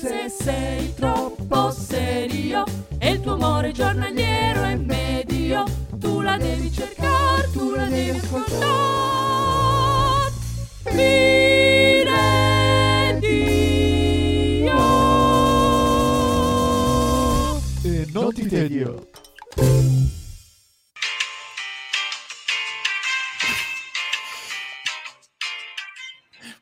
Se 0.00 0.30
sei 0.30 0.94
troppo 0.94 1.70
serio 1.70 2.64
e 2.98 3.10
il 3.10 3.20
tuo 3.20 3.34
amore 3.34 3.70
giornaliero 3.70 4.62
è 4.62 4.74
medio, 4.74 5.62
tu 5.98 6.22
la 6.22 6.38
devi 6.38 6.72
cercare, 6.72 7.50
tu 7.52 7.74
la 7.74 7.84
devi 7.84 8.16
ascoltare. 8.16 8.62
Miredio. 10.92 12.08
E 17.82 18.06
non 18.10 18.32
ti 18.32 18.46
tedio. 18.46 19.06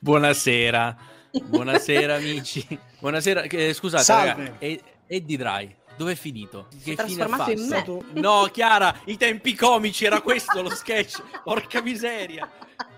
Buonasera, 0.01 0.97
buonasera 1.45 2.15
amici. 2.17 2.67
Buonasera, 2.99 3.43
eh, 3.43 3.73
scusate, 3.73 4.03
Salve. 4.05 4.45
raga, 4.45 4.55
e- 4.59 4.83
Eddie 5.07 5.37
Dry, 5.37 5.75
dove 5.97 6.13
è 6.13 6.15
finito? 6.17 6.67
Che 6.71 6.77
Si 6.79 6.91
è 6.93 7.05
fine 7.07 7.23
ha 7.23 7.27
trasformato 7.27 7.51
in 7.51 7.59
fatto? 7.59 8.05
me. 8.13 8.21
No, 8.21 8.49
Chiara, 8.53 8.95
i 9.07 9.17
tempi 9.17 9.55
comici 9.55 10.05
era 10.05 10.21
questo 10.21 10.63
lo 10.63 10.71
sketch. 10.71 11.23
Porca 11.43 11.81
miseria. 11.83 12.49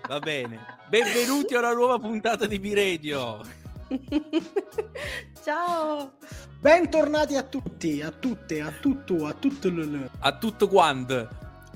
Va 0.07 0.19
bene. 0.19 0.79
Benvenuti 0.89 1.55
a 1.55 1.59
una 1.59 1.73
nuova 1.73 1.97
puntata 1.99 2.45
di 2.47 2.59
B-Radio. 2.59 3.39
Ciao. 5.43 6.13
Bentornati 6.59 7.35
a 7.35 7.43
tutti, 7.43 8.01
a 8.01 8.11
tutte, 8.11 8.61
a 8.61 8.71
tutto, 8.71 9.25
a 9.25 9.33
tutto. 9.33 9.67
il- 9.67 10.09
A 10.19 10.37
tutto 10.37 10.67
quando. 10.67 11.27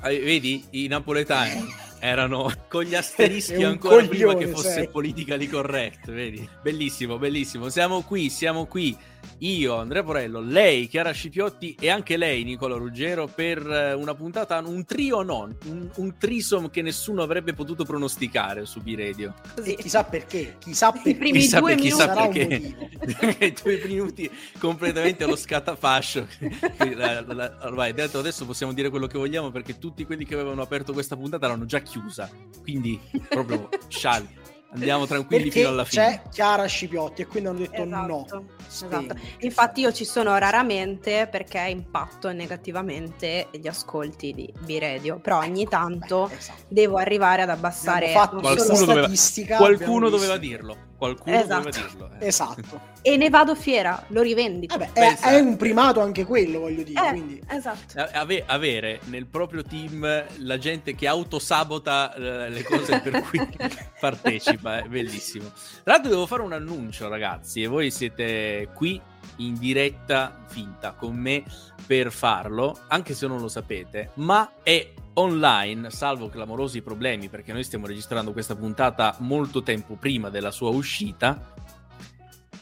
Eh, 0.05 0.19
Vedi, 0.19 0.63
i 0.71 0.87
napoletani 0.87 1.65
erano 1.99 2.51
con 2.69 2.83
gli 2.83 2.93
asterischi 2.93 3.63
ancora 3.63 4.05
prima 4.05 4.33
coglione, 4.33 4.45
che 4.45 4.51
fosse 4.51 4.73
sei. 4.73 4.89
politically 4.89 5.47
correct, 5.47 6.11
vedi? 6.11 6.47
Bellissimo, 6.61 7.17
bellissimo. 7.17 7.69
Siamo 7.69 8.01
qui, 8.01 8.29
siamo 8.29 8.65
qui. 8.67 8.95
Io, 9.39 9.75
Andrea 9.75 10.03
Porello, 10.03 10.39
lei, 10.39 10.87
Chiara 10.87 11.11
Scipiotti 11.11 11.75
e 11.79 11.89
anche 11.89 12.17
lei, 12.17 12.43
Nicola 12.43 12.75
Ruggero, 12.75 13.27
per 13.27 13.65
eh, 13.65 13.93
una 13.93 14.13
puntata, 14.15 14.57
un 14.59 14.85
trio 14.85 15.21
non, 15.21 15.55
un, 15.65 15.89
un 15.95 16.15
trisom 16.17 16.69
che 16.69 16.81
nessuno 16.81 17.21
avrebbe 17.21 17.53
potuto 17.53 17.83
pronosticare 17.85 18.65
su 18.65 18.81
B-Radio. 18.81 19.33
E 19.63 19.75
chissà 19.75 20.03
perché, 20.03 20.55
chissà 20.59 20.91
perché. 20.91 21.15
primi 21.15 21.39
Chissà, 21.39 21.59
due 21.59 21.73
per- 21.75 21.83
chissà 21.83 21.97
Sarà 22.07 22.23
un 22.23 22.31
perché. 22.33 22.75
motivo. 22.99 23.45
I 23.45 23.53
due 23.61 23.81
minuti 23.85 24.31
completamente 24.59 25.23
allo 25.23 25.35
scatafascio. 25.35 26.27
La- 26.95 27.21
la- 27.21 27.33
la- 27.33 27.57
Ormai 27.61 27.93
detto 27.93 28.19
adesso 28.19 28.45
possiamo 28.45 28.71
dire 28.73 28.89
quello 28.89 29.07
che 29.07 29.17
vogliamo 29.17 29.51
perché 29.51 29.77
tutti 29.77 30.05
quelli 30.05 30.25
che 30.25 30.33
avevano 30.35 30.61
aperto 30.61 30.93
questa 30.93 31.15
puntata 31.15 31.47
l'hanno 31.47 31.65
già 31.65 31.79
chiusa. 31.79 32.29
Quindi 32.61 32.99
proprio 33.29 33.69
scialli. 33.87 34.43
Andiamo 34.73 35.05
tranquilli 35.05 35.43
Perché 35.43 35.59
fino 35.59 35.69
alla 35.71 35.85
fine. 35.85 36.01
c'è 36.03 36.21
Chiara 36.29 36.65
Scipiotti 36.65 37.21
e 37.21 37.27
quindi 37.27 37.47
hanno 37.49 37.59
detto 37.59 37.83
Esatto, 37.83 38.35
no. 38.35 38.45
esatto. 38.67 39.15
Infatti 39.39 39.79
io 39.81 39.93
ci 39.93 40.03
sono 40.03 40.37
raramente 40.37 41.27
perché 41.31 41.59
impatto 41.69 42.31
negativamente 42.33 43.47
gli 43.51 43.67
ascolti 43.67 44.33
di 44.33 44.51
B-Radio, 44.59 45.19
però 45.19 45.37
ogni 45.39 45.65
tanto 45.67 46.27
Beh, 46.27 46.35
esatto. 46.35 46.63
devo 46.67 46.97
arrivare 46.97 47.43
ad 47.43 47.49
abbassare 47.49 48.11
Qualcuno 48.11 48.41
doveva- 48.41 49.01
statistica. 49.03 49.57
Qualcuno 49.57 50.09
doveva 50.09 50.37
dirlo. 50.37 50.75
Qualcuno 50.97 51.35
Esatto. 51.35 51.63
doveva 51.69 51.87
dirlo. 51.87 52.09
eh. 52.19 52.27
Esatto. 52.27 52.79
e 53.01 53.17
ne 53.17 53.29
vado 53.29 53.53
fiera, 53.55 54.03
lo 54.07 54.21
rivendico. 54.21 54.77
Vabbè, 54.77 54.93
è, 54.93 55.17
è 55.19 55.39
un 55.39 55.57
primato 55.57 55.99
anche 55.99 56.23
quello, 56.25 56.59
voglio 56.61 56.83
dire. 56.83 57.05
Eh, 57.05 57.09
Quindi. 57.09 57.41
esatto. 57.49 57.99
A- 57.99 58.09
ave- 58.13 58.43
avere 58.47 58.99
nel 59.05 59.25
proprio 59.27 59.61
team 59.63 60.23
la 60.37 60.57
gente 60.57 60.95
che 60.95 61.07
autosabota 61.07 62.13
eh, 62.15 62.49
le 62.49 62.63
cose 62.63 62.99
per 63.01 63.21
cui 63.23 63.39
partecipa 63.99 64.79
è 64.79 64.87
bellissimo. 64.87 65.51
Tra 65.83 65.93
l'altro 65.93 66.09
devo 66.09 66.25
fare 66.25 66.41
un 66.41 66.53
annuncio 66.53 67.07
ragazzi 67.09 67.61
e 67.61 67.67
voi 67.67 67.91
siete 67.91 68.69
qui 68.73 68.99
in 69.37 69.55
diretta 69.57 70.43
finta 70.47 70.91
con 70.91 71.15
me 71.15 71.43
per 71.85 72.11
farlo, 72.11 72.79
anche 72.87 73.13
se 73.13 73.27
non 73.27 73.39
lo 73.41 73.47
sapete, 73.49 74.11
ma 74.15 74.53
è 74.63 74.93
online, 75.15 75.89
salvo 75.91 76.29
clamorosi 76.29 76.81
problemi 76.81 77.29
perché 77.29 77.53
noi 77.53 77.63
stiamo 77.63 77.87
registrando 77.87 78.33
questa 78.33 78.55
puntata 78.55 79.15
molto 79.19 79.63
tempo 79.63 79.95
prima 79.95 80.29
della 80.29 80.51
sua 80.51 80.69
uscita, 80.69 81.53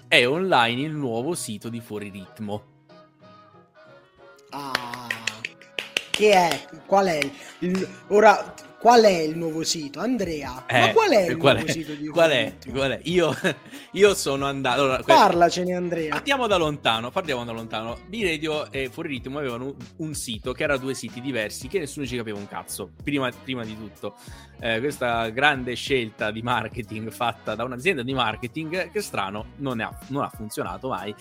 è 0.07 0.27
online 0.27 0.81
il 0.81 0.93
nuovo 0.93 1.33
sito 1.33 1.69
di 1.69 1.79
Fuori 1.79 2.09
Ritmo. 2.09 2.71
Ah, 4.49 5.07
che 6.11 6.31
è? 6.31 6.67
Qual 6.85 7.07
è? 7.07 7.31
Il, 7.59 7.87
ora, 8.09 8.53
qual 8.83 9.03
è 9.03 9.19
il 9.19 9.37
nuovo 9.37 9.63
sito? 9.63 10.01
Andrea, 10.01 10.65
ma 10.69 10.89
Eh, 10.89 10.91
qual 10.91 11.09
è 11.11 11.29
il 11.29 11.37
qual 11.37 11.55
nuovo 11.55 11.69
è? 11.69 11.71
sito 11.71 11.93
di 11.93 12.07
Qual 12.09 12.29
è? 12.29 12.53
Qual 12.69 12.91
è? 12.91 12.99
Io, 13.03 13.33
io 13.91 14.13
sono 14.13 14.45
andato. 14.45 14.81
Allora, 14.81 15.01
Parlacene, 15.03 15.73
Andrea. 15.73 16.09
partiamo 16.09 16.47
da 16.47 16.57
lontano. 16.57 17.09
Partiamo 17.09 17.45
da 17.45 17.53
lontano. 17.53 17.97
B-Radio 18.07 18.69
e 18.73 18.89
Fuori 18.91 19.07
Ritmo 19.07 19.39
avevano 19.39 19.67
un, 19.67 19.75
un 19.99 20.13
sito 20.13 20.51
che 20.51 20.63
era 20.63 20.75
due 20.75 20.93
siti 20.95 21.21
diversi 21.21 21.69
che 21.69 21.79
nessuno 21.79 22.05
ci 22.05 22.17
capiva 22.17 22.37
un 22.37 22.47
cazzo. 22.49 22.89
Prima, 23.01 23.31
prima 23.43 23.63
di 23.63 23.77
tutto, 23.77 24.15
Eh, 24.59 24.79
questa 24.81 25.29
grande 25.29 25.75
scelta 25.75 26.29
di 26.31 26.41
marketing 26.41 27.09
fatta 27.09 27.55
da 27.55 27.63
un'azienda 27.63 28.03
di 28.03 28.13
marketing 28.13 28.91
che 28.91 29.01
strano 29.01 29.45
non, 29.59 29.79
ha, 29.79 29.97
non 30.07 30.23
ha 30.23 30.29
funzionato 30.29 30.89
mai. 30.89 31.15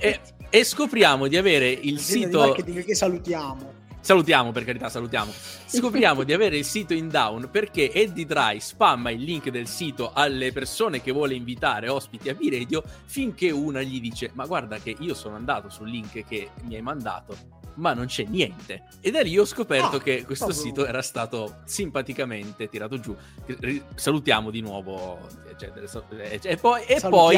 E, 0.00 0.20
e 0.50 0.64
scopriamo 0.64 1.28
di 1.28 1.36
avere 1.36 1.68
il 1.70 1.94
L'azienda 1.94 2.26
di 2.26 2.32
sito. 2.32 2.38
marketing 2.38 2.84
che 2.84 2.94
salutiamo. 2.94 3.77
Salutiamo 4.08 4.52
per 4.52 4.64
carità, 4.64 4.88
salutiamo. 4.88 5.30
Scopriamo 5.68 6.22
di 6.22 6.32
avere 6.32 6.56
il 6.56 6.64
sito 6.64 6.94
in 6.94 7.10
down 7.10 7.50
perché 7.52 7.92
Eddie 7.92 8.24
Dry 8.24 8.58
spamma 8.58 9.10
il 9.10 9.22
link 9.22 9.50
del 9.50 9.66
sito 9.66 10.12
alle 10.14 10.50
persone 10.50 11.02
che 11.02 11.12
vuole 11.12 11.34
invitare 11.34 11.90
ospiti 11.90 12.30
a 12.30 12.34
B-Radio 12.34 12.82
finché 13.04 13.50
una 13.50 13.82
gli 13.82 14.00
dice 14.00 14.30
ma 14.32 14.46
guarda 14.46 14.78
che 14.78 14.96
io 14.98 15.12
sono 15.12 15.36
andato 15.36 15.68
sul 15.68 15.90
link 15.90 16.26
che 16.26 16.52
mi 16.62 16.76
hai 16.76 16.80
mandato 16.80 17.36
ma 17.74 17.92
non 17.92 18.06
c'è 18.06 18.24
niente. 18.24 18.84
E 19.02 19.10
da 19.10 19.20
lì 19.20 19.38
ho 19.38 19.44
scoperto 19.44 19.96
Ah, 19.96 20.00
che 20.00 20.24
questo 20.24 20.46
proprio. 20.46 20.64
sito 20.64 20.86
era 20.86 21.02
stato 21.02 21.58
simpaticamente 21.66 22.66
tirato 22.70 22.98
giù. 22.98 23.14
Salutiamo 23.94 24.50
di 24.50 24.62
nuovo. 24.62 25.18
eccetera. 25.50 25.84
E 26.48 26.56
poi, 26.56 26.82
e 26.86 26.98
poi 27.06 27.36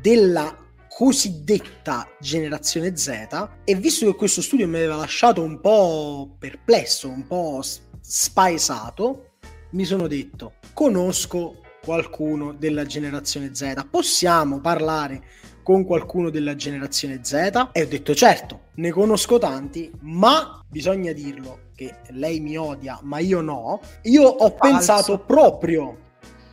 della 0.00 0.63
cosiddetta 0.94 2.08
generazione 2.20 2.96
Z 2.96 3.48
e 3.64 3.74
visto 3.74 4.06
che 4.06 4.14
questo 4.14 4.40
studio 4.40 4.68
mi 4.68 4.76
aveva 4.76 4.94
lasciato 4.94 5.42
un 5.42 5.58
po' 5.58 6.36
perplesso, 6.38 7.08
un 7.08 7.26
po' 7.26 7.60
spaesato, 8.00 9.30
mi 9.70 9.84
sono 9.84 10.06
detto 10.06 10.54
conosco 10.72 11.62
qualcuno 11.84 12.52
della 12.52 12.86
generazione 12.86 13.52
Z, 13.52 13.86
possiamo 13.90 14.60
parlare 14.60 15.24
con 15.64 15.84
qualcuno 15.84 16.30
della 16.30 16.54
generazione 16.54 17.18
Z 17.24 17.70
e 17.72 17.82
ho 17.82 17.86
detto 17.86 18.14
certo, 18.14 18.66
ne 18.74 18.90
conosco 18.90 19.38
tanti, 19.38 19.90
ma 20.02 20.62
bisogna 20.68 21.10
dirlo 21.10 21.70
che 21.74 21.96
lei 22.10 22.38
mi 22.38 22.56
odia, 22.56 23.00
ma 23.02 23.18
io 23.18 23.40
no. 23.40 23.80
Io 24.02 24.22
ho 24.22 24.48
Falso. 24.50 24.58
pensato 24.60 25.18
proprio 25.18 26.03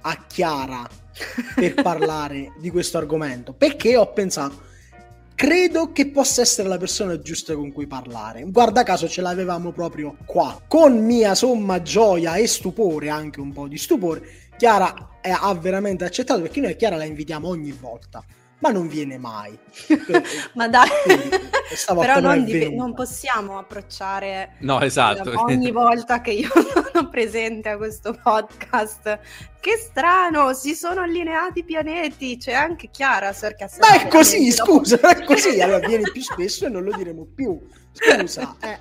a 0.02 0.26
Chiara 0.28 0.88
per 1.56 1.74
parlare 1.76 2.54
di 2.58 2.70
questo 2.70 2.98
argomento, 2.98 3.54
perché 3.54 3.96
ho 3.96 4.12
pensato 4.12 4.70
credo 5.42 5.92
che 5.92 6.08
possa 6.12 6.42
essere 6.42 6.68
la 6.68 6.78
persona 6.78 7.20
giusta 7.20 7.56
con 7.56 7.72
cui 7.72 7.88
parlare. 7.88 8.44
Guarda 8.44 8.84
caso 8.84 9.08
ce 9.08 9.22
l'avevamo 9.22 9.72
proprio 9.72 10.16
qua. 10.26 10.62
Con 10.68 11.04
mia 11.04 11.34
somma 11.34 11.82
gioia 11.82 12.36
e 12.36 12.46
stupore, 12.46 13.10
anche 13.10 13.40
un 13.40 13.52
po' 13.52 13.68
di 13.68 13.80
stupore, 13.80 14.22
Chiara 14.56 15.18
eh, 15.20 15.32
ha 15.32 15.52
veramente 15.56 16.06
accettato 16.06 16.42
perché 16.42 16.60
noi 16.60 16.76
Chiara 16.76 16.96
la 16.96 17.06
invitiamo 17.06 17.48
ogni 17.48 17.72
volta, 17.72 18.24
ma 18.62 18.70
non 18.70 18.88
viene 18.88 19.18
mai. 19.18 19.58
Ma 20.54 20.68
dai, 20.68 20.90
però 21.86 22.20
non 22.20 22.48
è 22.48 22.70
non, 22.70 22.94
possiamo 22.94 23.58
approcciare 23.58 24.56
No, 24.60 24.80
esatto. 24.82 25.34
ogni 25.42 25.70
volta 25.72 26.22
che 26.22 26.32
io 26.32 26.50
sono 26.92 27.10
presente 27.10 27.70
a 27.70 27.78
questo 27.78 28.18
podcast. 28.22 29.20
Che 29.60 29.78
strano, 29.78 30.54
si 30.54 30.76
sono 30.76 31.02
allineati 31.02 31.60
i 31.60 31.64
pianeti. 31.64 32.38
C'è 32.38 32.54
anche 32.54 32.90
Chiara, 32.90 33.32
perché 33.34 33.68
Ma 33.80 34.00
è 34.00 34.08
così, 34.08 34.52
scusa, 34.52 35.00
è 35.00 35.24
così. 35.24 35.60
Allora 35.62 35.86
vieni 35.86 36.10
più 36.12 36.22
spesso 36.22 36.66
e 36.66 36.70
non 36.70 36.84
lo 36.84 36.96
diremo 36.96 37.28
più. 37.36 37.60
Scusa, 37.92 38.56
eh. 38.62 38.80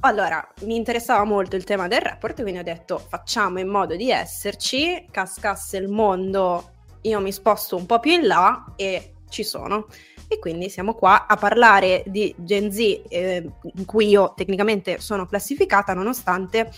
Allora, 0.00 0.46
mi 0.62 0.76
interessava 0.76 1.24
molto 1.24 1.56
il 1.56 1.64
tema 1.64 1.88
del 1.88 2.00
report, 2.00 2.40
quindi 2.42 2.60
ho 2.60 2.62
detto 2.62 2.98
facciamo 2.98 3.58
in 3.58 3.68
modo 3.68 3.96
di 3.96 4.10
esserci, 4.10 5.06
cascasse 5.10 5.76
il 5.76 5.88
mondo, 5.88 6.77
io 7.02 7.20
mi 7.20 7.32
sposto 7.32 7.76
un 7.76 7.86
po' 7.86 8.00
più 8.00 8.12
in 8.12 8.26
là 8.26 8.72
e 8.76 9.12
ci 9.28 9.44
sono. 9.44 9.86
E 10.30 10.38
quindi 10.38 10.68
siamo 10.68 10.92
qua 10.94 11.26
a 11.26 11.36
parlare 11.36 12.02
di 12.06 12.34
Gen 12.36 12.70
Z, 12.70 12.78
eh, 13.08 13.50
in 13.62 13.84
cui 13.86 14.08
io 14.08 14.34
tecnicamente 14.36 15.00
sono 15.00 15.24
classificata, 15.26 15.94
nonostante, 15.94 16.70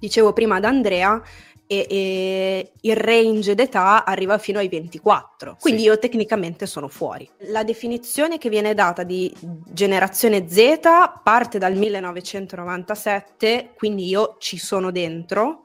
dicevo 0.00 0.32
prima 0.32 0.56
ad 0.56 0.64
Andrea, 0.64 1.22
e, 1.68 1.86
e 1.88 2.72
il 2.80 2.96
range 2.96 3.54
d'età 3.54 4.04
arriva 4.04 4.38
fino 4.38 4.58
ai 4.60 4.68
24, 4.68 5.56
quindi 5.60 5.80
Sì. 5.82 5.86
io 5.86 5.98
tecnicamente 5.98 6.66
sono 6.66 6.86
fuori. 6.88 7.28
La 7.48 7.64
definizione 7.64 8.38
che 8.38 8.48
viene 8.48 8.74
data 8.74 9.02
di 9.02 9.32
generazione 9.72 10.48
Z 10.48 10.80
parte 11.24 11.58
dal 11.58 11.74
1997, 11.74 13.72
quindi 13.76 14.06
io 14.06 14.36
ci 14.38 14.58
sono 14.58 14.90
dentro, 14.90 15.62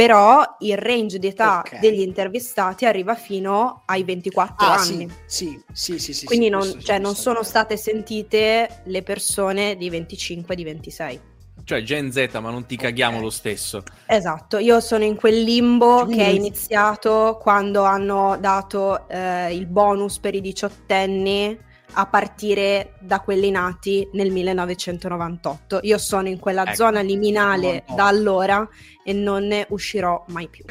però 0.00 0.56
il 0.60 0.78
range 0.78 1.18
d'età 1.18 1.60
Ok. 1.60 1.78
degli 1.78 2.00
intervistati 2.00 2.86
arriva 2.86 3.14
fino 3.14 3.82
ai 3.84 4.02
24 4.02 4.66
Ah, 4.66 4.72
anni. 4.72 5.06
sì, 5.26 5.62
sì, 5.74 5.98
sì, 5.98 6.14
sì, 6.14 6.24
Quindi 6.24 6.46
sì, 6.46 6.50
non, 6.50 6.64
cioè, 6.64 6.96
ci 6.96 7.02
non 7.02 7.14
sono 7.14 7.42
state 7.42 7.76
sentite 7.76 8.80
le 8.84 9.02
persone 9.02 9.76
di 9.76 9.90
25 9.90 10.54
di 10.54 10.64
26. 10.64 11.20
Cioè 11.64 11.82
Gen 11.82 12.10
Z, 12.10 12.30
ma 12.40 12.48
non 12.50 12.64
ti 12.64 12.76
caghiamo 12.76 13.16
Ok. 13.16 13.22
lo 13.22 13.30
stesso. 13.30 13.82
Esatto, 14.06 14.56
io 14.56 14.80
sono 14.80 15.04
in 15.04 15.16
quel 15.16 15.42
limbo 15.42 16.06
Quindi 16.06 16.16
che 16.16 16.24
è 16.24 16.28
iniziato 16.28 17.38
quando 17.38 17.82
hanno 17.82 18.38
dato 18.40 19.06
eh, 19.06 19.54
il 19.54 19.66
bonus 19.66 20.18
per 20.18 20.34
i 20.34 20.40
diciottenni 20.40 21.68
a 21.92 22.06
partire 22.06 22.94
da 23.00 23.20
quelli 23.20 23.50
nati 23.50 24.08
nel 24.12 24.30
1998. 24.30 25.80
Io 25.82 25.98
sono 25.98 26.28
in 26.28 26.38
quella 26.38 26.62
Ecco. 26.62 26.74
zona 26.74 27.00
liminale 27.00 27.84
98. 27.86 27.94
da 27.94 28.06
allora 28.06 28.68
e 29.04 29.12
non 29.12 29.46
ne 29.46 29.66
uscirò 29.70 30.24
mai 30.28 30.48
più. 30.48 30.64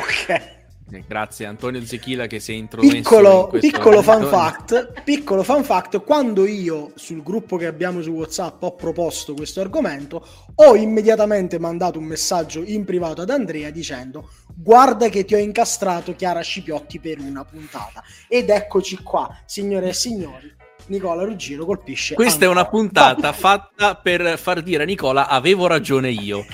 Ok. 0.00 0.28
Eh, 0.28 0.58
Grazie 1.06 1.46
Antonio 1.46 1.84
Zechila 1.84 2.26
che 2.26 2.40
si 2.40 2.52
è 2.52 2.54
intromesso 2.56 2.96
in 2.96 3.02
Piccolo, 3.02 3.46
questo 3.46 3.70
piccolo 3.70 4.02
fun 4.02 4.14
ambito. 4.14 4.30
fact, 4.30 5.02
piccolo 5.04 5.42
fun 5.42 5.62
fact, 5.62 6.02
quando 6.02 6.46
io 6.46 6.92
sul 6.96 7.22
gruppo 7.22 7.56
che 7.56 7.66
abbiamo 7.66 8.02
su 8.02 8.10
WhatsApp 8.10 8.62
ho 8.62 8.74
proposto 8.74 9.34
questo 9.34 9.60
argomento, 9.60 10.26
ho 10.54 10.74
immediatamente 10.74 11.58
mandato 11.58 11.98
un 11.98 12.06
messaggio 12.06 12.62
in 12.64 12.84
privato 12.84 13.22
ad 13.22 13.30
Andrea 13.30 13.70
dicendo 13.70 14.30
guarda 14.54 15.08
che 15.08 15.24
ti 15.24 15.34
ho 15.34 15.38
incastrato 15.38 16.14
Chiara 16.14 16.40
Scipiotti 16.40 16.98
per 16.98 17.18
una 17.20 17.44
puntata. 17.44 18.02
Ed 18.28 18.50
eccoci 18.50 19.02
qua, 19.02 19.42
signore 19.46 19.88
e 19.88 19.92
signori, 19.94 20.52
Nicola 20.86 21.24
Ruggero 21.24 21.64
colpisce. 21.64 22.14
Questa 22.14 22.44
è 22.44 22.48
una 22.48 22.60
ancora. 22.60 22.82
puntata 22.82 23.32
fatta 23.32 23.94
per 23.94 24.38
far 24.38 24.62
dire 24.62 24.82
a 24.82 24.86
Nicola 24.86 25.28
avevo 25.28 25.66
ragione 25.66 26.10
io. 26.10 26.44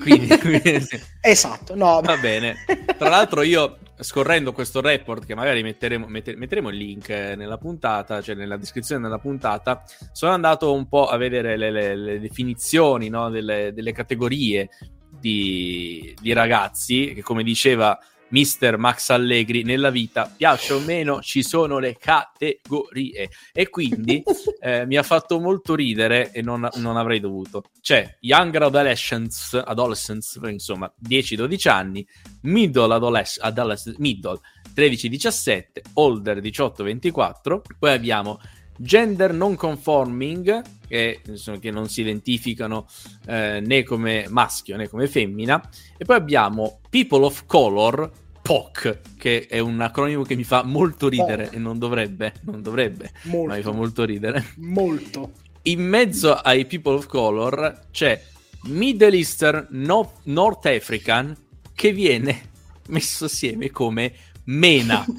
Quindi. 0.00 0.28
Esatto, 1.24 1.76
no, 1.76 2.00
va 2.02 2.16
bene. 2.16 2.64
Tra 2.98 3.08
l'altro 3.08 3.42
io 3.42 3.78
scorrendo 4.02 4.52
questo 4.52 4.80
report 4.80 5.24
che 5.24 5.34
magari 5.34 5.62
metteremo, 5.62 6.06
mette- 6.06 6.36
metteremo 6.36 6.68
il 6.68 6.76
link 6.76 7.08
eh, 7.08 7.34
nella 7.36 7.58
puntata, 7.58 8.20
cioè 8.20 8.34
nella 8.34 8.56
descrizione 8.56 9.02
della 9.02 9.18
puntata, 9.18 9.82
sono 10.12 10.32
andato 10.32 10.72
un 10.72 10.88
po' 10.88 11.06
a 11.06 11.16
vedere 11.16 11.56
le, 11.56 11.70
le- 11.70 11.96
le 11.96 12.20
definizioni 12.20 13.08
no, 13.08 13.30
delle, 13.30 13.72
delle 13.72 13.92
categorie 13.92 14.68
di, 15.08 16.14
di 16.20 16.32
ragazzi 16.32 17.12
che 17.14 17.22
come 17.22 17.42
diceva 17.42 17.98
Mister 18.32 18.76
Max 18.76 19.10
Allegri 19.10 19.62
nella 19.62 19.90
vita 19.90 20.32
piace 20.34 20.72
o 20.72 20.80
meno 20.80 21.20
ci 21.20 21.42
sono 21.42 21.78
le 21.78 21.96
categorie. 21.98 23.30
E 23.52 23.68
quindi 23.68 24.22
eh, 24.60 24.84
mi 24.86 24.96
ha 24.96 25.02
fatto 25.02 25.38
molto 25.38 25.74
ridere 25.74 26.32
e 26.32 26.42
non, 26.42 26.68
non 26.76 26.96
avrei 26.96 27.20
dovuto. 27.20 27.64
C'è 27.80 28.16
Younger 28.20 28.62
Adolescents, 28.62 29.54
adolescents 29.64 30.38
insomma 30.44 30.92
10-12 31.08 31.68
anni, 31.68 32.06
Middle 32.42 32.94
adolesc- 32.94 33.42
adolesc- 33.42 33.98
Middle 33.98 34.40
13-17, 34.74 35.64
Older 35.94 36.38
18-24, 36.38 37.60
poi 37.78 37.92
abbiamo 37.92 38.40
Gender 38.76 39.32
non 39.32 39.54
conforming, 39.54 40.62
che, 40.88 41.20
insomma, 41.26 41.58
che 41.58 41.70
non 41.70 41.88
si 41.88 42.00
identificano 42.00 42.86
eh, 43.26 43.60
né 43.60 43.82
come 43.84 44.26
maschio 44.28 44.76
né 44.76 44.88
come 44.88 45.06
femmina, 45.06 45.62
e 45.96 46.04
poi 46.04 46.16
abbiamo 46.16 46.80
People 46.88 47.24
of 47.24 47.44
Color, 47.46 48.10
POC, 48.42 48.98
che 49.16 49.46
è 49.48 49.60
un 49.60 49.80
acronimo 49.80 50.22
che 50.24 50.34
mi 50.34 50.44
fa 50.44 50.64
molto 50.64 51.08
ridere 51.08 51.44
POC. 51.44 51.54
e 51.54 51.58
non 51.58 51.78
dovrebbe, 51.78 52.32
non 52.42 52.60
dovrebbe, 52.60 53.12
molto, 53.22 53.48
ma 53.48 53.56
mi 53.56 53.62
fa 53.62 53.70
molto 53.70 54.04
ridere. 54.04 54.44
molto. 54.56 55.32
In 55.62 55.80
mezzo 55.80 56.34
ai 56.34 56.66
People 56.66 56.94
of 56.94 57.06
Color 57.06 57.86
c'è 57.92 58.20
Middle 58.64 59.16
Eastern 59.16 59.68
No- 59.70 60.14
North 60.24 60.66
African 60.66 61.36
che 61.74 61.92
viene 61.92 62.50
messo 62.88 63.26
assieme 63.26 63.70
come 63.70 64.12
Mena. 64.44 65.04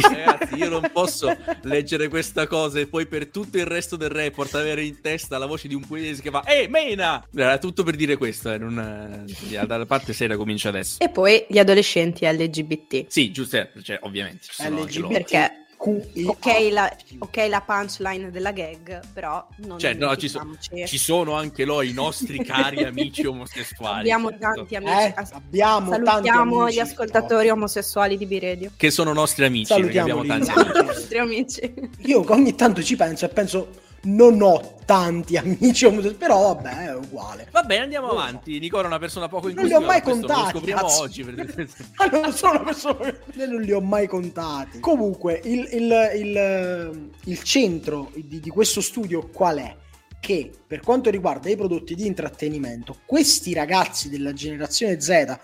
Ragazzi, 0.00 0.54
io 0.54 0.68
non 0.68 0.90
posso 0.92 1.34
leggere 1.62 2.08
questa 2.08 2.46
cosa 2.46 2.78
e 2.78 2.86
poi 2.86 3.06
per 3.06 3.26
tutto 3.28 3.58
il 3.58 3.66
resto 3.66 3.96
del 3.96 4.08
report 4.08 4.54
avere 4.54 4.84
in 4.84 5.00
testa 5.00 5.38
la 5.38 5.46
voce 5.46 5.68
di 5.68 5.74
un 5.74 5.86
pugliese 5.86 6.22
che 6.22 6.30
fa 6.30 6.44
Ehi, 6.46 6.68
Mena! 6.68 7.26
Era 7.34 7.58
tutto 7.58 7.82
per 7.82 7.96
dire 7.96 8.16
questo, 8.16 8.52
eh, 8.52 8.58
non, 8.58 9.26
eh, 9.28 9.66
dalla 9.66 9.86
parte 9.86 10.12
seria 10.12 10.36
comincia 10.36 10.68
adesso. 10.68 10.98
E 11.00 11.10
poi 11.10 11.44
gli 11.48 11.58
adolescenti 11.58 12.24
LGBT. 12.26 13.06
Sì, 13.08 13.30
giusto, 13.30 13.68
cioè, 13.82 13.98
ovviamente. 14.02 14.46
LGBT. 14.58 15.06
Perché. 15.08 15.64
Ok 15.82 16.68
la, 16.72 16.94
ok 17.20 17.36
la 17.48 17.60
punchline 17.62 18.30
della 18.30 18.52
gag, 18.52 19.00
però 19.14 19.46
non 19.58 19.78
Cioè, 19.78 19.94
no, 19.94 20.14
ci, 20.16 20.28
so- 20.28 20.40
dimentichiamoci. 20.40 20.88
ci 20.88 20.98
sono 20.98 21.32
anche 21.34 21.64
loro 21.64 21.82
i 21.82 21.92
nostri 21.92 22.44
cari 22.44 22.84
amici 22.84 23.24
omosessuali. 23.24 24.00
Abbiamo 24.00 24.28
certo. 24.30 24.44
tanti 24.66 24.76
amici. 24.76 24.92
Eh, 24.92 25.12
As- 25.16 25.32
abbiamo 25.32 25.90
tanti 25.90 26.04
Salutiamo 26.06 26.60
amici. 26.62 26.76
gli 26.76 26.80
ascoltatori 26.80 27.48
omosessuali 27.48 28.16
di 28.18 28.26
B-Radio. 28.26 28.70
Che 28.76 28.90
sono 28.90 29.12
nostri 29.14 29.44
amici, 29.46 29.72
perché 29.74 29.98
abbiamo 30.00 30.24
tanti 30.24 30.50
amici. 30.50 30.82
Nostri 30.84 31.18
amici. 31.18 31.74
Io 32.00 32.24
ogni 32.30 32.54
tanto 32.54 32.82
ci 32.82 32.96
penso 32.96 33.24
e 33.24 33.28
penso, 33.28 33.68
non 34.02 34.40
ho 34.40 34.76
tanti 34.86 35.36
amici 35.38 35.88
però 36.18 36.54
vabbè, 36.54 36.86
è 36.86 36.94
uguale. 36.96 37.48
Va 37.52 37.62
bene, 37.62 37.84
andiamo 37.84 38.08
avanti. 38.10 38.58
Nicola 38.58 38.84
è 38.84 38.86
una 38.86 38.98
persona 38.98 39.28
poco 39.28 39.52
Non 39.52 39.64
li 39.66 39.72
ho 39.74 39.80
mai 39.80 40.02
contati, 40.02 40.40
Lo 40.40 40.48
scopriamo 40.58 40.80
cazzo. 40.82 41.00
oggi. 41.02 41.22
perché- 41.24 41.68
Ma 41.98 42.06
non 42.06 42.32
sono 42.32 42.52
una 42.60 42.64
persona 42.64 43.14
non 43.46 43.60
li 43.60 43.72
ho 43.72 43.80
mai 43.80 44.06
contati. 44.08 44.80
Comunque, 44.80 45.40
il, 45.44 45.68
il- 45.72 46.10
il- 46.16 47.10
il 47.24 47.42
centro 47.42 48.10
di, 48.14 48.40
di 48.40 48.50
questo 48.50 48.80
studio 48.80 49.28
qual 49.28 49.58
è? 49.58 49.76
Che 50.18 50.50
per 50.66 50.80
quanto 50.80 51.08
riguarda 51.10 51.48
i 51.48 51.56
prodotti 51.56 51.94
di 51.94 52.06
intrattenimento, 52.06 52.96
questi 53.06 53.54
ragazzi 53.54 54.08
della 54.10 54.32
generazione 54.32 55.00
Z, 55.00 55.38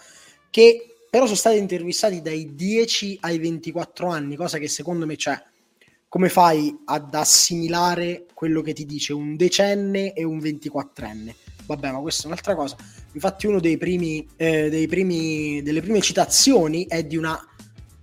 che 0.51 0.97
però 1.09 1.25
sono 1.25 1.37
stati 1.39 1.57
intervistati 1.57 2.21
dai 2.21 2.55
10 2.55 3.19
ai 3.23 3.39
24 3.39 4.09
anni, 4.09 4.37
cosa 4.37 4.59
che 4.59 4.69
secondo 4.69 5.07
me 5.07 5.17
c'è. 5.17 5.41
Come 6.09 6.29
fai 6.29 6.75
ad 6.85 7.13
assimilare 7.15 8.27
quello 8.33 8.63
che 8.63 8.73
ti 8.73 8.87
dice 8.87 9.13
un 9.13 9.37
decenne 9.37 10.13
e 10.13 10.25
un 10.25 10.39
24enne? 10.39 11.35
Vabbè, 11.67 11.91
ma 11.91 11.99
questa 11.99 12.25
è 12.25 12.27
un'altra 12.27 12.55
cosa. 12.55 12.77
Infatti, 13.13 13.47
uno 13.47 13.59
dei 13.61 13.77
primi, 13.77 14.27
eh, 14.37 14.71
dei 14.71 14.87
primi, 14.87 15.63
delle 15.63 15.83
prime 15.83 16.01
citazioni 16.01 16.87
è 16.87 17.05
di 17.05 17.17
una 17.17 17.39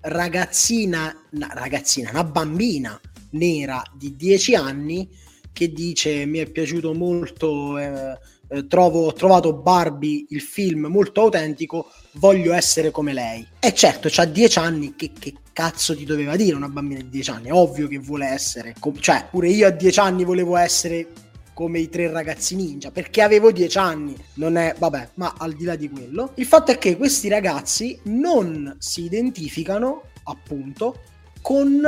ragazzina, 0.01 1.15
una 1.31 1.50
ragazzina, 1.53 2.10
una 2.10 2.25
bambina 2.25 3.00
nera 3.31 3.81
di 3.95 4.15
10 4.17 4.53
anni 4.55 5.10
che 5.53 5.72
dice: 5.72 6.25
Mi 6.25 6.39
è 6.39 6.50
piaciuto 6.50 6.93
molto. 6.93 7.77
eh, 7.77 8.17
eh, 8.53 8.67
trovo, 8.67 9.07
ho 9.07 9.13
trovato 9.13 9.51
Barbie 9.53 10.27
il 10.29 10.41
film 10.41 10.86
molto 10.86 11.22
autentico. 11.22 11.91
Voglio 12.13 12.53
essere 12.53 12.91
come 12.91 13.12
lei. 13.12 13.45
E 13.60 13.74
certo, 13.74 14.10
c'ha 14.12 14.25
10 14.25 14.60
anni. 14.60 14.93
Che, 14.95 15.12
che 15.17 15.33
cazzo 15.51 15.95
ti 15.95 16.05
doveva 16.05 16.36
dire 16.36 16.55
una 16.55 16.69
bambina 16.69 17.01
di 17.01 17.10
10 17.10 17.29
anni? 17.31 17.51
Ovvio 17.51 17.88
che 17.88 17.98
vuole 17.98 18.27
essere. 18.27 18.75
com- 18.79 19.00
cioè, 19.00 19.25
pure 19.31 19.50
io 19.50 19.67
a 19.67 19.72
10 19.72 20.00
anni 20.00 20.24
volevo 20.24 20.55
essere 20.55 21.07
come 21.53 21.79
i 21.79 21.89
tre 21.89 22.10
ragazzi 22.12 22.55
ninja 22.55 22.89
perché 22.89 23.22
avevo 23.22 23.51
10 23.51 23.77
anni 23.77 24.15
non 24.36 24.55
è 24.55 24.74
vabbè 24.75 25.10
ma 25.15 25.36
al 25.38 25.53
di 25.53 25.65
là 25.65 25.75
di 25.75 25.88
quello 25.88 26.31
il 26.38 26.48
fatto 26.48 26.72
è 26.72 26.79
che 26.79 26.98
questi 26.98 27.27
ragazzi 27.27 28.00
non 28.05 28.75
si 28.79 29.03
identificano 29.03 30.05
appunto 30.24 31.01
con 31.43 31.79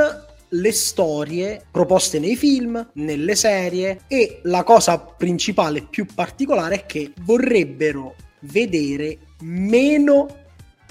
le 0.50 0.72
storie 0.72 1.64
proposte 1.70 2.18
nei 2.18 2.36
film, 2.36 2.90
nelle 2.94 3.34
serie 3.34 4.00
e 4.06 4.40
la 4.44 4.64
cosa 4.64 4.98
principale 4.98 5.82
più 5.82 6.06
particolare 6.14 6.74
è 6.76 6.86
che 6.86 7.12
vorrebbero 7.22 8.14
vedere 8.40 9.18
meno 9.40 10.26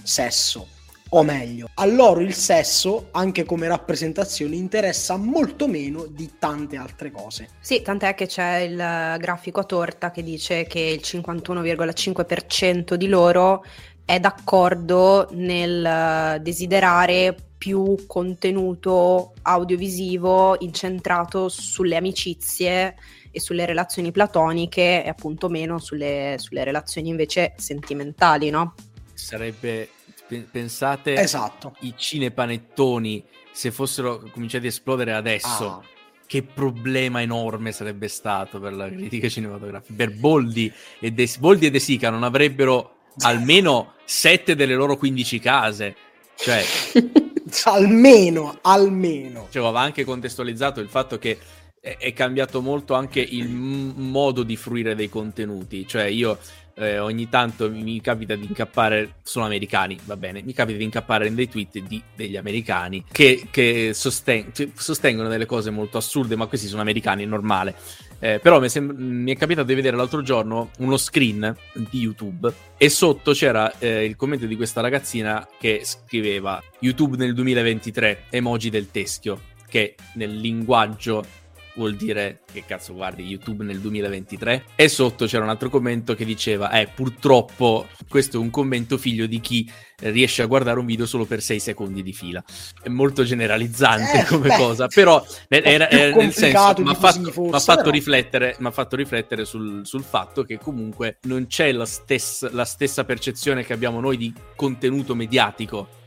sesso. 0.04 0.68
O 1.10 1.24
meglio, 1.24 1.70
a 1.76 1.86
loro 1.86 2.20
il 2.20 2.34
sesso, 2.34 3.08
anche 3.12 3.46
come 3.46 3.68
rappresentazione, 3.68 4.56
interessa 4.56 5.16
molto 5.16 5.68
meno 5.68 6.08
di 6.08 6.32
tante 6.38 6.76
altre 6.76 7.12
cose. 7.12 7.50
Sì, 7.60 7.82
tant'è 7.82 8.16
che 8.16 8.26
c'è 8.26 8.58
il 8.58 8.76
grafico 9.20 9.62
a 9.62 9.64
torta 9.64 10.12
che 10.12 10.24
dice 10.24 10.66
che 10.66 10.80
il 10.80 11.02
51,5% 11.02 12.96
di 12.96 13.08
loro 13.08 13.64
è 14.06 14.20
d'accordo 14.20 15.28
nel 15.32 15.84
eh, 15.84 16.40
desiderare 16.42 17.36
più 17.58 18.06
contenuto 18.06 19.34
audiovisivo 19.42 20.56
incentrato 20.60 21.50
sulle 21.50 21.96
amicizie 21.96 22.96
e 23.32 23.40
sulle 23.40 23.66
relazioni 23.66 24.12
platoniche 24.12 25.04
e 25.04 25.10
appunto 25.10 25.50
meno 25.50 25.80
sulle, 25.80 26.36
sulle 26.38 26.64
relazioni 26.64 27.10
invece 27.10 27.54
sentimentali, 27.58 28.50
no? 28.50 28.76
Sarebbe. 29.14 29.90
pe- 30.28 30.48
Pensate 30.50 31.16
Esatto. 31.16 31.76
i 31.82 31.94
cinepanettoni 31.96 33.24
se 33.52 33.72
fossero 33.72 34.20
cominciati 34.32 34.66
a 34.66 34.70
esplodere 34.70 35.14
adesso. 35.14 35.68
Ah. 35.70 35.82
Che 36.28 36.42
problema 36.42 37.22
enorme 37.22 37.72
sarebbe 37.72 38.08
stato 38.08 38.60
per 38.60 38.74
la 38.74 38.90
critica 38.90 39.30
cinematografica. 39.30 39.94
Per 39.96 40.16
Boldi 40.16 40.74
e 41.00 41.12
De, 41.12 41.32
Boldi 41.38 41.68
e 41.68 41.72
De 41.72 41.78
Sica 41.80 42.10
non 42.10 42.24
avrebbero 42.24 42.95
almeno 43.20 43.94
7 44.06 44.56
delle 44.56 44.76
loro 44.76 44.98
15 44.98 45.40
case. 45.40 45.96
Cioè, 46.36 46.64
almeno, 47.66 48.58
almeno. 48.62 49.48
cioè, 49.50 49.72
va 49.72 49.82
anche 49.82 50.04
contestualizzato 50.04 50.80
il 50.80 50.90
fatto 50.90 51.18
che 51.18 51.38
è, 51.80 52.14
cambiato 52.14 52.62
molto 52.62 52.94
anche 52.94 53.22
il 53.22 53.48
m- 53.48 53.94
modo 53.96 54.44
di 54.44 54.56
fruire 54.56 54.96
dei 54.96 55.10
contenuti. 55.10 55.88
Cioè, 55.88 56.04
io 56.04 56.38
eh, 56.76 57.00
ogni 57.00 57.30
tanto 57.30 57.70
mi, 57.70 58.02
capita 58.02 58.36
di 58.36 58.46
incappare, 58.46 59.16
sono 59.24 59.46
americani, 59.46 59.98
va 60.04 60.18
bene, 60.18 60.42
mi 60.44 60.54
capita 60.54 60.78
di 60.78 60.84
incappare 60.84 61.28
in 61.28 61.36
dei 61.36 61.48
tweet 61.48 61.80
di, 61.80 62.02
degli 62.16 62.38
americani 62.38 63.04
che, 63.12 63.48
che 63.50 63.92
sosten- 63.94 64.52
sostengono 64.76 65.30
delle 65.30 65.46
cose 65.46 65.70
molto 65.70 65.98
assurde, 65.98 66.36
ma 66.36 66.48
questi 66.48 66.68
sono 66.68 66.82
americani, 66.82 67.24
è 67.24 67.28
normale. 67.28 67.76
Eh, 68.20 68.40
però 68.40 68.60
mi, 68.60 68.70
sem- 68.70 68.94
mi 68.96 69.32
è 69.32 69.38
capitato 69.38 69.68
di 69.68 69.76
vedere 69.76 69.96
l'altro 69.96 70.22
giorno 70.22 70.72
uno 70.80 70.98
screen 70.98 71.56
di 71.74 72.00
YouTube 72.00 72.52
e 72.78 72.90
sotto 72.90 73.34
c'era 73.34 73.78
eh, 73.78 74.06
il 74.06 74.16
commento 74.16 74.46
di 74.46 74.56
questa 74.56 74.82
ragazzina 74.82 75.48
che 75.60 75.82
scriveva 75.84 76.62
YouTube 76.80 77.18
nel 77.18 77.34
2023, 77.34 78.26
emoji 78.30 78.70
del 78.70 78.90
teschio, 78.92 79.42
che 79.68 79.96
nel 80.14 80.36
linguaggio 80.36 81.44
vuol 81.76 81.96
dire 81.96 82.42
che 82.52 82.64
cazzo 82.66 82.94
guardi 82.94 83.24
YouTube 83.24 83.64
nel 83.64 83.80
2023 83.80 84.66
e 84.76 84.88
sotto 84.88 85.26
c'era 85.26 85.44
un 85.44 85.50
altro 85.50 85.70
commento 85.70 86.16
che 86.16 86.26
diceva 86.26 86.72
eh 86.72 86.88
purtroppo 86.88 87.88
questo 88.08 88.38
è 88.38 88.40
un 88.40 88.50
commento 88.50 88.98
figlio 88.98 89.26
di 89.26 89.40
chi 89.40 89.70
riesce 90.02 90.42
a 90.42 90.46
guardare 90.46 90.80
un 90.80 90.86
video 90.86 91.06
solo 91.06 91.26
per 91.26 91.42
6 91.42 91.60
secondi 91.60 92.04
di 92.04 92.14
fila 92.14 92.44
è 92.82 92.90
molto 92.90 93.24
generalizzante 93.24 94.20
Eh, 94.20 94.26
come 94.26 94.50
beh, 94.50 94.56
cosa 94.58 94.88
però 94.88 95.26
era, 95.48 95.90
era 95.90 96.16
nel 96.16 96.34
senso 96.34 96.82
mi 96.82 96.90
ha 96.90 96.94
fatto, 96.94 97.32
forse, 97.32 97.66
fatto 97.66 97.82
però. 97.82 97.92
riflettere, 97.92 98.58
fatto 98.72 98.96
riflettere 98.96 99.46
sul, 99.46 99.86
sul 99.86 100.04
fatto 100.04 100.44
che 100.44 100.58
comunque 100.58 101.18
non 101.24 101.48
c'è 101.48 101.72
la 101.72 101.86
stessa, 101.86 102.50
la 102.52 102.66
stessa 102.66 103.04
percezione 103.04 103.64
che 103.64 103.74
abbiamo 103.74 104.00
noi 104.00 104.18
di 104.18 104.34
contenuto 104.56 105.16
mediatico 105.16 106.04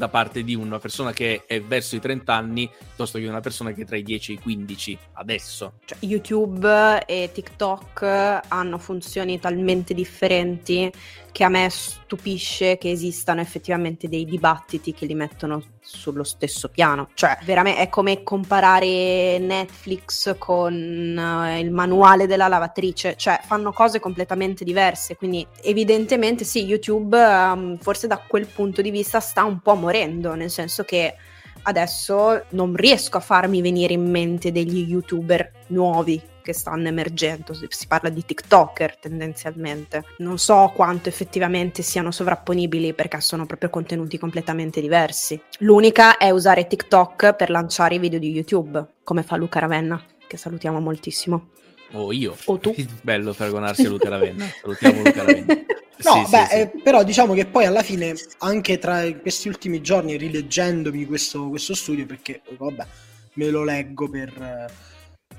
da 0.00 0.08
parte 0.08 0.42
di 0.42 0.54
una 0.54 0.78
persona 0.78 1.12
che 1.12 1.44
è 1.46 1.60
verso 1.60 1.94
i 1.94 2.00
30 2.00 2.32
anni 2.32 2.70
piuttosto 2.70 3.18
che 3.18 3.26
una 3.26 3.40
persona 3.40 3.72
che 3.72 3.82
è 3.82 3.84
tra 3.84 3.98
i 3.98 4.02
10 4.02 4.32
e 4.32 4.34
i 4.36 4.38
15 4.38 4.98
adesso. 5.12 5.74
Cioè, 5.84 5.98
YouTube 6.00 7.04
e 7.04 7.28
TikTok 7.30 8.40
hanno 8.48 8.78
funzioni 8.78 9.38
talmente 9.38 9.92
differenti 9.92 10.90
che 11.32 11.44
a 11.44 11.48
me 11.48 11.68
stupisce 11.70 12.78
che 12.78 12.90
esistano 12.90 13.40
effettivamente 13.40 14.08
dei 14.08 14.24
dibattiti 14.24 14.92
che 14.92 15.06
li 15.06 15.14
mettono 15.14 15.62
sullo 15.80 16.24
stesso 16.24 16.68
piano. 16.68 17.08
Cioè, 17.14 17.38
veramente 17.44 17.80
è 17.80 17.88
come 17.88 18.22
comparare 18.22 19.38
Netflix 19.38 20.36
con 20.38 20.74
eh, 20.74 21.60
il 21.60 21.70
manuale 21.70 22.26
della 22.26 22.48
lavatrice, 22.48 23.16
cioè 23.16 23.40
fanno 23.44 23.72
cose 23.72 24.00
completamente 24.00 24.64
diverse, 24.64 25.16
quindi 25.16 25.46
evidentemente 25.62 26.44
sì, 26.44 26.64
YouTube 26.64 27.18
ehm, 27.18 27.78
forse 27.78 28.06
da 28.06 28.18
quel 28.18 28.46
punto 28.46 28.82
di 28.82 28.90
vista 28.90 29.20
sta 29.20 29.44
un 29.44 29.60
po' 29.60 29.74
morendo, 29.74 29.89
nel 29.90 30.50
senso 30.50 30.84
che 30.84 31.14
adesso 31.62 32.44
non 32.50 32.74
riesco 32.74 33.16
a 33.16 33.20
farmi 33.20 33.60
venire 33.60 33.92
in 33.92 34.10
mente 34.10 34.52
degli 34.52 34.88
youtuber 34.88 35.50
nuovi 35.68 36.20
che 36.42 36.52
stanno 36.52 36.88
emergendo, 36.88 37.52
si 37.52 37.66
si 37.68 37.86
parla 37.86 38.08
di 38.08 38.24
TikToker 38.24 38.96
tendenzialmente. 38.96 40.04
Non 40.18 40.38
so 40.38 40.72
quanto 40.74 41.08
effettivamente 41.08 41.82
siano 41.82 42.10
sovrapponibili 42.10 42.94
perché 42.94 43.20
sono 43.20 43.46
proprio 43.46 43.70
contenuti 43.70 44.18
completamente 44.18 44.80
diversi. 44.80 45.40
L'unica 45.58 46.16
è 46.16 46.30
usare 46.30 46.66
TikTok 46.66 47.34
per 47.34 47.50
lanciare 47.50 47.96
i 47.96 47.98
video 47.98 48.18
di 48.18 48.30
YouTube, 48.30 48.84
come 49.04 49.22
fa 49.22 49.36
Luca 49.36 49.58
Ravenna, 49.58 50.02
che 50.26 50.36
salutiamo 50.36 50.80
moltissimo. 50.80 51.50
O 51.92 52.12
io. 52.12 52.36
O 52.46 52.58
tu. 52.58 52.74
Bello 53.02 53.32
paragonarsi 53.32 53.86
a 53.86 53.88
Luca 53.88 54.08
Ravenna. 54.08 54.46
Salutiamo 54.60 55.02
Luca 55.02 55.24
Ravenna. 55.24 55.64
No, 56.02 56.24
Sì, 56.24 56.26
beh, 56.26 56.46
sì. 56.46 56.54
eh, 56.60 56.70
però 56.82 57.02
diciamo 57.04 57.34
che 57.34 57.44
poi 57.46 57.66
alla 57.66 57.82
fine, 57.82 58.14
anche 58.38 58.78
tra 58.78 59.02
questi 59.20 59.48
ultimi 59.48 59.82
giorni, 59.82 60.16
rileggendomi 60.16 61.04
questo, 61.04 61.48
questo 61.50 61.74
studio, 61.74 62.06
perché 62.06 62.40
vabbè, 62.56 62.86
me 63.34 63.50
lo 63.50 63.64
leggo 63.64 64.08
per... 64.08 64.30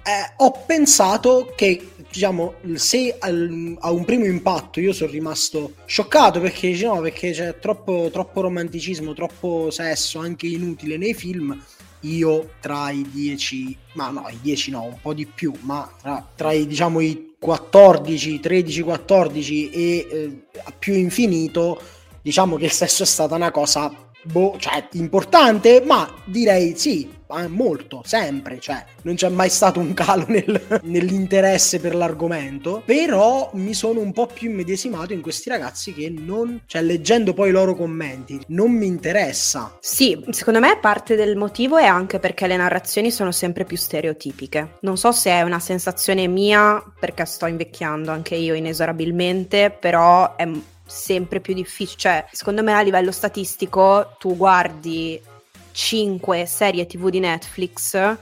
eh, 0.03 0.33
ho 0.37 0.51
pensato 0.65 1.53
che, 1.55 1.93
diciamo, 2.11 2.55
se 2.75 3.15
al- 3.19 3.75
a 3.79 3.91
un 3.91 4.05
primo 4.05 4.25
impatto 4.25 4.79
io 4.79 4.93
sono 4.93 5.11
rimasto 5.11 5.75
scioccato 5.85 6.39
perché, 6.39 6.71
no, 6.83 7.01
perché 7.01 7.31
c'è 7.31 7.57
troppo, 7.59 8.09
troppo 8.11 8.41
romanticismo, 8.41 9.13
troppo 9.13 9.69
sesso, 9.71 10.19
anche 10.19 10.47
inutile 10.47 10.97
nei 10.97 11.13
film. 11.15 11.59
Io 12.03 12.55
tra 12.59 12.89
i 12.91 13.07
10, 13.11 13.77
ma 13.93 14.09
no, 14.09 14.27
i 14.29 14.39
10 14.41 14.71
no, 14.71 14.83
un 14.85 14.99
po' 15.01 15.13
di 15.13 15.27
più, 15.27 15.53
ma 15.61 15.91
tra, 16.01 16.31
tra 16.35 16.51
i 16.51 16.65
diciamo 16.65 16.99
i 16.99 17.30
14, 17.43 18.39
13, 18.39 18.81
14 18.83 19.69
e 19.71 20.07
eh, 20.11 20.43
più 20.77 20.93
infinito, 20.93 21.81
diciamo 22.21 22.55
che 22.55 22.65
il 22.65 22.71
sesso 22.71 23.01
è 23.01 23.05
stata 23.07 23.33
una 23.33 23.49
cosa 23.49 24.10
boh, 24.23 24.55
cioè, 24.57 24.87
importante, 24.93 25.81
ma 25.85 26.09
direi 26.25 26.75
sì, 26.75 27.19
molto, 27.47 28.01
sempre, 28.03 28.59
cioè 28.59 28.83
non 29.03 29.15
c'è 29.15 29.29
mai 29.29 29.49
stato 29.49 29.79
un 29.79 29.93
calo 29.93 30.25
nel, 30.27 30.81
nell'interesse 30.83 31.79
per 31.79 31.95
l'argomento, 31.95 32.83
però 32.85 33.49
mi 33.53 33.73
sono 33.73 34.01
un 34.01 34.11
po' 34.11 34.27
più 34.27 34.49
immedesimato 34.49 35.13
in 35.13 35.21
questi 35.21 35.49
ragazzi 35.49 35.93
che 35.93 36.09
non, 36.09 36.61
cioè 36.65 36.81
leggendo 36.81 37.33
poi 37.33 37.49
i 37.49 37.53
loro 37.53 37.75
commenti, 37.75 38.39
non 38.47 38.71
mi 38.71 38.85
interessa. 38.85 39.77
Sì, 39.79 40.21
secondo 40.31 40.59
me 40.59 40.77
parte 40.81 41.15
del 41.15 41.37
motivo 41.37 41.77
è 41.77 41.85
anche 41.85 42.19
perché 42.19 42.47
le 42.47 42.57
narrazioni 42.57 43.11
sono 43.11 43.31
sempre 43.31 43.63
più 43.63 43.77
stereotipiche. 43.77 44.77
Non 44.81 44.97
so 44.97 45.11
se 45.11 45.31
è 45.31 45.41
una 45.41 45.59
sensazione 45.59 46.27
mia, 46.27 46.83
perché 46.99 47.25
sto 47.25 47.45
invecchiando 47.45 48.11
anche 48.11 48.35
io 48.35 48.53
inesorabilmente, 48.53 49.75
però 49.77 50.35
è 50.35 50.49
sempre 50.91 51.39
più 51.39 51.53
difficile. 51.53 51.97
Cioè, 51.97 52.25
secondo 52.31 52.61
me 52.61 52.73
a 52.73 52.81
livello 52.81 53.11
statistico 53.11 54.15
tu 54.19 54.35
guardi 54.35 55.19
5 55.71 56.45
serie 56.45 56.85
tv 56.85 57.09
di 57.09 57.19
Netflix 57.19 58.17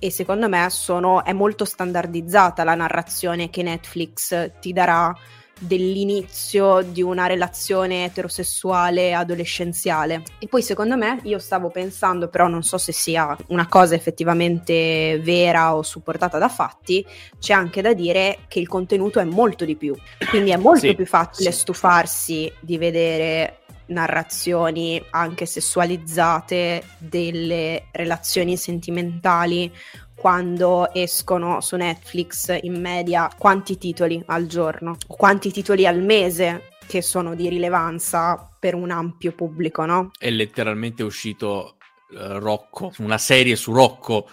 e 0.00 0.10
secondo 0.10 0.48
me 0.48 0.68
sono, 0.70 1.24
è 1.24 1.32
molto 1.32 1.64
standardizzata 1.64 2.64
la 2.64 2.74
narrazione 2.74 3.50
che 3.50 3.62
Netflix 3.62 4.52
ti 4.60 4.72
darà 4.72 5.14
dell'inizio 5.58 6.82
di 6.82 7.02
una 7.02 7.26
relazione 7.26 8.04
eterosessuale 8.04 9.14
adolescenziale. 9.14 10.22
E 10.38 10.48
poi 10.48 10.62
secondo 10.62 10.96
me 10.96 11.20
io 11.24 11.38
stavo 11.38 11.70
pensando, 11.70 12.28
però 12.28 12.46
non 12.46 12.62
so 12.62 12.78
se 12.78 12.92
sia 12.92 13.36
una 13.48 13.68
cosa 13.68 13.94
effettivamente 13.94 15.20
vera 15.22 15.74
o 15.74 15.82
supportata 15.82 16.38
da 16.38 16.48
fatti, 16.48 17.04
c'è 17.38 17.52
anche 17.52 17.82
da 17.82 17.92
dire 17.92 18.40
che 18.48 18.60
il 18.60 18.68
contenuto 18.68 19.20
è 19.20 19.24
molto 19.24 19.64
di 19.64 19.76
più. 19.76 19.96
Quindi 20.28 20.50
è 20.50 20.56
molto 20.56 20.86
sì, 20.86 20.94
più 20.94 21.06
facile 21.06 21.52
sì. 21.52 21.58
stufarsi 21.58 22.52
di 22.60 22.78
vedere 22.78 23.58
narrazioni 23.88 25.02
anche 25.10 25.46
sessualizzate 25.46 26.82
delle 26.98 27.84
relazioni 27.92 28.56
sentimentali 28.56 29.72
quando 30.18 30.92
escono 30.92 31.60
su 31.60 31.76
Netflix 31.76 32.58
in 32.62 32.80
media 32.80 33.30
quanti 33.38 33.78
titoli 33.78 34.20
al 34.26 34.46
giorno, 34.46 34.96
quanti 35.06 35.52
titoli 35.52 35.86
al 35.86 36.02
mese 36.02 36.70
che 36.88 37.02
sono 37.02 37.36
di 37.36 37.48
rilevanza 37.48 38.56
per 38.58 38.74
un 38.74 38.90
ampio 38.90 39.32
pubblico, 39.32 39.84
no? 39.84 40.10
È 40.18 40.28
letteralmente 40.30 41.04
uscito 41.04 41.76
uh, 42.10 42.38
Rocco, 42.38 42.92
una 42.98 43.18
serie 43.18 43.54
su 43.54 43.72
Rocco, 43.72 44.28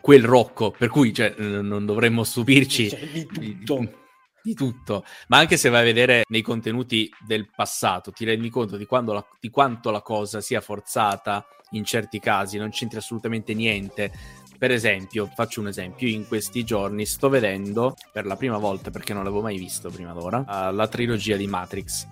quel 0.00 0.24
Rocco, 0.24 0.70
per 0.70 0.88
cui 0.88 1.12
cioè, 1.12 1.34
non 1.36 1.84
dovremmo 1.84 2.24
stupirci 2.24 2.88
cioè, 2.88 3.06
di 3.06 3.58
tutto 3.64 4.06
di 4.40 4.54
tutto, 4.54 5.04
ma 5.26 5.38
anche 5.38 5.58
se 5.58 5.68
vai 5.68 5.82
a 5.82 5.84
vedere 5.84 6.22
nei 6.28 6.40
contenuti 6.40 7.10
del 7.26 7.50
passato, 7.54 8.12
ti 8.12 8.24
rendi 8.24 8.48
conto 8.48 8.78
di, 8.78 8.86
la, 8.88 9.26
di 9.38 9.50
quanto 9.50 9.90
la 9.90 10.00
cosa 10.00 10.40
sia 10.40 10.62
forzata 10.62 11.44
in 11.72 11.84
certi 11.84 12.18
casi, 12.18 12.56
non 12.56 12.70
c'entra 12.70 13.00
assolutamente 13.00 13.52
niente. 13.52 14.10
Per 14.58 14.72
esempio, 14.72 15.30
faccio 15.32 15.60
un 15.60 15.68
esempio, 15.68 16.08
in 16.08 16.26
questi 16.26 16.64
giorni 16.64 17.06
sto 17.06 17.28
vedendo 17.28 17.94
per 18.12 18.26
la 18.26 18.34
prima 18.34 18.58
volta, 18.58 18.90
perché 18.90 19.14
non 19.14 19.22
l'avevo 19.22 19.40
mai 19.40 19.56
visto 19.56 19.88
prima 19.88 20.12
d'ora, 20.12 20.38
uh, 20.38 20.74
la 20.74 20.88
trilogia 20.88 21.36
di 21.36 21.46
Matrix. 21.46 22.06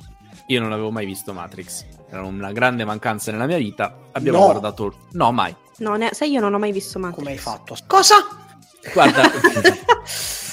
Io 0.47 0.61
non 0.61 0.71
avevo 0.71 0.93
mai 0.93 1.07
visto 1.07 1.33
Matrix, 1.33 1.85
era 2.09 2.23
una 2.23 2.53
grande 2.53 2.85
mancanza 2.85 3.33
nella 3.33 3.47
mia 3.47 3.59
vita. 3.59 3.99
Abbiamo 4.13 4.39
no. 4.39 4.45
guardato... 4.45 4.95
No, 5.13 5.33
mai. 5.33 5.53
No, 5.79 5.97
ne... 5.97 6.11
sai, 6.13 6.31
io 6.31 6.41
non 6.41 6.55
ho 6.55 6.59
mai 6.59 6.71
visto 6.71 7.01
Matrix. 7.01 7.19
Come 7.19 7.31
hai 7.33 7.39
fatto? 7.39 7.77
Cosa? 7.89 8.15
Guarda... 8.93 9.23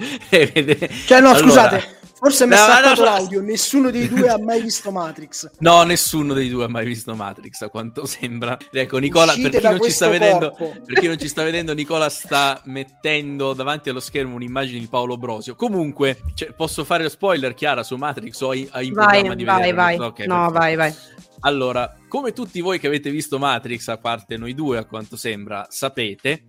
cioè, 0.28 1.20
no, 1.20 1.30
allora, 1.30 1.38
scusate. 1.38 1.99
Forse 2.20 2.44
mi 2.44 2.52
è 2.54 2.58
no, 2.58 2.94
no, 2.94 3.02
l'audio, 3.02 3.40
nessuno 3.40 3.90
dei 3.90 4.06
due 4.06 4.28
ha 4.28 4.38
mai 4.38 4.60
visto 4.60 4.90
Matrix. 4.90 5.50
No, 5.60 5.82
nessuno 5.84 6.34
dei 6.34 6.50
due 6.50 6.64
ha 6.64 6.68
mai 6.68 6.84
visto 6.84 7.14
Matrix, 7.14 7.62
a 7.62 7.70
quanto 7.70 8.04
sembra. 8.04 8.58
Ecco, 8.70 8.98
Nicola, 8.98 9.32
per 9.40 9.50
chi, 9.50 9.62
non 9.62 9.80
ci 9.80 9.90
sta 9.90 10.08
vedendo, 10.08 10.54
per 10.54 10.98
chi 11.00 11.06
non 11.06 11.18
ci 11.18 11.28
sta 11.28 11.42
vedendo, 11.42 11.72
Nicola 11.72 12.10
sta 12.10 12.60
mettendo 12.64 13.54
davanti 13.54 13.88
allo 13.88 14.00
schermo 14.00 14.34
un'immagine 14.34 14.78
di 14.78 14.86
Paolo 14.86 15.16
Brosio. 15.16 15.54
Comunque, 15.54 16.18
cioè, 16.34 16.52
posso 16.52 16.84
fare 16.84 17.04
lo 17.04 17.08
spoiler, 17.08 17.54
Chiara, 17.54 17.82
su 17.82 17.96
Matrix 17.96 18.40
o 18.40 18.50
hai, 18.50 18.68
hai 18.72 18.88
in 18.88 18.92
vai, 18.92 19.06
programma 19.06 19.34
di 19.34 19.44
vai, 19.44 19.72
Vai, 19.72 19.98
okay, 19.98 20.26
no, 20.26 20.50
perfetto. 20.50 20.58
vai, 20.58 20.76
vai. 20.76 20.94
Allora, 21.40 21.96
come 22.06 22.32
tutti 22.34 22.60
voi 22.60 22.78
che 22.78 22.86
avete 22.86 23.10
visto 23.10 23.38
Matrix, 23.38 23.88
a 23.88 23.96
parte 23.96 24.36
noi 24.36 24.54
due, 24.54 24.76
a 24.76 24.84
quanto 24.84 25.16
sembra, 25.16 25.66
sapete, 25.70 26.44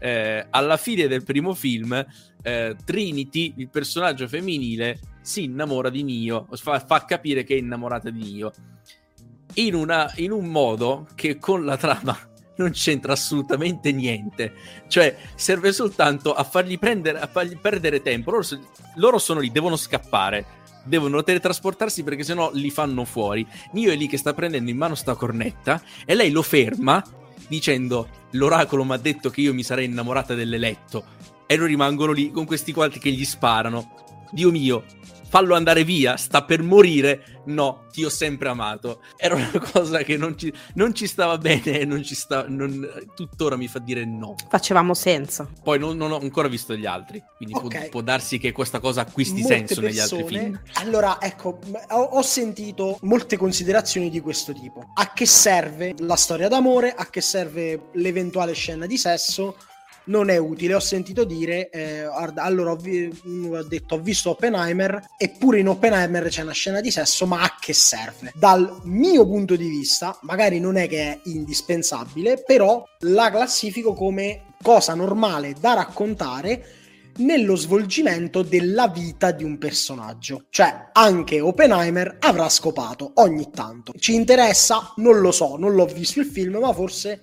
eh, 0.00 0.46
alla 0.50 0.76
fine 0.76 1.06
del 1.06 1.22
primo 1.22 1.54
film 1.54 2.04
eh, 2.42 2.76
Trinity, 2.84 3.54
il 3.58 3.68
personaggio 3.68 4.26
femminile, 4.26 4.98
si 5.20 5.44
innamora 5.44 5.90
di 5.90 6.02
Nio, 6.02 6.48
fa, 6.52 6.80
fa 6.80 7.04
capire 7.04 7.44
che 7.44 7.54
è 7.54 7.58
innamorata 7.58 8.10
di 8.10 8.32
Nio, 8.32 8.52
in, 9.54 10.10
in 10.16 10.32
un 10.32 10.46
modo 10.46 11.06
che 11.14 11.38
con 11.38 11.64
la 11.64 11.76
trama 11.76 12.16
non 12.56 12.70
c'entra 12.70 13.12
assolutamente 13.12 13.92
niente. 13.92 14.54
Cioè, 14.88 15.16
serve 15.34 15.72
soltanto 15.72 16.34
a 16.34 16.44
fargli, 16.44 16.78
prendere, 16.78 17.20
a 17.20 17.26
fargli 17.26 17.56
perdere 17.56 18.02
tempo. 18.02 18.30
Loro, 18.30 18.46
loro, 18.96 19.18
sono 19.18 19.40
lì, 19.40 19.50
devono 19.50 19.76
scappare. 19.76 20.58
Devono 20.82 21.22
teletrasportarsi 21.22 22.02
perché 22.02 22.24
sennò 22.24 22.50
li 22.54 22.70
fanno 22.70 23.04
fuori. 23.04 23.46
Nio 23.72 23.92
è 23.92 23.96
lì 23.96 24.08
che 24.08 24.16
sta 24.16 24.32
prendendo 24.32 24.70
in 24.70 24.78
mano 24.78 24.94
sta 24.94 25.14
cornetta 25.14 25.82
e 26.06 26.14
lei 26.14 26.30
lo 26.30 26.40
ferma 26.40 27.04
dicendo: 27.48 28.08
L'oracolo 28.32 28.84
mi 28.84 28.92
ha 28.92 28.96
detto 28.96 29.30
che 29.30 29.40
io 29.40 29.54
mi 29.54 29.62
sarei 29.62 29.86
innamorata 29.86 30.34
dell'eletto 30.34 31.04
e 31.46 31.56
loro 31.56 31.66
rimangono 31.66 32.12
lì 32.12 32.30
con 32.30 32.46
questi 32.46 32.72
quattro 32.72 33.00
che 33.00 33.10
gli 33.10 33.24
sparano. 33.24 34.09
Dio 34.30 34.50
mio, 34.50 34.84
fallo 35.30 35.54
andare 35.54 35.84
via, 35.84 36.16
sta 36.16 36.42
per 36.42 36.62
morire. 36.62 37.42
No, 37.46 37.86
ti 37.92 38.04
ho 38.04 38.08
sempre 38.08 38.48
amato. 38.48 39.00
Era 39.16 39.36
una 39.36 39.50
cosa 39.72 40.02
che 40.02 40.16
non 40.16 40.36
ci, 40.36 40.52
non 40.74 40.92
ci 40.92 41.06
stava 41.06 41.38
bene 41.38 41.80
e 41.80 41.84
non 41.84 42.02
ci 42.02 42.14
sta, 42.14 42.44
non, 42.48 42.86
tuttora 43.14 43.56
mi 43.56 43.68
fa 43.68 43.78
dire 43.78 44.04
no. 44.04 44.34
Facevamo 44.48 44.92
senza. 44.92 45.48
Poi 45.62 45.78
non, 45.78 45.96
non 45.96 46.10
ho 46.10 46.18
ancora 46.18 46.48
visto 46.48 46.76
gli 46.76 46.84
altri, 46.84 47.22
quindi 47.36 47.54
okay. 47.54 47.80
può, 47.82 47.88
può, 47.90 48.00
darsi 48.02 48.38
che 48.38 48.50
questa 48.52 48.80
cosa 48.80 49.02
acquisti 49.02 49.40
molte 49.40 49.56
senso 49.56 49.80
persone, 49.80 49.88
negli 49.88 49.98
altri 50.00 50.38
film. 50.38 50.60
Allora, 50.74 51.20
ecco, 51.20 51.60
ho, 51.90 52.02
ho 52.02 52.22
sentito 52.22 52.98
molte 53.02 53.36
considerazioni 53.36 54.10
di 54.10 54.20
questo 54.20 54.52
tipo. 54.52 54.90
A 54.94 55.12
che 55.12 55.26
serve 55.26 55.94
la 56.00 56.16
storia 56.16 56.48
d'amore? 56.48 56.92
A 56.92 57.08
che 57.08 57.20
serve 57.20 57.90
l'eventuale 57.94 58.52
scena 58.52 58.86
di 58.86 58.98
sesso? 58.98 59.54
Non 60.04 60.30
è 60.30 60.36
utile. 60.36 60.74
Ho 60.74 60.80
sentito 60.80 61.24
dire, 61.24 61.70
eh, 61.70 62.02
allora 62.36 62.72
ho, 62.72 62.76
vi- 62.76 63.10
ho, 63.50 63.62
detto, 63.62 63.96
ho 63.96 64.00
visto 64.00 64.30
Oppenheimer, 64.30 65.02
eppure 65.16 65.60
in 65.60 65.68
Oppenheimer 65.68 66.28
c'è 66.28 66.42
una 66.42 66.52
scena 66.52 66.80
di 66.80 66.90
sesso, 66.90 67.26
ma 67.26 67.42
a 67.42 67.56
che 67.58 67.72
serve? 67.72 68.32
Dal 68.34 68.80
mio 68.84 69.26
punto 69.26 69.56
di 69.56 69.68
vista, 69.68 70.18
magari 70.22 70.60
non 70.60 70.76
è 70.76 70.88
che 70.88 71.00
è 71.00 71.20
indispensabile, 71.24 72.42
però 72.44 72.84
la 73.00 73.30
classifico 73.30 73.94
come 73.94 74.54
cosa 74.62 74.94
normale 74.94 75.54
da 75.58 75.74
raccontare 75.74 76.78
nello 77.16 77.56
svolgimento 77.56 78.42
della 78.42 78.88
vita 78.88 79.30
di 79.30 79.44
un 79.44 79.58
personaggio. 79.58 80.44
Cioè, 80.50 80.90
anche 80.92 81.40
Oppenheimer 81.40 82.16
avrà 82.20 82.48
scopato 82.48 83.12
ogni 83.16 83.50
tanto. 83.50 83.92
Ci 83.98 84.14
interessa? 84.14 84.92
Non 84.96 85.20
lo 85.20 85.32
so, 85.32 85.56
non 85.56 85.74
l'ho 85.74 85.86
visto 85.86 86.20
il 86.20 86.26
film, 86.26 86.56
ma 86.58 86.72
forse 86.72 87.20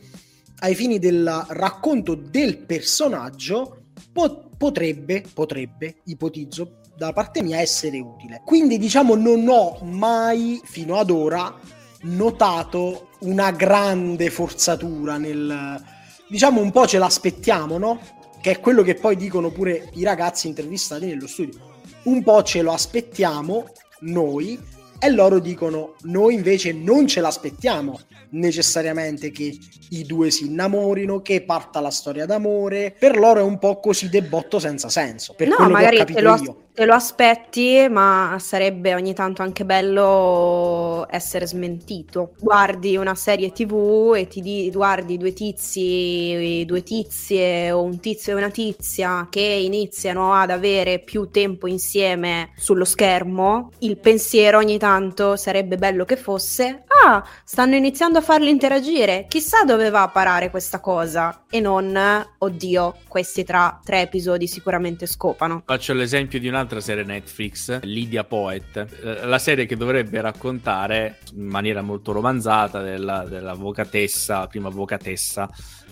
ai 0.60 0.76
fini 0.76 1.00
del 1.00 1.46
racconto 1.50 2.16
del 2.16 2.58
personaggio 2.58 3.84
po- 4.12 4.50
potrebbe, 4.58 5.24
potrebbe, 5.34 5.98
ipotizzo, 6.06 6.80
da 6.96 7.14
parte 7.14 7.44
mia 7.44 7.60
essere 7.60 8.00
utile. 8.00 8.42
Quindi 8.44 8.78
diciamo 8.78 9.16
non 9.16 9.48
ho 9.48 9.78
mai 9.84 10.60
fino 10.64 10.98
ad 10.98 11.12
ora 11.12 11.54
notato 12.02 13.10
una 13.20 13.52
grande 13.52 14.30
forzatura 14.30 15.18
nel 15.18 15.96
diciamo 16.28 16.62
un 16.62 16.72
po' 16.72 16.88
ce 16.88 16.98
l'aspettiamo, 16.98 17.78
no? 17.78 18.00
Che 18.42 18.52
è 18.52 18.60
quello 18.60 18.84
che 18.84 18.96
poi 18.96 19.16
dicono 19.16 19.52
pure 19.52 19.90
i 19.94 20.04
ragazzi 20.04 20.48
intervistati 20.48 21.06
nello 21.06 21.28
studio. 21.28 21.76
Un 22.04 22.24
po' 22.24 22.44
ce 22.44 22.62
lo 22.62 22.72
aspettiamo 22.72 23.66
noi 24.02 24.60
e 25.00 25.10
loro 25.10 25.40
dicono 25.40 25.96
noi 26.04 26.34
invece 26.34 26.74
non 26.74 27.08
ce 27.08 27.22
l'aspettiamo 27.22 28.00
necessariamente 28.32 29.32
che 29.32 29.58
i 29.90 30.04
due 30.06 30.32
si 30.32 30.46
innamorino, 30.46 31.22
che 31.22 31.42
parta 31.44 31.80
la 31.80 31.92
storia 31.92 32.26
d'amore. 32.26 32.96
Per 32.98 33.18
loro 33.18 33.40
è 33.40 33.44
un 33.44 33.58
po' 33.60 33.80
così 33.80 34.10
debotto 34.10 34.60
senza 34.60 34.90
senso. 34.90 35.34
Per 35.34 35.48
no, 35.48 35.70
magari 35.70 36.04
te 36.06 36.22
lo, 36.22 36.34
as- 36.34 36.54
te 36.78 36.86
lo, 36.86 36.94
aspetti, 36.94 37.88
ma 37.90 38.38
sarebbe 38.40 38.94
ogni 38.94 39.16
tanto 39.16 39.42
anche 39.42 39.66
bello 39.66 41.08
essere 41.10 41.48
smentito. 41.48 42.34
Guardi 42.40 42.96
una 42.98 43.16
serie 43.16 43.52
TV 43.52 44.14
e 44.16 44.28
ti 44.28 44.42
di- 44.42 44.70
guardi 44.72 45.18
due 45.18 45.34
tizi, 45.34 46.64
due 46.68 46.84
tizie 46.84 47.72
o 47.72 47.82
un 47.82 48.00
tizio 48.00 48.34
e 48.34 48.36
una 48.36 48.52
tizia 48.52 49.26
che 49.28 49.42
iniziano 49.42 50.34
ad 50.36 50.52
avere 50.52 51.00
più 51.00 51.32
tempo 51.32 51.66
insieme 51.66 52.52
sullo 52.56 52.86
schermo. 52.86 53.72
Il 53.80 53.98
pensiero 53.98 54.60
ogni 54.60 54.78
tanto 54.78 55.36
sarebbe 55.36 55.78
bello 55.78 56.06
che 56.06 56.16
fosse 56.16 56.84
ah, 57.06 57.24
stanno 57.44 57.76
iniziando 57.76 58.20
a 58.20 58.22
farli 58.22 58.50
interagire, 58.50 59.26
chissà 59.28 59.64
dove 59.64 59.90
va 59.90 60.04
a 60.04 60.10
parare 60.10 60.50
questa 60.50 60.80
cosa 60.80 61.44
e 61.50 61.60
non, 61.60 61.98
oddio, 62.38 62.96
questi 63.08 63.44
tra 63.44 63.80
tre 63.84 64.02
episodi 64.02 64.48
sicuramente 64.48 65.06
scopano. 65.06 65.64
Faccio 65.66 65.94
l'esempio 65.94 66.40
di 66.40 66.50
un'altra 66.68 66.82
serie 66.82 67.04
Netflix, 67.06 67.80
Lydia 67.84 68.26
Poet, 68.26 68.76
eh, 68.76 69.26
la 69.26 69.40
serie 69.40 69.66
che 69.66 69.78
dovrebbe 69.78 70.20
raccontare 70.20 71.20
in 71.34 71.46
maniera 71.46 71.82
molto 71.82 72.12
romanzata 72.12 72.82
della, 72.82 73.24
dell'avvocatessa, 73.24 74.48
prima 74.48 74.68
avvocatessa, 74.68 75.50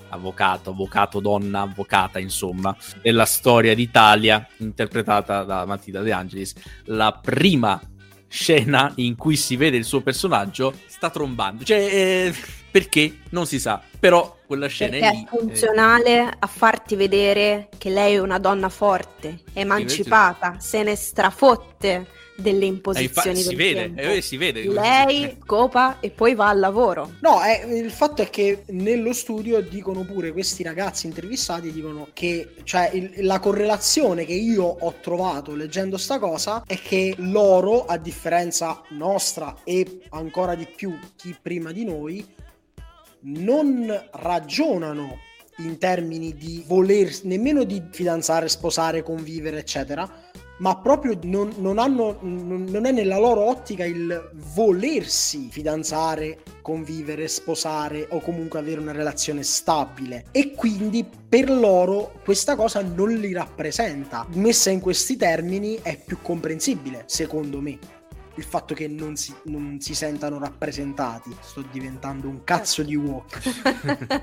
avvocato, 0.10 0.72
avvocato, 0.72 1.22
donna, 1.22 1.62
avvocata, 1.62 2.20
insomma, 2.20 2.76
della 3.02 3.26
storia 3.26 3.74
d'Italia 3.74 4.46
interpretata 4.58 5.44
da 5.44 5.66
Matilda 5.66 6.02
De 6.02 6.12
Angelis, 6.12 6.54
la 6.86 7.18
prima 7.20 7.82
scena 8.28 8.92
in 8.96 9.16
cui 9.16 9.38
si 9.38 9.56
vede 9.56 9.78
il 9.78 9.86
suo 9.86 10.02
personaggio 10.02 10.74
sta 10.88 11.10
trombando. 11.10 11.64
Cioè, 11.64 11.78
eh, 11.78 12.36
perché? 12.70 13.20
Non 13.30 13.46
si 13.46 13.60
sa. 13.60 13.82
Però 13.98 14.35
quella 14.45 14.67
scena 14.67 14.91
Perché 14.91 15.08
è, 15.08 15.12
lì, 15.12 15.25
funzionale 15.27 16.19
a 16.38 16.47
farti 16.47 16.95
vedere 16.95 17.69
che 17.77 17.89
lei 17.89 18.15
è 18.15 18.19
una 18.19 18.39
donna 18.39 18.69
forte, 18.69 19.41
emancipata, 19.53 20.60
se 20.60 20.84
ne 20.84 20.95
strafotte 20.95 22.08
delle 22.38 22.65
eh, 22.65 22.67
imposizioni 22.67 23.38
infa- 23.38 23.49
si 23.49 23.55
vede, 23.55 23.93
eh, 23.95 24.21
si 24.21 24.38
vede. 24.38 24.67
Lei 24.67 25.38
scopa 25.41 25.99
e 26.01 26.10
poi 26.10 26.36
va 26.36 26.49
al 26.49 26.60
lavoro. 26.60 27.13
No, 27.21 27.41
è- 27.41 27.65
il 27.65 27.91
fatto 27.91 28.21
è 28.21 28.29
che 28.29 28.63
nello 28.67 29.13
studio 29.13 29.62
dicono 29.62 30.03
pure 30.03 30.31
questi 30.34 30.62
ragazzi 30.63 31.05
intervistati 31.08 31.71
dicono 31.71 32.10
che 32.13 32.55
cioè 32.63 32.89
il- 32.93 33.25
la 33.25 33.39
correlazione 33.39 34.25
che 34.25 34.34
io 34.34 34.63
ho 34.65 34.93
trovato 35.01 35.55
leggendo 35.55 35.97
sta 35.97 36.19
cosa 36.19 36.63
è 36.67 36.77
che 36.77 37.15
loro, 37.19 37.86
a 37.86 37.97
differenza 37.97 38.81
nostra 38.89 39.55
e 39.63 40.01
ancora 40.10 40.55
di 40.55 40.67
più 40.75 40.97
chi 41.15 41.36
prima 41.41 41.71
di 41.71 41.86
noi, 41.86 42.25
non 43.26 43.88
ragionano 44.12 45.18
in 45.60 45.78
termini 45.78 46.34
di 46.36 46.64
voler 46.68 47.12
nemmeno 47.24 47.64
di 47.64 47.82
fidanzare, 47.92 48.50
sposare, 48.50 49.04
convivere, 49.04 49.60
eccetera, 49.60 50.10
ma 50.58 50.78
proprio 50.78 51.18
non, 51.24 51.54
non 51.58 51.80
hanno, 51.80 52.18
non, 52.22 52.66
non 52.70 52.86
è 52.86 52.92
nella 52.92 53.18
loro 53.18 53.42
ottica 53.42 53.84
il 53.84 54.32
volersi 54.54 55.50
fidanzare, 55.50 56.40
convivere, 56.62 57.28
sposare 57.28 58.08
o 58.12 58.20
comunque 58.20 58.60
avere 58.60 58.80
una 58.80 58.94
relazione 58.94 59.44
stabile. 59.44 60.26
E 60.32 60.52
quindi 60.52 61.06
per 61.28 61.50
loro 61.50 62.20
questa 62.24 62.56
cosa 62.56 62.82
non 62.82 63.14
li 63.14 63.34
rappresenta. 63.34 64.26
Messa 64.34 64.70
in 64.70 64.80
questi 64.80 65.18
termini 65.18 65.80
è 65.82 65.98
più 65.98 66.20
comprensibile, 66.22 67.04
secondo 67.08 67.60
me. 67.60 67.78
Il 68.36 68.43
fatto 68.43 68.74
che 68.74 68.88
non 68.88 69.15
si, 69.15 69.34
non 69.43 69.80
si 69.80 69.95
sentano 69.95 70.39
rappresentati. 70.39 71.36
Sto 71.41 71.62
diventando 71.71 72.28
un 72.28 72.43
cazzo 72.43 72.84
di 72.84 72.95
walk. 72.95 73.41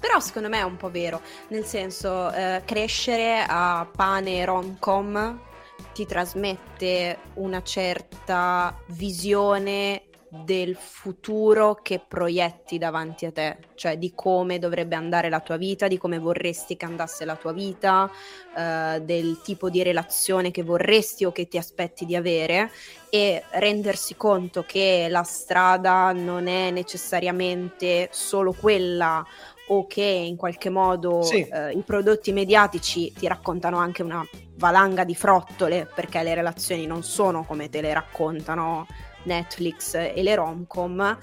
Però 0.00 0.20
secondo 0.20 0.48
me 0.48 0.58
è 0.58 0.62
un 0.62 0.76
po' 0.76 0.90
vero, 0.90 1.20
nel 1.48 1.64
senso 1.64 2.32
eh, 2.32 2.62
crescere 2.64 3.44
a 3.46 3.88
pane 3.90 4.44
rom-com 4.44 5.48
ti 5.92 6.06
trasmette 6.06 7.18
una 7.34 7.62
certa 7.62 8.78
visione 8.88 10.09
del 10.32 10.76
futuro 10.76 11.80
che 11.82 12.00
proietti 12.06 12.78
davanti 12.78 13.26
a 13.26 13.32
te, 13.32 13.56
cioè 13.74 13.98
di 13.98 14.12
come 14.14 14.60
dovrebbe 14.60 14.94
andare 14.94 15.28
la 15.28 15.40
tua 15.40 15.56
vita, 15.56 15.88
di 15.88 15.98
come 15.98 16.18
vorresti 16.18 16.76
che 16.76 16.84
andasse 16.84 17.24
la 17.24 17.34
tua 17.34 17.52
vita, 17.52 18.08
eh, 18.56 19.00
del 19.02 19.40
tipo 19.42 19.68
di 19.68 19.82
relazione 19.82 20.52
che 20.52 20.62
vorresti 20.62 21.24
o 21.24 21.32
che 21.32 21.48
ti 21.48 21.58
aspetti 21.58 22.06
di 22.06 22.14
avere 22.14 22.70
e 23.10 23.42
rendersi 23.50 24.14
conto 24.16 24.62
che 24.64 25.08
la 25.10 25.24
strada 25.24 26.12
non 26.12 26.46
è 26.46 26.70
necessariamente 26.70 28.08
solo 28.12 28.52
quella 28.52 29.26
o 29.68 29.86
che 29.86 30.02
in 30.02 30.36
qualche 30.36 30.68
modo 30.70 31.22
Sì. 31.22 31.46
eh, 31.48 31.72
i 31.72 31.82
prodotti 31.82 32.32
mediatici 32.32 33.12
ti 33.12 33.26
raccontano 33.28 33.78
anche 33.78 34.02
una 34.02 34.24
valanga 34.56 35.04
di 35.04 35.14
frottole 35.14 35.88
perché 35.92 36.22
le 36.22 36.34
relazioni 36.34 36.86
non 36.86 37.02
sono 37.02 37.44
come 37.44 37.68
te 37.68 37.80
le 37.80 37.92
raccontano 37.92 38.86
Netflix 39.24 39.94
e 39.94 40.22
le 40.22 40.34
romcom 40.34 41.18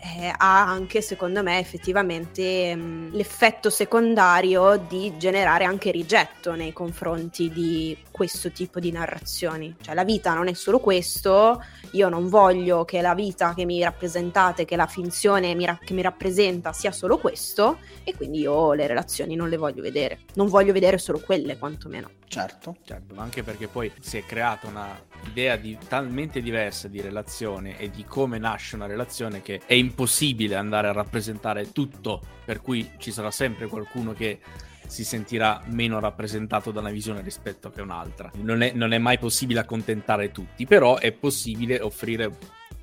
eh, 0.00 0.32
ha 0.36 0.66
anche 0.66 1.02
secondo 1.02 1.42
me 1.42 1.58
effettivamente 1.58 2.74
mh, 2.74 3.10
l'effetto 3.12 3.68
secondario 3.68 4.76
di 4.76 5.16
generare 5.16 5.64
anche 5.64 5.90
rigetto 5.90 6.54
nei 6.54 6.72
confronti 6.72 7.50
di 7.50 7.96
questo 8.18 8.50
tipo 8.50 8.80
di 8.80 8.90
narrazioni. 8.90 9.76
Cioè 9.80 9.94
la 9.94 10.02
vita 10.02 10.34
non 10.34 10.48
è 10.48 10.52
solo 10.52 10.80
questo. 10.80 11.62
Io 11.92 12.08
non 12.08 12.28
voglio 12.28 12.84
che 12.84 13.00
la 13.00 13.14
vita 13.14 13.54
che 13.54 13.64
mi 13.64 13.80
rappresentate 13.80 14.64
che 14.64 14.74
la 14.74 14.88
finzione 14.88 15.54
mi 15.54 15.64
ra- 15.64 15.78
che 15.80 15.94
mi 15.94 16.02
rappresenta 16.02 16.72
sia 16.72 16.90
solo 16.90 17.18
questo. 17.18 17.78
E 18.02 18.16
quindi 18.16 18.40
io 18.40 18.72
le 18.72 18.88
relazioni 18.88 19.36
non 19.36 19.48
le 19.48 19.56
voglio 19.56 19.82
vedere. 19.82 20.22
Non 20.34 20.48
voglio 20.48 20.72
vedere 20.72 20.98
solo 20.98 21.20
quelle 21.20 21.56
quantomeno. 21.58 22.10
Certo. 22.26 22.76
Certo, 22.82 23.14
ma 23.14 23.22
anche 23.22 23.44
perché 23.44 23.68
poi 23.68 23.90
si 24.00 24.18
è 24.18 24.24
creata 24.24 24.66
una 24.66 25.00
idea 25.28 25.54
di, 25.54 25.78
talmente 25.86 26.42
diversa 26.42 26.88
di 26.88 27.00
relazione 27.00 27.78
e 27.78 27.88
di 27.88 28.04
come 28.04 28.38
nasce 28.38 28.74
una 28.74 28.86
relazione 28.86 29.42
che 29.42 29.60
è 29.64 29.74
impossibile 29.74 30.56
andare 30.56 30.88
a 30.88 30.92
rappresentare 30.92 31.70
tutto, 31.70 32.20
per 32.44 32.60
cui 32.60 32.90
ci 32.98 33.12
sarà 33.12 33.30
sempre 33.30 33.68
qualcuno 33.68 34.12
che 34.12 34.40
si 34.88 35.04
sentirà 35.04 35.62
meno 35.66 36.00
rappresentato 36.00 36.72
da 36.72 36.80
una 36.80 36.90
visione 36.90 37.20
rispetto 37.20 37.70
che 37.70 37.80
un'altra. 37.80 38.30
Non 38.36 38.62
è, 38.62 38.72
non 38.72 38.92
è 38.92 38.98
mai 38.98 39.18
possibile 39.18 39.60
accontentare 39.60 40.32
tutti, 40.32 40.66
però 40.66 40.96
è 40.96 41.12
possibile 41.12 41.80
offrire 41.80 42.30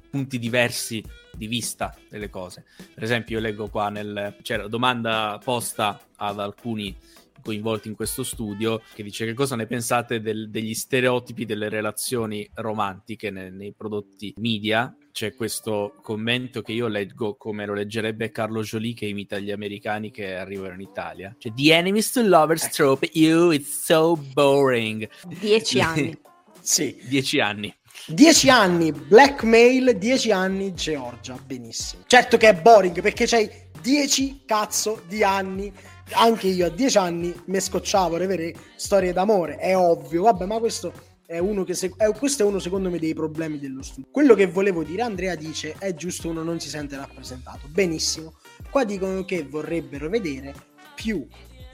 punti 0.10 0.40
diversi 0.40 1.04
di 1.36 1.48
vista 1.48 1.94
delle 2.10 2.30
cose. 2.30 2.64
Per 2.94 3.04
esempio, 3.04 3.38
io 3.38 3.44
leggo 3.44 3.68
qua 3.68 3.90
nel 3.90 4.38
c'è 4.42 4.58
la 4.58 4.68
domanda 4.68 5.40
posta 5.44 6.00
ad 6.16 6.40
alcuni 6.40 6.96
coinvolti 7.42 7.88
in 7.88 7.96
questo 7.96 8.24
studio 8.24 8.82
che 8.94 9.04
dice 9.04 9.26
che 9.26 9.34
cosa 9.34 9.56
ne 9.56 9.68
pensate 9.68 10.22
del- 10.22 10.50
degli 10.50 10.74
stereotipi 10.74 11.46
delle 11.46 11.70
relazioni 11.70 12.50
romantiche 12.56 13.30
ne- 13.30 13.50
nei 13.50 13.74
prodotti 13.76 14.34
media. 14.38 14.96
C'è 15.12 15.34
questo 15.34 15.94
commento 16.02 16.62
che 16.62 16.74
io 16.74 16.88
leggo 16.88 17.36
come 17.36 17.66
lo 17.66 17.74
leggerebbe 17.74 18.32
Carlo 18.32 18.62
Jolie 18.62 18.94
che 18.94 19.06
imita 19.06 19.40
gli 19.40 19.52
americani 19.52 20.12
che 20.12 20.36
arrivano 20.36 20.74
in 20.74 20.82
Italia. 20.82 21.34
Cioè, 21.38 21.54
the 21.54 21.74
enemies 21.74 22.12
to 22.12 22.22
lovers 22.22 22.70
trope, 22.70 23.10
you, 23.14 23.52
it's 23.52 23.84
so 23.86 24.18
boring. 24.34 25.08
dieci 25.40 25.80
anni 25.82 26.18
Sì. 26.62 26.98
Dieci 27.08 27.40
anni. 27.40 27.74
10 28.08 28.50
anni 28.50 28.92
blackmail, 28.92 29.98
10 29.98 30.32
anni 30.32 30.74
Georgia, 30.74 31.38
benissimo. 31.46 32.04
Certo 32.08 32.36
che 32.38 32.50
è 32.50 32.54
boring 32.54 33.02
perché 33.02 33.26
c'hai 33.26 33.50
10 33.82 34.42
cazzo 34.46 35.04
di 35.08 35.24
anni. 35.24 35.72
Anche 36.12 36.48
io 36.48 36.68
a 36.68 36.70
10 36.70 36.98
anni 36.98 37.34
mi 37.46 37.60
scocciavo 37.60 38.18
vedere 38.18 38.54
storie 38.76 39.12
d'amore, 39.12 39.58
è 39.58 39.76
ovvio. 39.76 40.24
Vabbè, 40.24 40.46
ma 40.46 40.60
questo 40.60 40.94
è 41.26 41.40
uno 41.40 41.64
che 41.64 41.74
se- 41.74 41.94
è, 41.98 42.12
questo 42.12 42.44
è 42.44 42.46
uno 42.46 42.60
secondo 42.60 42.90
me 42.90 43.00
dei 43.00 43.14
problemi 43.14 43.60
dello 43.60 43.82
studio. 43.82 44.10
Quello 44.12 44.36
che 44.36 44.48
volevo 44.48 44.84
dire, 44.84 45.02
Andrea 45.02 45.36
dice 45.36 45.76
è 45.80 45.94
giusto 45.96 46.30
uno 46.30 46.44
non 46.44 46.60
si 46.60 46.70
sente 46.70 46.96
rappresentato. 46.96 47.68
Benissimo. 47.68 48.36
Qua 48.70 48.84
dicono 48.84 49.26
che 49.26 49.44
vorrebbero 49.44 50.10
vedere 50.10 50.54
più 50.94 51.28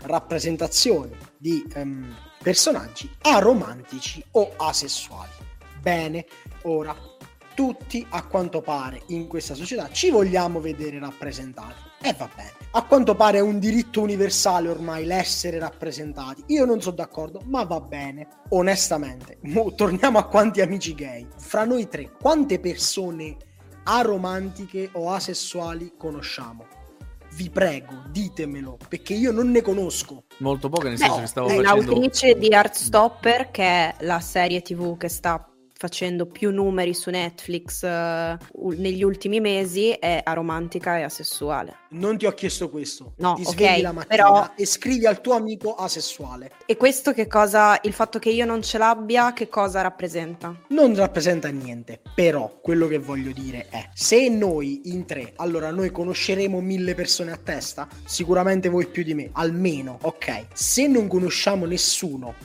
rappresentazione 0.03 1.17
di 1.37 1.65
ehm, 1.73 2.15
personaggi 2.41 3.09
aromantici 3.21 4.23
o 4.31 4.53
asessuali. 4.57 5.31
Bene, 5.81 6.25
ora 6.63 6.95
tutti 7.53 8.05
a 8.09 8.25
quanto 8.25 8.61
pare 8.61 9.01
in 9.07 9.27
questa 9.27 9.55
società 9.55 9.89
ci 9.91 10.09
vogliamo 10.09 10.61
vedere 10.61 10.99
rappresentati. 10.99 11.90
E 12.01 12.13
va 12.17 12.29
bene. 12.35 12.51
A 12.71 12.83
quanto 12.83 13.15
pare 13.15 13.39
è 13.39 13.41
un 13.41 13.59
diritto 13.59 14.01
universale 14.01 14.69
ormai 14.69 15.05
l'essere 15.05 15.59
rappresentati. 15.59 16.43
Io 16.47 16.65
non 16.65 16.81
sono 16.81 16.95
d'accordo, 16.95 17.41
ma 17.45 17.63
va 17.63 17.81
bene. 17.81 18.27
Onestamente, 18.49 19.37
mo 19.45 19.73
torniamo 19.75 20.17
a 20.17 20.25
quanti 20.25 20.61
amici 20.61 20.95
gay. 20.95 21.27
Fra 21.37 21.65
noi 21.65 21.87
tre, 21.87 22.11
quante 22.19 22.59
persone 22.59 23.35
aromantiche 23.83 24.89
o 24.93 25.11
asessuali 25.11 25.93
conosciamo? 25.97 26.65
Vi 27.33 27.49
prego, 27.49 28.03
ditemelo, 28.09 28.77
perché 28.87 29.13
io 29.13 29.31
non 29.31 29.51
ne 29.51 29.61
conosco. 29.61 30.23
Molto 30.39 30.69
poco, 30.69 30.87
nel 30.87 30.97
Beh, 30.97 31.03
senso 31.05 31.19
che 31.19 31.27
stavo 31.27 31.47
è 31.47 31.61
facendo... 31.61 31.91
l'autrice 31.91 32.37
di 32.37 32.47
Heartstopper 32.47 33.51
che 33.51 33.63
è 33.63 33.95
la 33.99 34.19
serie 34.19 34.61
tv 34.61 34.97
che 34.97 35.07
sta 35.07 35.50
facendo 35.81 36.27
più 36.27 36.51
numeri 36.51 36.93
su 36.93 37.09
Netflix 37.09 37.81
eh, 37.81 38.37
u- 38.53 38.73
negli 38.77 39.01
ultimi 39.01 39.39
mesi 39.39 39.89
è 39.89 40.21
aromantica 40.23 40.99
e 40.99 41.01
asessuale 41.01 41.77
Non 41.89 42.19
ti 42.19 42.27
ho 42.27 42.33
chiesto 42.33 42.69
questo. 42.69 43.13
No, 43.17 43.33
ti 43.33 43.41
ok, 43.41 43.49
svegli 43.53 43.81
la 43.81 43.91
mattina 43.91 44.15
però- 44.15 44.51
e 44.55 44.65
scrivi 44.67 45.07
al 45.07 45.21
tuo 45.21 45.33
amico 45.33 45.73
asessuale. 45.73 46.51
e 46.67 46.77
questo 46.77 47.13
che 47.13 47.25
cosa 47.25 47.79
il 47.81 47.93
fatto 47.93 48.19
che 48.19 48.29
io 48.29 48.45
non 48.45 48.61
ce 48.61 48.77
l'abbia 48.77 49.33
che 49.33 49.49
cosa 49.49 49.81
rappresenta 49.81 50.55
non 50.67 50.93
rappresenta 50.95 51.47
niente, 51.49 51.99
però 52.13 52.59
quello 52.61 52.85
che 52.87 52.99
voglio 52.99 53.31
dire 53.31 53.67
è 53.69 53.89
se 53.95 54.29
noi 54.29 54.81
in 54.93 55.05
tre, 55.05 55.33
allora 55.37 55.71
noi 55.71 55.89
conosceremo 55.91 56.59
mille 56.61 56.93
persone 56.93 57.31
a 57.31 57.37
testa, 57.37 57.87
sicuramente 58.05 58.69
voi 58.69 58.85
più 58.85 59.01
di 59.03 59.15
me, 59.15 59.29
almeno, 59.33 59.97
ok. 60.03 60.45
Se 60.53 60.85
non 60.87 61.07
conosciamo 61.07 61.65
nessuno 61.65 62.35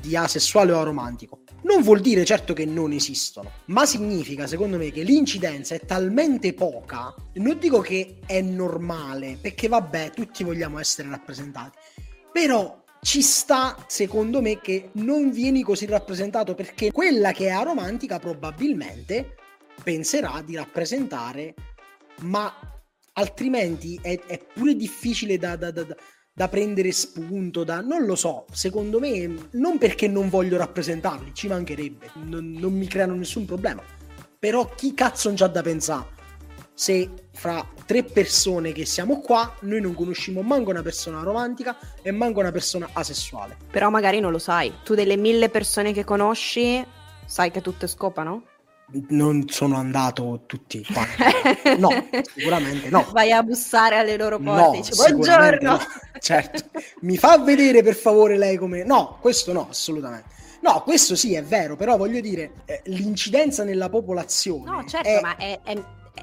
di 0.00 0.14
asessuale 0.14 0.70
o 0.72 0.78
aromantico, 0.80 1.40
Non 1.62 1.82
vuol 1.82 2.00
dire 2.00 2.24
certo 2.24 2.54
che 2.54 2.64
non 2.64 2.92
esistono, 2.92 3.50
ma 3.66 3.84
significa 3.84 4.46
secondo 4.46 4.76
me 4.76 4.90
che 4.90 5.02
l'incidenza 5.02 5.74
è 5.74 5.80
talmente 5.80 6.54
poca, 6.54 7.14
non 7.34 7.58
dico 7.58 7.80
che 7.80 8.18
è 8.26 8.40
normale, 8.40 9.38
perché 9.40 9.66
vabbè, 9.66 10.12
tutti 10.12 10.44
vogliamo 10.44 10.78
essere 10.78 11.08
rappresentati, 11.08 11.76
però 12.32 12.84
ci 13.00 13.22
sta, 13.22 13.84
secondo 13.86 14.40
me, 14.40 14.60
che 14.60 14.90
non 14.94 15.30
vieni 15.30 15.62
così 15.62 15.86
rappresentato 15.86 16.54
perché 16.54 16.90
quella 16.90 17.32
che 17.32 17.46
è 17.46 17.50
aromantica 17.50 18.18
probabilmente 18.18 19.36
penserà 19.82 20.42
di 20.44 20.56
rappresentare, 20.56 21.54
ma 22.22 22.52
altrimenti 23.14 23.98
è, 24.02 24.18
è 24.26 24.38
pure 24.38 24.74
difficile 24.74 25.38
da, 25.38 25.56
da, 25.56 25.70
da, 25.70 25.84
da, 25.84 25.96
prendere 26.46 26.92
spunto, 26.92 27.64
da, 27.64 27.80
non 27.80 28.04
lo 28.04 28.14
so, 28.14 28.44
secondo 28.52 29.00
me, 29.00 29.48
non 29.52 29.78
perché 29.78 30.06
non 30.06 30.28
voglio 30.28 30.56
rappresentarli, 30.56 31.34
ci 31.34 31.48
mancherebbe, 31.48 32.10
non, 32.22 32.52
non 32.52 32.72
mi 32.72 32.86
creano 32.86 33.14
nessun 33.14 33.44
problema, 33.44 33.82
però 34.38 34.72
chi 34.76 34.94
cazzo 34.94 35.26
non 35.26 35.36
c'ha 35.36 35.48
da 35.48 35.62
pensare? 35.62 36.16
se 36.78 37.10
fra 37.32 37.68
tre 37.86 38.04
persone 38.04 38.70
che 38.70 38.86
siamo 38.86 39.18
qua 39.18 39.52
noi 39.62 39.80
non 39.80 39.94
conosciamo 39.94 40.42
manco 40.42 40.70
una 40.70 40.80
persona 40.82 41.22
romantica 41.22 41.76
e 42.02 42.12
manco 42.12 42.38
una 42.38 42.52
persona 42.52 42.88
asessuale. 42.92 43.56
Però 43.68 43.90
magari 43.90 44.20
non 44.20 44.30
lo 44.30 44.38
sai. 44.38 44.72
Tu 44.84 44.94
delle 44.94 45.16
mille 45.16 45.48
persone 45.48 45.92
che 45.92 46.04
conosci 46.04 46.86
sai 47.26 47.50
che 47.50 47.62
tutte 47.62 47.88
scopano? 47.88 48.44
Non 49.08 49.48
sono 49.48 49.76
andato 49.76 50.42
tutti 50.46 50.84
qua. 50.84 51.06
No, 51.78 51.90
sicuramente 52.34 52.88
no. 52.88 53.06
Vai 53.12 53.32
a 53.32 53.42
bussare 53.42 53.96
alle 53.96 54.16
loro 54.16 54.38
porte 54.38 54.62
no, 54.62 54.70
dici 54.70 54.92
buongiorno. 54.94 55.70
No. 55.70 55.78
Certo. 56.18 56.64
Mi 57.00 57.16
fa 57.16 57.38
vedere 57.38 57.82
per 57.82 57.94
favore 57.94 58.36
lei 58.36 58.56
come... 58.56 58.82
No, 58.84 59.18
questo 59.20 59.52
no, 59.52 59.68
assolutamente. 59.70 60.36
No, 60.62 60.82
questo 60.82 61.14
sì 61.14 61.34
è 61.34 61.42
vero, 61.44 61.76
però 61.76 61.96
voglio 61.96 62.20
dire, 62.20 62.52
eh, 62.64 62.80
l'incidenza 62.86 63.62
nella 63.62 63.88
popolazione... 63.88 64.68
No, 64.68 64.84
certo, 64.84 65.08
è... 65.08 65.20
ma 65.20 65.36
è 65.36 65.60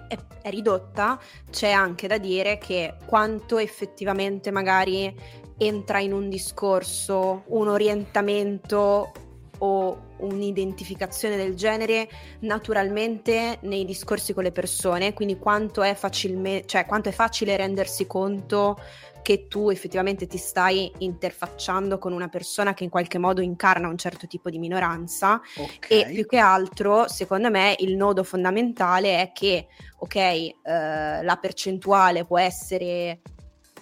è, 0.08 0.18
è 0.42 0.50
ridotta, 0.50 1.20
c'è 1.50 1.72
anche 1.72 2.08
da 2.08 2.18
dire 2.18 2.58
che 2.58 2.96
quanto 3.06 3.58
effettivamente 3.58 4.52
magari 4.52 5.14
entra 5.58 6.00
in 6.00 6.14
un 6.14 6.30
discorso, 6.30 7.44
un 7.48 7.68
orientamento 7.68 9.12
o 9.60 10.14
un'identificazione 10.18 11.38
del 11.38 11.56
genere 11.56 12.10
naturalmente 12.40 13.58
nei 13.62 13.86
discorsi 13.86 14.34
con 14.34 14.44
le 14.44 14.52
persone, 14.52 15.14
quindi 15.14 15.38
quanto 15.38 15.82
è, 15.82 15.94
facilme- 15.96 16.64
cioè, 16.66 16.86
quanto 16.86 17.10
è 17.10 17.12
facile 17.12 17.56
rendersi 17.56 18.08
conto 18.08 18.78
che 19.26 19.48
tu 19.48 19.72
effettivamente 19.72 20.28
ti 20.28 20.38
stai 20.38 20.92
interfacciando 21.00 21.98
con 21.98 22.14
una 22.14 22.28
persona 22.28 22.76
che 22.76 22.84
in 22.84 22.92
qualche 22.92 23.18
modo 23.18 23.42
incarna 23.42 23.88
un 23.88 23.98
certo 23.98 24.28
tipo 24.28 24.52
di 24.52 24.60
minoranza 24.60 25.42
okay. 25.56 26.02
e 26.02 26.14
più 26.14 26.28
che 26.28 26.38
altro 26.38 27.08
secondo 27.08 27.50
me 27.50 27.74
il 27.80 27.96
nodo 27.96 28.24
fondamentale 28.24 29.22
è 29.22 29.32
che 29.32 29.66
ok 29.98 30.16
eh, 30.16 30.54
la 30.64 31.38
percentuale 31.42 32.24
può 32.24 32.38
essere 32.38 33.22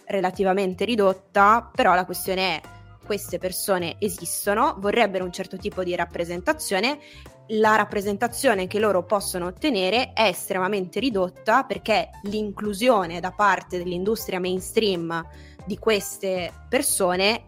relativamente 0.05 0.85
ridotta 0.85 1.69
però 1.75 1.93
la 1.93 2.05
questione 2.05 2.55
è 2.55 2.61
queste 3.03 3.37
persone 3.37 3.95
esistono, 3.99 4.75
vorrebbero 4.79 5.23
un 5.23 5.31
certo 5.31 5.57
tipo 5.57 5.83
di 5.83 5.95
rappresentazione. 5.95 6.99
La 7.47 7.75
rappresentazione 7.75 8.67
che 8.67 8.79
loro 8.79 9.03
possono 9.03 9.47
ottenere 9.47 10.13
è 10.13 10.23
estremamente 10.23 10.99
ridotta 10.99 11.63
perché 11.63 12.09
l'inclusione 12.23 13.19
da 13.19 13.31
parte 13.31 13.77
dell'industria 13.77 14.39
mainstream 14.39 15.23
di 15.65 15.77
queste 15.77 16.51
persone 16.69 17.43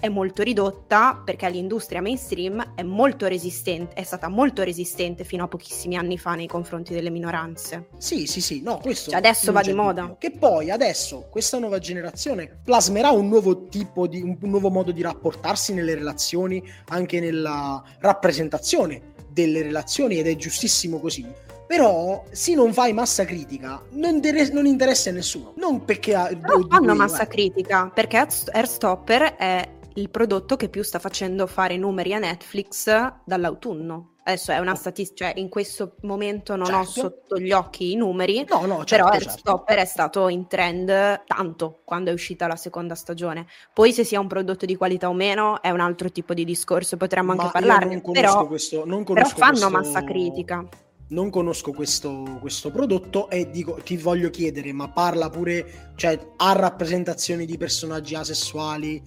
è 0.00 0.08
molto 0.08 0.42
ridotta 0.42 1.20
perché 1.24 1.48
l'industria 1.48 2.00
mainstream 2.00 2.74
è 2.74 2.82
molto 2.82 3.26
resistente, 3.26 3.94
è 3.94 4.02
stata 4.02 4.28
molto 4.28 4.62
resistente 4.62 5.24
fino 5.24 5.44
a 5.44 5.48
pochissimi 5.48 5.96
anni 5.96 6.18
fa 6.18 6.34
nei 6.34 6.46
confronti 6.46 6.92
delle 6.92 7.10
minoranze. 7.10 7.88
Sì, 7.98 8.26
sì, 8.26 8.40
sì, 8.40 8.62
no, 8.62 8.78
questo 8.78 9.10
cioè 9.10 9.18
adesso 9.18 9.52
va 9.52 9.62
di 9.62 9.72
moda. 9.72 10.02
Dubbio. 10.02 10.16
Che 10.18 10.30
poi 10.32 10.70
adesso 10.70 11.26
questa 11.30 11.58
nuova 11.58 11.78
generazione 11.78 12.60
plasmerà 12.62 13.10
un 13.10 13.28
nuovo 13.28 13.66
tipo 13.66 14.06
di 14.06 14.22
un 14.22 14.36
nuovo 14.40 14.70
modo 14.70 14.92
di 14.92 15.02
rapportarsi 15.02 15.74
nelle 15.74 15.94
relazioni, 15.94 16.62
anche 16.88 17.20
nella 17.20 17.82
rappresentazione 17.98 19.14
delle 19.28 19.62
relazioni 19.62 20.18
ed 20.18 20.26
è 20.26 20.36
giustissimo 20.36 20.98
così. 20.98 21.44
Però 21.66 22.24
se 22.30 22.54
non 22.54 22.72
fai 22.72 22.92
massa 22.92 23.24
critica 23.24 23.82
non, 23.90 24.14
inter- 24.14 24.52
non 24.52 24.66
interessa 24.66 25.10
a 25.10 25.12
nessuno. 25.12 25.52
Non 25.56 25.84
perché 25.84 26.14
ha, 26.14 26.30
non 26.30 26.68
fanno 26.68 26.94
massa 26.94 27.24
eh. 27.24 27.26
critica, 27.26 27.90
perché 27.92 28.24
Airstopper 28.52 29.34
è 29.34 29.68
il 29.96 30.10
prodotto 30.10 30.56
che 30.56 30.68
più 30.68 30.82
sta 30.82 30.98
facendo 30.98 31.46
fare 31.46 31.76
numeri 31.76 32.14
a 32.14 32.18
Netflix 32.18 32.88
dall'autunno. 33.24 34.12
Adesso 34.24 34.50
è 34.50 34.58
una 34.58 34.72
oh. 34.72 34.76
statistica, 34.76 35.28
cioè 35.28 35.38
in 35.38 35.48
questo 35.48 35.94
momento 36.02 36.56
non 36.56 36.66
certo. 36.66 36.80
ho 36.80 36.84
sotto 36.84 37.38
gli 37.38 37.52
occhi 37.52 37.92
i 37.92 37.94
numeri, 37.94 38.44
no, 38.48 38.66
no, 38.66 38.84
certo, 38.84 38.86
però 38.88 39.06
Airstopper 39.06 39.76
certo. 39.76 39.82
è 39.82 39.84
stato 39.84 40.28
in 40.28 40.48
trend 40.48 41.22
tanto 41.26 41.82
quando 41.84 42.10
è 42.10 42.12
uscita 42.12 42.48
la 42.48 42.56
seconda 42.56 42.96
stagione. 42.96 43.46
Poi 43.72 43.92
se 43.92 44.02
sia 44.02 44.18
un 44.18 44.26
prodotto 44.26 44.66
di 44.66 44.74
qualità 44.74 45.08
o 45.08 45.12
meno 45.12 45.62
è 45.62 45.70
un 45.70 45.80
altro 45.80 46.10
tipo 46.10 46.34
di 46.34 46.44
discorso, 46.44 46.96
potremmo 46.96 47.32
anche 47.32 47.50
parlarne, 47.52 48.00
però, 48.00 48.46
questo, 48.48 48.82
però 48.84 49.28
fanno 49.28 49.52
questo... 49.52 49.70
massa 49.70 50.02
critica 50.02 50.66
non 51.08 51.30
conosco 51.30 51.70
questo, 51.70 52.38
questo, 52.40 52.72
prodotto 52.72 53.30
e 53.30 53.48
dico, 53.48 53.74
ti 53.74 53.96
voglio 53.96 54.28
chiedere, 54.28 54.72
ma 54.72 54.88
parla 54.88 55.30
pure, 55.30 55.92
cioè 55.94 56.18
ha 56.36 56.52
rappresentazioni 56.52 57.46
di 57.46 57.56
personaggi 57.56 58.16
asessuali? 58.16 59.00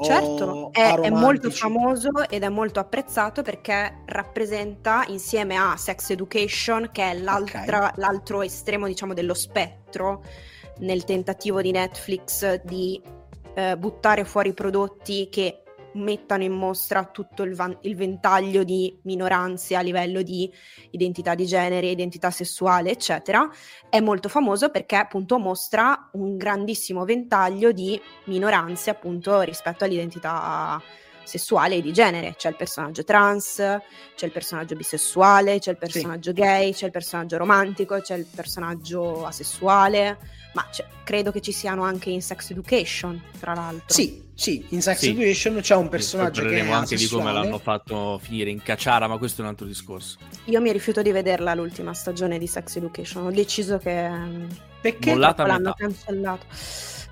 Certo, 0.00 0.70
è, 0.72 0.94
è, 1.00 1.10
molto 1.10 1.50
famoso 1.50 2.28
ed 2.28 2.44
è 2.44 2.48
molto 2.48 2.78
apprezzato 2.78 3.42
perché 3.42 4.02
rappresenta 4.06 5.04
insieme 5.08 5.56
a 5.56 5.76
Sex 5.76 6.10
Education, 6.10 6.90
che 6.92 7.10
è 7.10 7.20
okay. 7.20 7.66
l'altro 7.96 8.42
estremo, 8.42 8.86
diciamo, 8.86 9.12
dello 9.12 9.34
spettro 9.34 10.22
nel 10.78 11.02
tentativo 11.04 11.60
di 11.60 11.72
Netflix 11.72 12.62
di 12.62 13.02
eh, 13.54 13.76
buttare 13.76 14.24
fuori 14.24 14.52
prodotti 14.52 15.28
che 15.28 15.62
mettano 15.98 16.42
in 16.42 16.52
mostra 16.52 17.04
tutto 17.04 17.42
il, 17.42 17.54
van- 17.54 17.76
il, 17.82 17.96
ventaglio 17.96 18.64
di 18.64 18.98
minoranze 19.02 19.76
a 19.76 19.80
livello 19.80 20.22
di 20.22 20.50
identità 20.90 21.34
di 21.34 21.46
genere, 21.46 21.88
identità 21.88 22.30
sessuale, 22.30 22.90
eccetera, 22.90 23.48
è 23.90 24.00
molto 24.00 24.28
famoso 24.28 24.70
perché 24.70 24.96
appunto 24.96 25.38
mostra 25.38 26.08
un 26.12 26.36
grandissimo 26.36 27.04
ventaglio 27.04 27.72
di 27.72 28.00
minoranze 28.24 28.90
appunto 28.90 29.40
rispetto 29.42 29.84
all'identità 29.84 30.80
sessuale 31.28 31.76
e 31.76 31.82
di 31.82 31.92
genere. 31.92 32.34
C'è 32.36 32.48
il 32.48 32.56
personaggio 32.56 33.04
trans, 33.04 33.56
c'è 34.16 34.26
il 34.26 34.32
personaggio 34.32 34.74
bisessuale, 34.74 35.58
c'è 35.58 35.70
il 35.70 35.78
personaggio 35.78 36.32
sì. 36.34 36.40
gay, 36.40 36.72
c'è 36.72 36.86
il 36.86 36.92
personaggio 36.92 37.36
romantico, 37.36 38.00
c'è 38.00 38.16
il 38.16 38.26
personaggio 38.34 39.24
asessuale 39.24 40.18
ma 40.58 40.66
cioè, 40.72 40.86
credo 41.04 41.30
che 41.30 41.40
ci 41.40 41.52
siano 41.52 41.84
anche 41.84 42.10
in 42.10 42.22
Sex 42.22 42.50
Education, 42.50 43.22
tra 43.38 43.54
l'altro. 43.54 43.94
Sì, 43.94 44.24
sì, 44.34 44.64
in 44.70 44.82
Sex 44.82 44.98
sì. 44.98 45.10
Education 45.10 45.60
c'è 45.60 45.76
un 45.76 45.88
personaggio 45.88 46.42
che 46.42 46.58
è 46.58 46.70
anche 46.70 46.96
di 46.96 47.06
come 47.06 47.32
l'hanno 47.32 47.58
fatto 47.58 48.18
finire 48.20 48.50
in 48.50 48.62
cacciara, 48.62 49.06
ma 49.06 49.18
questo 49.18 49.42
è 49.42 49.44
un 49.44 49.50
altro 49.50 49.66
discorso. 49.66 50.18
Io 50.44 50.60
mi 50.60 50.72
rifiuto 50.72 51.02
di 51.02 51.12
vederla 51.12 51.54
l'ultima 51.54 51.92
stagione 51.92 52.38
di 52.38 52.46
Sex 52.46 52.76
Education, 52.76 53.26
ho 53.26 53.30
deciso 53.30 53.78
che 53.78 54.10
perché 54.80 55.14
l'hanno 55.14 55.74
cancellato 55.76 56.46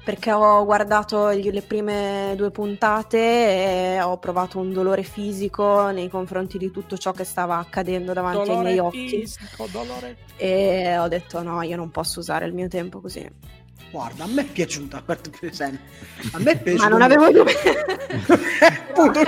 perché 0.06 0.30
ho 0.30 0.64
guardato 0.64 1.30
le 1.30 1.62
prime 1.62 2.34
due 2.36 2.52
puntate 2.52 3.18
e 3.18 4.00
ho 4.00 4.16
provato 4.18 4.60
un 4.60 4.72
dolore 4.72 5.02
fisico 5.02 5.90
nei 5.90 6.08
confronti 6.08 6.58
di 6.58 6.70
tutto 6.70 6.96
ciò 6.96 7.10
che 7.10 7.24
stava 7.24 7.58
accadendo 7.58 8.12
davanti 8.12 8.46
dolore 8.46 8.56
ai 8.56 8.62
miei 8.62 8.78
occhi. 8.78 9.08
Fisico, 9.08 9.66
dolore. 9.68 10.16
E 10.36 10.96
ho 10.96 11.08
detto 11.08 11.42
no, 11.42 11.60
io 11.62 11.74
non 11.74 11.90
posso 11.90 12.20
usare 12.20 12.46
il 12.46 12.54
mio 12.54 12.68
tempo 12.68 13.00
così. 13.00 13.28
Guarda, 13.90 14.22
a 14.22 14.26
me 14.28 14.42
è 14.42 14.44
piaciuta, 14.44 14.98
a 14.98 15.02
me 15.06 16.52
è 16.52 16.56
piaciuta. 16.60 16.84
Ma 16.84 16.88
non 16.88 17.02
avevo 17.02 17.28
dubbi. 17.32 17.50
Appunto, 18.62 19.22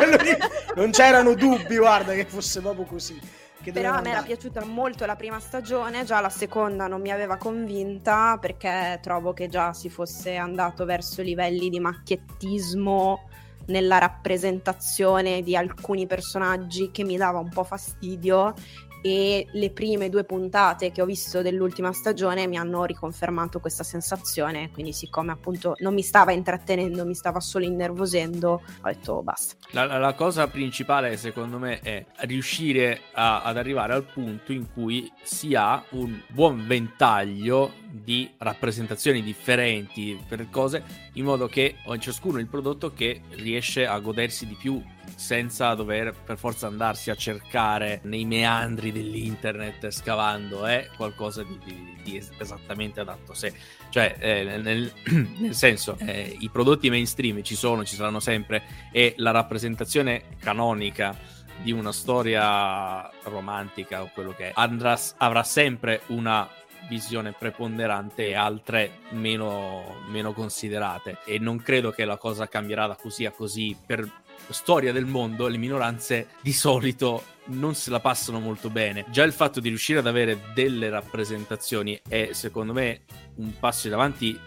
non 0.76 0.92
c'erano 0.92 1.34
dubbi, 1.34 1.76
guarda, 1.76 2.14
che 2.14 2.24
fosse 2.24 2.60
proprio 2.60 2.84
così. 2.84 3.18
Però 3.64 3.92
a 3.92 4.00
me 4.00 4.10
era 4.10 4.22
piaciuta 4.22 4.64
molto 4.64 5.04
la 5.04 5.16
prima 5.16 5.40
stagione, 5.40 6.04
già 6.04 6.20
la 6.20 6.30
seconda 6.30 6.86
non 6.86 7.00
mi 7.00 7.10
aveva 7.10 7.36
convinta 7.36 8.38
perché 8.40 8.98
trovo 9.02 9.32
che 9.32 9.48
già 9.48 9.72
si 9.72 9.90
fosse 9.90 10.36
andato 10.36 10.84
verso 10.84 11.22
livelli 11.22 11.68
di 11.68 11.80
macchiettismo 11.80 13.28
nella 13.66 13.98
rappresentazione 13.98 15.42
di 15.42 15.54
alcuni 15.54 16.06
personaggi 16.06 16.90
che 16.90 17.04
mi 17.04 17.16
dava 17.16 17.38
un 17.38 17.50
po' 17.50 17.64
fastidio 17.64 18.54
e 19.02 19.46
le 19.52 19.70
prime 19.70 20.08
due 20.08 20.24
puntate 20.24 20.90
che 20.90 21.02
ho 21.02 21.04
visto 21.04 21.42
dell'ultima 21.42 21.92
stagione 21.92 22.46
mi 22.46 22.56
hanno 22.56 22.84
riconfermato 22.84 23.60
questa 23.60 23.84
sensazione, 23.84 24.70
quindi 24.72 24.92
siccome 24.92 25.32
appunto 25.32 25.74
non 25.78 25.94
mi 25.94 26.02
stava 26.02 26.32
intrattenendo, 26.32 27.04
mi 27.04 27.14
stava 27.14 27.40
solo 27.40 27.64
innervosendo, 27.64 28.50
ho 28.50 28.88
detto 28.88 29.12
oh, 29.14 29.22
basta. 29.22 29.54
La, 29.70 29.98
la, 29.98 30.14
cosa 30.14 30.48
principale 30.48 31.16
secondo 31.16 31.58
me 31.58 31.80
è 31.80 32.04
riuscire 32.20 33.00
a, 33.12 33.42
ad 33.42 33.56
arrivare 33.56 33.92
al 33.92 34.04
punto 34.04 34.52
in 34.52 34.70
cui 34.72 35.10
si 35.22 35.54
ha 35.54 35.82
un 35.90 36.20
buon 36.28 36.66
ventaglio 36.66 37.72
di 37.90 38.30
rappresentazioni 38.38 39.22
differenti 39.22 40.18
per 40.26 40.48
cose 40.50 40.82
in 41.14 41.24
modo 41.24 41.46
che 41.46 41.76
ciascuno 41.98 42.38
il 42.38 42.46
prodotto 42.46 42.92
che 42.92 43.22
riesce 43.30 43.86
a 43.86 43.98
godersi 43.98 44.46
di 44.46 44.54
più 44.54 44.82
senza 45.14 45.74
dover 45.74 46.14
per 46.14 46.38
forza 46.38 46.66
andarsi 46.66 47.10
a 47.10 47.14
cercare 47.14 48.00
nei 48.04 48.24
meandri 48.24 48.92
dell'internet 48.92 49.88
scavando, 49.90 50.66
è 50.66 50.88
qualcosa 50.96 51.42
di, 51.42 51.58
di, 51.64 51.98
di 52.02 52.28
esattamente 52.38 53.00
adatto 53.00 53.34
sé. 53.34 53.52
Cioè, 53.88 54.16
eh, 54.18 54.44
nel, 54.58 54.92
nel, 55.38 55.54
senso, 55.54 55.96
eh, 56.00 56.36
i 56.38 56.48
prodotti 56.50 56.90
mainstream 56.90 57.42
ci 57.42 57.54
sono, 57.54 57.84
ci 57.84 57.96
saranno 57.96 58.20
sempre 58.20 58.62
e 58.92 59.14
la 59.16 59.30
rappresentazione 59.30 60.24
canonica 60.38 61.16
di 61.62 61.72
una 61.72 61.92
storia 61.92 63.10
romantica 63.24 64.02
o 64.02 64.10
quello 64.12 64.32
che 64.32 64.48
è 64.48 64.52
andrà, 64.54 64.98
avrà 65.16 65.42
sempre 65.42 66.02
una 66.08 66.48
visione 66.88 67.32
preponderante 67.32 68.28
e 68.28 68.34
altre 68.34 69.00
meno, 69.10 69.96
meno 70.08 70.32
considerate 70.32 71.18
e 71.24 71.38
non 71.38 71.58
credo 71.58 71.90
che 71.90 72.04
la 72.04 72.16
cosa 72.16 72.48
cambierà 72.48 72.86
da 72.86 72.96
così 72.96 73.26
a 73.26 73.30
così 73.30 73.76
per 73.84 74.10
storia 74.52 74.92
del 74.92 75.06
mondo 75.06 75.46
le 75.48 75.56
minoranze 75.56 76.28
di 76.40 76.52
solito 76.52 77.22
non 77.46 77.74
se 77.74 77.90
la 77.90 78.00
passano 78.00 78.40
molto 78.40 78.70
bene. 78.70 79.04
Già 79.08 79.22
il 79.22 79.32
fatto 79.32 79.60
di 79.60 79.68
riuscire 79.68 79.98
ad 79.98 80.06
avere 80.06 80.38
delle 80.54 80.90
rappresentazioni 80.90 82.00
è 82.06 82.30
secondo 82.32 82.72
me 82.72 83.02
un 83.36 83.52
passo 83.58 83.86
in 83.86 83.94
avanti 83.94 84.38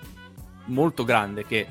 molto 0.66 1.04
grande 1.04 1.46
che 1.46 1.68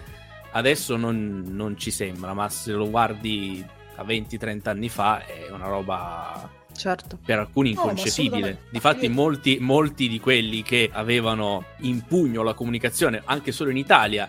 adesso 0.52 0.96
non, 0.96 1.44
non 1.46 1.78
ci 1.78 1.90
sembra, 1.90 2.34
ma 2.34 2.48
se 2.48 2.72
lo 2.72 2.88
guardi 2.90 3.64
a 3.96 4.02
20-30 4.02 4.68
anni 4.68 4.88
fa 4.88 5.24
è 5.24 5.50
una 5.50 5.66
roba 5.66 6.58
certo. 6.74 7.18
per 7.24 7.38
alcuni 7.38 7.70
inconcepibile. 7.70 8.50
No, 8.50 8.58
Difatti, 8.70 9.04
io... 9.06 9.12
molti, 9.12 9.58
molti 9.60 10.08
di 10.08 10.18
quelli 10.18 10.62
che 10.62 10.90
avevano 10.92 11.64
in 11.80 12.02
pugno 12.02 12.42
la 12.42 12.54
comunicazione, 12.54 13.22
anche 13.24 13.52
solo 13.52 13.70
in 13.70 13.76
Italia, 13.76 14.28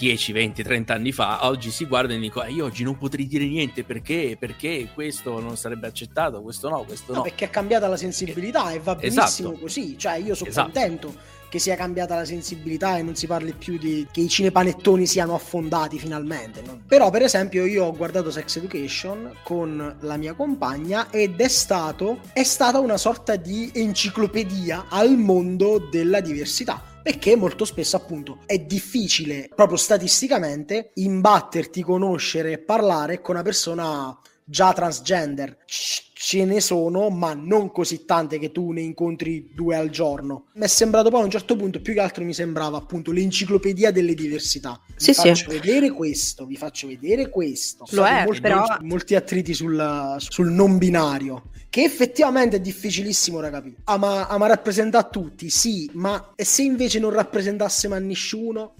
10, 0.00 0.32
20, 0.32 0.62
30 0.62 0.94
anni 0.94 1.12
fa, 1.12 1.46
oggi 1.46 1.70
si 1.70 1.84
guardano 1.84 2.18
e 2.18 2.22
dicono: 2.22 2.48
Io 2.48 2.64
oggi 2.64 2.84
non 2.84 2.96
potrei 2.96 3.26
dire 3.26 3.44
niente 3.44 3.84
perché? 3.84 4.34
Perché 4.38 4.88
questo 4.94 5.38
non 5.40 5.58
sarebbe 5.58 5.86
accettato, 5.86 6.40
questo 6.40 6.70
no, 6.70 6.84
questo 6.84 7.12
no. 7.12 7.18
no. 7.18 7.24
Perché 7.24 7.44
è 7.44 7.50
cambiata 7.50 7.86
la 7.86 7.98
sensibilità 7.98 8.70
e 8.70 8.78
va 8.78 8.94
benissimo 8.94 9.50
esatto. 9.50 9.58
così. 9.58 9.98
Cioè, 9.98 10.14
io 10.14 10.34
sono 10.34 10.48
esatto. 10.48 10.70
contento 10.72 11.14
che 11.50 11.58
sia 11.58 11.76
cambiata 11.76 12.14
la 12.14 12.24
sensibilità 12.24 12.96
e 12.96 13.02
non 13.02 13.14
si 13.14 13.26
parli 13.26 13.52
più 13.52 13.76
di 13.76 14.06
che 14.10 14.20
i 14.20 14.28
cinepanettoni 14.28 15.04
siano 15.04 15.34
affondati 15.34 15.98
finalmente. 15.98 16.62
No? 16.64 16.80
Però, 16.86 17.10
per 17.10 17.20
esempio, 17.20 17.66
io 17.66 17.84
ho 17.84 17.94
guardato 17.94 18.30
Sex 18.30 18.56
Education 18.56 19.34
con 19.42 19.96
la 20.00 20.16
mia 20.16 20.32
compagna 20.32 21.10
ed 21.10 21.38
è 21.40 21.48
stato 21.48 22.20
è 22.32 22.44
stata 22.44 22.78
una 22.78 22.96
sorta 22.96 23.36
di 23.36 23.70
enciclopedia 23.74 24.86
al 24.88 25.18
mondo 25.18 25.78
della 25.90 26.20
diversità 26.20 26.89
perché 27.02 27.36
molto 27.36 27.64
spesso 27.64 27.96
appunto 27.96 28.40
è 28.46 28.58
difficile 28.58 29.48
proprio 29.54 29.76
statisticamente 29.76 30.90
imbatterti, 30.94 31.82
conoscere 31.82 32.52
e 32.52 32.58
parlare 32.58 33.20
con 33.20 33.34
una 33.34 33.44
persona 33.44 34.18
già 34.44 34.72
transgender. 34.72 35.58
Ce 36.22 36.44
ne 36.44 36.60
sono, 36.60 37.08
ma 37.08 37.32
non 37.32 37.72
così 37.72 38.04
tante 38.04 38.38
che 38.38 38.52
tu 38.52 38.72
ne 38.72 38.82
incontri 38.82 39.52
due 39.54 39.74
al 39.74 39.88
giorno. 39.88 40.48
Mi 40.52 40.64
è 40.64 40.66
sembrato 40.66 41.08
poi 41.08 41.22
a 41.22 41.24
un 41.24 41.30
certo 41.30 41.56
punto, 41.56 41.80
più 41.80 41.94
che 41.94 42.00
altro 42.00 42.24
mi 42.24 42.34
sembrava 42.34 42.76
appunto 42.76 43.10
l'enciclopedia 43.10 43.90
delle 43.90 44.12
diversità. 44.12 44.78
Vi 44.86 44.94
sì, 44.96 45.14
faccio 45.14 45.50
sì. 45.50 45.58
vedere 45.58 45.90
questo, 45.90 46.44
vi 46.44 46.58
faccio 46.58 46.88
vedere 46.88 47.30
questo. 47.30 47.86
Lo 47.92 48.04
è, 48.04 48.24
molti, 48.24 48.40
però... 48.42 48.66
molti 48.82 49.14
attriti 49.14 49.54
sul, 49.54 50.16
sul 50.18 50.50
non 50.50 50.76
binario 50.76 51.44
che 51.70 51.84
effettivamente 51.84 52.56
è 52.56 52.60
difficilissimo 52.60 53.40
da 53.40 53.48
capire. 53.48 53.76
Ama, 53.84 54.28
ama 54.28 54.46
rappresentare 54.46 55.08
tutti, 55.10 55.48
sì, 55.48 55.88
ma 55.94 56.32
e 56.36 56.44
se 56.44 56.64
invece 56.64 56.98
non 56.98 57.12
rappresentasse 57.12 57.88
ma 57.88 57.98
nessuno? 57.98 58.74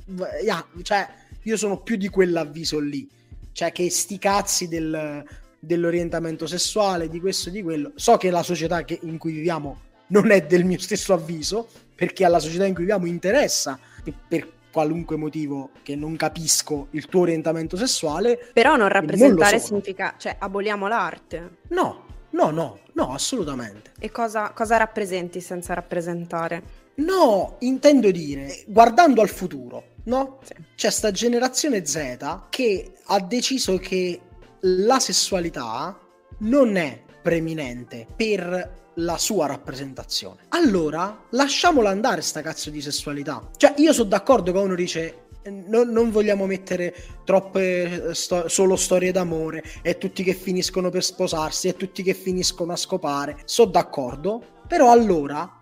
Yeah, 0.45 0.67
cioè, 0.83 1.09
io 1.45 1.57
sono 1.57 1.81
più 1.81 1.97
di 1.97 2.09
quell'avviso 2.09 2.79
lì. 2.79 3.09
Cioè, 3.53 3.73
che 3.73 3.91
sti 3.91 4.19
cazzi 4.19 4.69
del, 4.69 5.25
dell'orientamento 5.61 6.47
sessuale, 6.47 7.09
di 7.09 7.21
questo 7.21 7.51
e 7.51 7.53
di 7.53 7.63
quello. 7.63 7.93
So 7.95 8.17
che 8.17 8.31
la 8.31 8.43
società 8.43 8.83
che, 8.85 8.99
in 9.03 9.19
cui 9.19 9.33
viviamo 9.33 9.89
non 10.09 10.33
è 10.33 10.45
del 10.45 10.65
mio 10.65 10.79
stesso 10.81 11.13
avviso, 11.13 11.69
perché 11.95 12.25
alla 12.25 12.41
società 12.41 12.65
in 12.65 12.75
cui 12.75 12.83
viviamo 12.83 13.07
interessa, 13.07 13.79
per 14.27 14.51
qualunque 14.73 15.17
motivo 15.17 15.71
che 15.83 15.95
non 15.95 16.17
capisco 16.17 16.89
il 16.93 17.07
tuo 17.07 17.21
orientamento 17.21 17.77
sessuale. 17.77 18.51
Però 18.53 18.75
non 18.77 18.89
rappresentare 18.89 19.57
non 19.57 19.61
significa, 19.61 20.15
cioè 20.17 20.35
aboliamo 20.39 20.89
l'arte. 20.89 21.59
No, 21.69 22.09
No, 22.31 22.51
no, 22.51 22.81
no, 22.93 23.13
assolutamente. 23.13 23.93
E 23.99 24.11
cosa, 24.11 24.51
cosa 24.51 24.77
rappresenti 24.77 25.41
senza 25.41 25.75
rappresentare? 25.75 26.79
No, 26.97 27.57
intendo 27.61 28.11
dire, 28.11 28.65
guardando 28.67 29.21
al 29.21 29.29
futuro, 29.29 29.85
no? 30.05 30.39
Sì. 30.43 30.55
C'è 30.77 30.91
sta 30.91 31.11
generazione 31.11 31.85
Z 31.85 32.19
che 32.51 32.93
ha 33.05 33.21
deciso 33.21 33.79
che 33.79 34.21
la 34.61 34.99
sessualità 34.99 35.99
non 36.39 36.77
è 36.77 37.03
preminente 37.23 38.07
per 38.17 38.79
la 38.95 39.19
sua 39.19 39.47
rappresentazione. 39.47 40.47
Allora, 40.49 41.25
lasciamola 41.31 41.91
andare 41.91 42.21
sta 42.23 42.43
cazzo 42.43 42.71
di 42.71 42.81
sessualità. 42.81 43.49
Cioè, 43.57 43.75
io 43.77 43.93
sono 43.93 44.09
d'accordo 44.09 44.53
che 44.53 44.59
uno 44.59 44.75
dice 44.75 45.29
non, 45.49 45.89
non, 45.89 46.11
vogliamo 46.11 46.45
mettere 46.45 46.95
troppe 47.25 48.09
eh, 48.09 48.15
sto- 48.15 48.49
solo 48.49 48.77
storie 48.77 49.11
d'amore 49.11 49.63
e 49.81 49.97
tutti 49.97 50.23
che 50.23 50.35
finiscono 50.35 50.91
per 50.91 51.03
sposarsi 51.03 51.69
e 51.69 51.77
tutti 51.77 52.03
che 52.03 52.15
finiscono 52.15 52.73
a 52.73 52.77
scopare. 52.77 53.39
Sono 53.45 53.71
d'accordo, 53.71 54.43
però 54.67 54.91
allora 54.91 55.59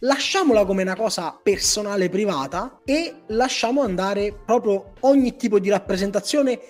lasciamola 0.00 0.64
come 0.64 0.82
una 0.82 0.96
cosa 0.96 1.38
personale 1.42 2.08
privata 2.08 2.80
e 2.84 3.22
lasciamo 3.28 3.82
andare 3.82 4.32
proprio 4.32 4.92
ogni 5.00 5.36
tipo 5.36 5.58
di 5.58 5.68
rappresentazione 5.68 6.60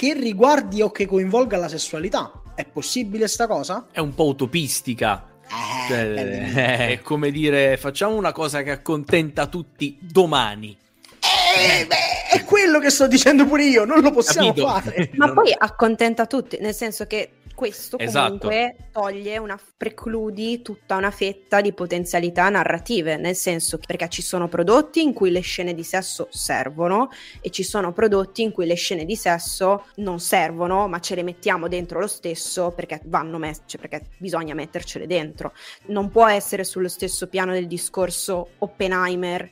che 0.00 0.14
riguardi 0.14 0.80
o 0.80 0.90
che 0.90 1.04
coinvolga 1.04 1.58
la 1.58 1.68
sessualità. 1.68 2.32
È 2.54 2.64
possibile 2.64 3.28
sta 3.28 3.46
cosa? 3.46 3.88
È 3.92 3.98
un 3.98 4.14
po' 4.14 4.28
utopistica. 4.28 5.26
Eh, 5.46 5.88
cioè, 5.88 6.92
è 6.92 7.00
come 7.02 7.30
dire 7.30 7.76
facciamo 7.76 8.14
una 8.14 8.32
cosa 8.32 8.62
che 8.62 8.70
accontenta 8.70 9.46
tutti 9.46 9.98
domani 10.00 10.74
eh, 11.20 11.86
beh, 11.86 12.36
è 12.38 12.44
quello 12.44 12.78
che 12.78 12.90
sto 12.90 13.06
dicendo 13.06 13.46
pure 13.46 13.64
io, 13.64 13.84
non 13.84 14.00
lo 14.00 14.10
possiamo 14.10 14.48
Capito? 14.48 14.66
fare. 14.66 15.10
Ma 15.16 15.32
poi 15.32 15.54
accontenta 15.56 16.26
tutti, 16.26 16.58
nel 16.60 16.74
senso 16.74 17.06
che 17.06 17.30
questo 17.60 17.98
comunque 17.98 18.74
esatto. 18.74 19.00
toglie 19.02 19.36
una 19.36 19.60
precludi 19.76 20.62
tutta 20.62 20.96
una 20.96 21.10
fetta 21.10 21.60
di 21.60 21.74
potenzialità 21.74 22.48
narrative, 22.48 23.18
nel 23.18 23.36
senso 23.36 23.76
che 23.76 23.84
perché 23.86 24.08
ci 24.08 24.22
sono 24.22 24.48
prodotti 24.48 25.02
in 25.02 25.12
cui 25.12 25.30
le 25.30 25.40
scene 25.40 25.74
di 25.74 25.84
sesso 25.84 26.28
servono 26.30 27.10
e 27.42 27.50
ci 27.50 27.62
sono 27.62 27.92
prodotti 27.92 28.40
in 28.40 28.50
cui 28.50 28.64
le 28.64 28.76
scene 28.76 29.04
di 29.04 29.14
sesso 29.14 29.84
non 29.96 30.20
servono, 30.20 30.88
ma 30.88 31.00
ce 31.00 31.16
le 31.16 31.22
mettiamo 31.22 31.68
dentro 31.68 32.00
lo 32.00 32.06
stesso 32.06 32.70
perché 32.70 33.02
vanno 33.04 33.36
messe, 33.36 33.64
cioè 33.66 33.78
perché 33.78 34.06
bisogna 34.16 34.54
mettercele 34.54 35.06
dentro. 35.06 35.52
Non 35.88 36.08
può 36.08 36.26
essere 36.28 36.64
sullo 36.64 36.88
stesso 36.88 37.26
piano 37.26 37.52
del 37.52 37.66
discorso 37.66 38.52
Oppenheimer 38.60 39.42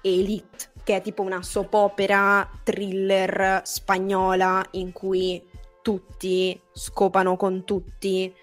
e 0.00 0.20
Elite 0.20 0.67
che 0.88 0.96
è 0.96 1.02
tipo 1.02 1.20
una 1.20 1.42
soap 1.42 1.74
opera 1.74 2.48
thriller 2.64 3.60
spagnola 3.62 4.64
in 4.70 4.92
cui 4.92 5.46
tutti 5.82 6.58
scopano 6.72 7.36
con 7.36 7.66
tutti 7.66 8.34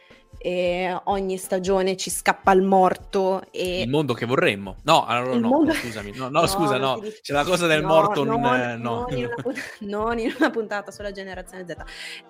e 0.46 0.96
ogni 1.06 1.38
stagione 1.38 1.98
ci 1.98 2.12
scappa 2.12 2.52
il 2.52 2.62
morto. 2.62 3.42
E... 3.50 3.82
Il 3.82 3.90
mondo 3.90 4.14
che 4.14 4.28
vorremmo. 4.28 4.76
No, 4.84 5.04
allora 5.04 5.36
no, 5.38 5.48
mondo... 5.48 5.74
scusami. 5.74 6.12
No, 6.14 6.30
no, 6.30 6.42
no 6.42 6.46
scusa, 6.46 6.78
no. 6.78 7.00
Dice... 7.00 7.22
C'è 7.24 7.34
la 7.34 7.44
cosa 7.44 7.66
del 7.66 7.82
no, 7.82 7.88
morto. 7.88 8.24
Non, 8.24 8.40
no. 8.40 9.08
Non, 9.10 9.18
in 9.18 9.34
punt- 9.42 9.78
non, 9.80 10.20
in 10.20 10.36
una 10.38 10.52
puntata 10.52 10.92
sulla 10.92 11.12
generazione 11.12 11.66
Z. 11.68 11.76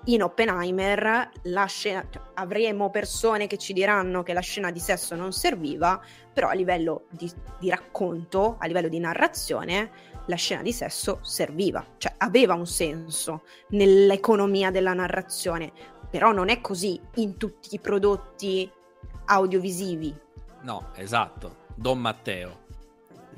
In 0.06 0.24
Oppenheimer 0.24 1.30
la 1.44 1.66
scena, 1.66 2.08
cioè, 2.10 2.22
avremo 2.36 2.90
persone 2.90 3.48
che 3.48 3.58
ci 3.58 3.74
diranno 3.74 4.24
che 4.24 4.32
la 4.32 4.40
scena 4.40 4.72
di 4.72 4.80
sesso 4.80 5.14
non 5.16 5.34
serviva, 5.34 6.00
però 6.32 6.48
a 6.48 6.54
livello 6.54 7.08
di, 7.10 7.30
di 7.60 7.70
racconto, 7.70 8.56
a 8.60 8.66
livello 8.66 8.88
di 8.88 9.00
narrazione, 9.00 9.92
la 10.28 10.36
scena 10.36 10.62
di 10.62 10.72
sesso 10.72 11.20
serviva, 11.22 11.86
cioè 11.98 12.14
aveva 12.18 12.54
un 12.54 12.66
senso 12.66 13.44
nell'economia 13.70 14.72
della 14.72 14.94
narrazione 14.94 15.72
però 16.16 16.32
non 16.32 16.48
è 16.48 16.62
così 16.62 16.98
in 17.16 17.36
tutti 17.36 17.76
i 17.76 17.80
prodotti 17.80 18.72
audiovisivi. 19.26 20.16
No, 20.62 20.92
esatto. 20.96 21.64
Don 21.76 22.00
Matteo. 22.00 22.64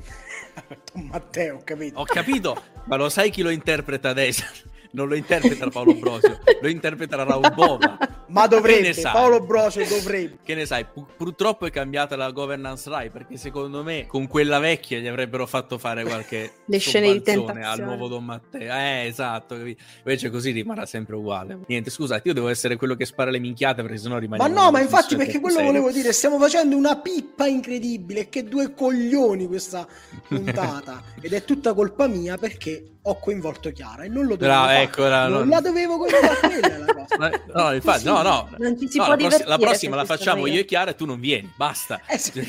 Don 0.94 1.08
Matteo, 1.08 1.56
ho 1.56 1.62
capito. 1.64 2.00
Ho 2.00 2.04
capito, 2.04 2.62
ma 2.84 2.96
lo 2.96 3.10
sai 3.10 3.32
chi 3.32 3.42
lo 3.42 3.50
interpreta 3.50 4.10
adesso? 4.10 4.44
non 4.92 5.08
lo 5.08 5.16
interpreta 5.16 5.70
Paolo 5.70 5.94
Brosio, 5.96 6.40
lo 6.62 6.68
interpreta 6.68 7.24
Raul 7.24 7.54
Bova. 7.54 7.98
Ma 8.30 8.46
dovrebbe, 8.46 8.94
Paolo 9.02 9.42
Brosio 9.42 9.88
dovrebbe. 9.88 10.40
Che 10.44 10.54
ne 10.54 10.66
sai, 10.66 10.86
purtroppo 10.86 11.66
è 11.66 11.72
cambiata 11.72 12.16
la 12.16 12.32
governance 12.32 12.90
Rai, 12.90 13.10
perché 13.10 13.38
secondo 13.38 13.84
me 13.84 14.06
con 14.06 14.28
quella 14.28 14.60
vecchia 14.60 15.00
gli 15.00 15.08
avrebbero 15.08 15.46
fatto 15.48 15.78
fare 15.78 16.04
qualche 16.04 16.52
Le 16.66 16.78
scene 16.78 17.14
di 17.14 17.22
tentazione 17.22 17.66
al 17.66 17.82
nuovo 17.82 18.08
Don 18.08 18.26
Matteo. 18.26 18.74
Eh, 18.74 19.06
esatto, 19.06 19.56
invece 19.56 20.30
così 20.30 20.52
rimarrà 20.52 20.86
sempre 20.86 21.16
uguale. 21.16 21.60
Niente, 21.68 21.90
scusate, 21.90 22.28
io 22.28 22.34
devo 22.34 22.50
essere 22.50 22.76
quello 22.76 22.96
che 22.96 23.06
spara 23.06 23.32
le 23.32 23.40
minchiate 23.40 23.82
perché 23.82 23.98
sennò 23.98 24.18
rimane 24.18 24.42
Ma 24.42 24.50
no, 24.50 24.72
ma 24.72 24.82
infatti 24.82 25.16
perché 25.16 25.40
quello 25.40 25.58
serio. 25.58 25.72
volevo 25.72 25.92
dire, 25.92 26.12
stiamo 26.12 26.38
facendo 26.38 26.76
una 26.76 26.98
pippa 26.98 27.48
incredibile, 27.48 28.28
che 28.28 28.44
due 28.44 28.74
coglioni 28.74 29.48
questa 29.48 29.88
puntata 30.28 31.02
ed 31.22 31.32
è 31.32 31.44
tutta 31.46 31.74
colpa 31.74 32.08
mia 32.08 32.38
perché 32.38 32.97
ho 33.10 33.20
coinvolto 33.20 33.72
Chiara 33.72 34.04
e 34.04 34.08
non 34.10 34.26
lo 34.26 34.36
dovevo 34.36 34.64
Bravo, 34.66 34.70
ecco, 34.82 35.06
era- 35.06 35.28
non 35.28 35.40
non- 35.40 35.50
la 35.50 35.62
dovevo 35.62 35.98
coinvolgere 35.98 36.78
la 36.78 36.94
cosa. 36.94 37.32
No, 37.54 37.74
infatti, 37.74 38.04
no, 38.04 38.22
no. 38.22 38.50
Non 38.58 38.78
ci 38.80 38.90
si 38.90 38.98
No, 38.98 39.06
può 39.06 39.16
la, 39.16 39.28
prossi- 39.28 39.44
la 39.46 39.58
prossima 39.58 39.96
la 39.96 40.02
ci 40.02 40.08
facciamo 40.08 40.46
io 40.48 40.60
e 40.60 40.66
Chiara 40.66 40.92
e 40.92 40.96
tu 40.96 41.06
non 41.06 41.20
vieni, 41.20 41.52
basta. 41.56 42.02
Eh 42.08 42.18
sì. 42.18 42.40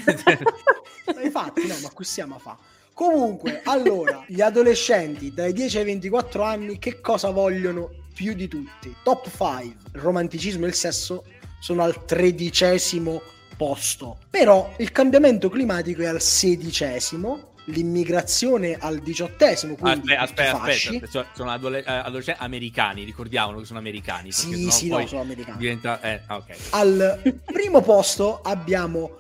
Infatti, 1.22 1.66
no, 1.66 1.74
ma 1.82 1.90
qui 1.90 2.04
siamo 2.04 2.34
a 2.36 2.38
fa. 2.38 2.56
Comunque, 2.92 3.60
allora, 3.64 4.24
gli 4.26 4.40
adolescenti 4.40 5.32
dai 5.32 5.52
10 5.52 5.78
ai 5.78 5.84
24 5.84 6.42
anni 6.42 6.78
che 6.78 7.00
cosa 7.00 7.30
vogliono 7.30 7.90
più 8.12 8.34
di 8.34 8.48
tutti? 8.48 8.94
Top 9.04 9.28
5, 9.30 9.90
il 9.94 10.00
romanticismo 10.00 10.64
e 10.64 10.68
il 10.68 10.74
sesso 10.74 11.24
sono 11.60 11.82
al 11.84 12.04
tredicesimo 12.04 13.22
posto. 13.56 14.18
Però 14.30 14.72
il 14.78 14.90
cambiamento 14.92 15.48
climatico 15.48 16.02
è 16.02 16.06
al 16.06 16.20
sedicesimo, 16.20 17.54
l'immigrazione 17.68 18.76
al 18.78 18.98
diciottesimo, 18.98 19.74
quindi 19.74 20.14
Aspetta, 20.14 20.62
aspetta, 20.62 20.62
aspetta, 20.62 21.26
sono- 21.34 21.50
adole- 21.50 21.84
eh, 21.84 21.92
adolescenti 21.92 22.42
americani, 22.42 23.04
ricordiamolo 23.04 23.60
che 23.60 23.66
sono 23.66 23.78
americani. 23.78 24.32
Sì, 24.32 24.70
sì, 24.70 24.88
no, 24.88 25.06
sono 25.06 25.20
americani. 25.20 25.58
Diventa... 25.58 26.00
Eh, 26.00 26.20
ah, 26.26 26.36
ok. 26.36 26.56
Al 26.70 27.40
primo 27.44 27.80
posto 27.82 28.40
abbiamo 28.42 29.16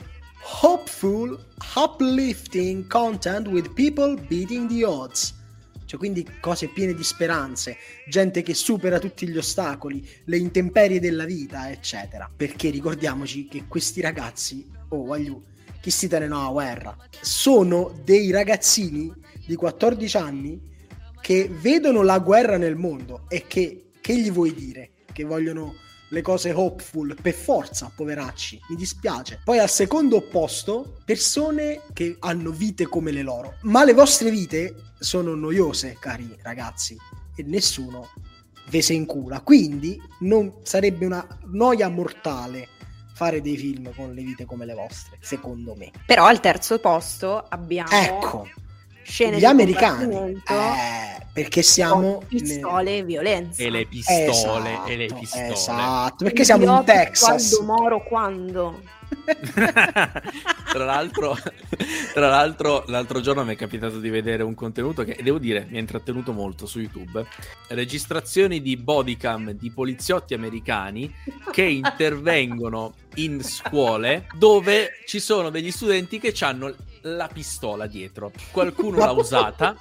hopeful, 0.62 1.38
uplifting 1.74 2.86
content 2.86 3.46
with 3.48 3.72
people 3.74 4.16
beating 4.28 4.68
the 4.68 4.84
odds. 4.84 5.36
Cioè, 5.84 5.98
quindi 5.98 6.26
cose 6.40 6.68
piene 6.68 6.92
di 6.92 7.02
speranze, 7.02 7.78
gente 8.06 8.42
che 8.42 8.52
supera 8.52 8.98
tutti 8.98 9.26
gli 9.26 9.38
ostacoli, 9.38 10.06
le 10.24 10.36
intemperie 10.36 11.00
della 11.00 11.24
vita, 11.24 11.70
eccetera. 11.70 12.30
Perché 12.34 12.68
ricordiamoci 12.68 13.48
che 13.48 13.64
questi 13.66 14.02
ragazzi, 14.02 14.70
oh, 14.88 15.04
voglio, 15.06 15.44
chi 15.80 15.90
si 15.90 16.08
tengono 16.08 16.46
a 16.46 16.50
guerra, 16.50 16.96
sono 17.20 17.92
dei 18.04 18.30
ragazzini 18.30 19.12
di 19.46 19.54
14 19.54 20.16
anni 20.16 20.60
che 21.20 21.50
vedono 21.60 22.02
la 22.02 22.18
guerra 22.18 22.56
nel 22.56 22.76
mondo 22.76 23.24
e 23.28 23.44
che, 23.46 23.90
che 24.00 24.18
gli 24.18 24.30
vuoi 24.30 24.54
dire? 24.54 24.90
Che 25.12 25.24
vogliono 25.24 25.74
le 26.10 26.22
cose 26.22 26.52
hopeful 26.52 27.16
per 27.20 27.34
forza, 27.34 27.92
poveracci, 27.94 28.60
mi 28.70 28.76
dispiace. 28.76 29.40
Poi 29.44 29.58
al 29.58 29.68
secondo 29.68 30.22
posto, 30.22 30.98
persone 31.04 31.82
che 31.92 32.16
hanno 32.20 32.50
vite 32.50 32.86
come 32.86 33.10
le 33.10 33.22
loro, 33.22 33.56
ma 33.62 33.84
le 33.84 33.92
vostre 33.92 34.30
vite 34.30 34.74
sono 34.98 35.34
noiose, 35.34 35.96
cari 35.98 36.36
ragazzi, 36.42 36.96
e 37.36 37.42
nessuno 37.42 38.08
ve 38.70 38.82
se 38.82 38.94
incula. 38.94 39.40
Quindi 39.40 40.00
non 40.20 40.54
sarebbe 40.62 41.04
una 41.06 41.26
noia 41.46 41.88
mortale 41.88 42.68
fare 43.18 43.40
dei 43.40 43.56
film 43.56 43.92
con 43.96 44.14
le 44.14 44.22
vite 44.22 44.44
come 44.44 44.64
le 44.64 44.74
vostre, 44.74 45.16
secondo 45.20 45.74
me. 45.76 45.90
Però 46.06 46.26
al 46.26 46.38
terzo 46.38 46.78
posto 46.78 47.44
abbiamo 47.48 47.90
Ecco, 47.90 48.48
scene 49.02 49.38
gli 49.38 49.40
di 49.40 49.44
americani, 49.44 50.14
eh, 50.14 51.26
perché 51.32 51.62
siamo 51.62 52.18
con 52.18 52.26
pistole 52.28 52.98
e 52.98 53.02
violenza. 53.02 53.60
E 53.60 53.70
le 53.70 53.86
pistole, 53.86 54.28
Esatto, 54.28 54.86
e 54.86 54.96
le 54.96 55.06
pistole. 55.06 55.52
Esatto, 55.52 56.24
perché 56.24 56.44
siamo 56.44 56.78
in 56.78 56.84
Texas. 56.84 57.56
Quando 57.56 57.72
Moro 57.72 58.02
quando? 58.04 58.80
tra 60.72 60.84
l'altro, 60.84 61.36
tra 62.12 62.28
l'altro, 62.28 62.84
l'altro 62.86 63.20
giorno 63.20 63.44
mi 63.44 63.54
è 63.54 63.56
capitato 63.56 63.98
di 63.98 64.10
vedere 64.10 64.42
un 64.42 64.54
contenuto 64.54 65.04
che 65.04 65.18
devo 65.22 65.38
dire 65.38 65.66
mi 65.68 65.76
ha 65.76 65.80
intrattenuto 65.80 66.32
molto 66.32 66.66
su 66.66 66.80
YouTube. 66.80 67.26
Registrazioni 67.68 68.60
di 68.60 68.76
bodycam 68.76 69.52
di 69.52 69.70
poliziotti 69.70 70.34
americani 70.34 71.12
che 71.50 71.62
intervengono 71.62 72.94
in 73.16 73.42
scuole 73.42 74.26
dove 74.36 74.90
ci 75.06 75.20
sono 75.20 75.50
degli 75.50 75.70
studenti 75.70 76.18
che 76.18 76.34
hanno 76.40 76.74
la 77.02 77.28
pistola 77.32 77.86
dietro. 77.86 78.32
Qualcuno 78.50 78.98
l'ha 78.98 79.12
usata, 79.12 79.76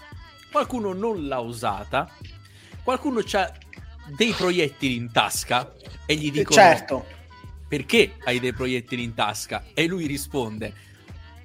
qualcuno 0.52 0.94
non 0.94 1.28
l'ha 1.28 1.40
usata, 1.40 2.10
qualcuno 2.84 3.22
ha 3.32 3.54
dei 4.16 4.32
proiettili 4.32 4.96
in 4.96 5.12
tasca 5.12 5.74
e 6.06 6.16
gli 6.16 6.32
dicono 6.32 6.56
certo. 6.56 7.06
Perché 7.68 8.14
hai 8.24 8.40
dei 8.40 8.54
proiettili 8.54 9.04
in 9.04 9.14
tasca? 9.14 9.64
E 9.74 9.86
lui 9.88 10.06
risponde: 10.06 10.74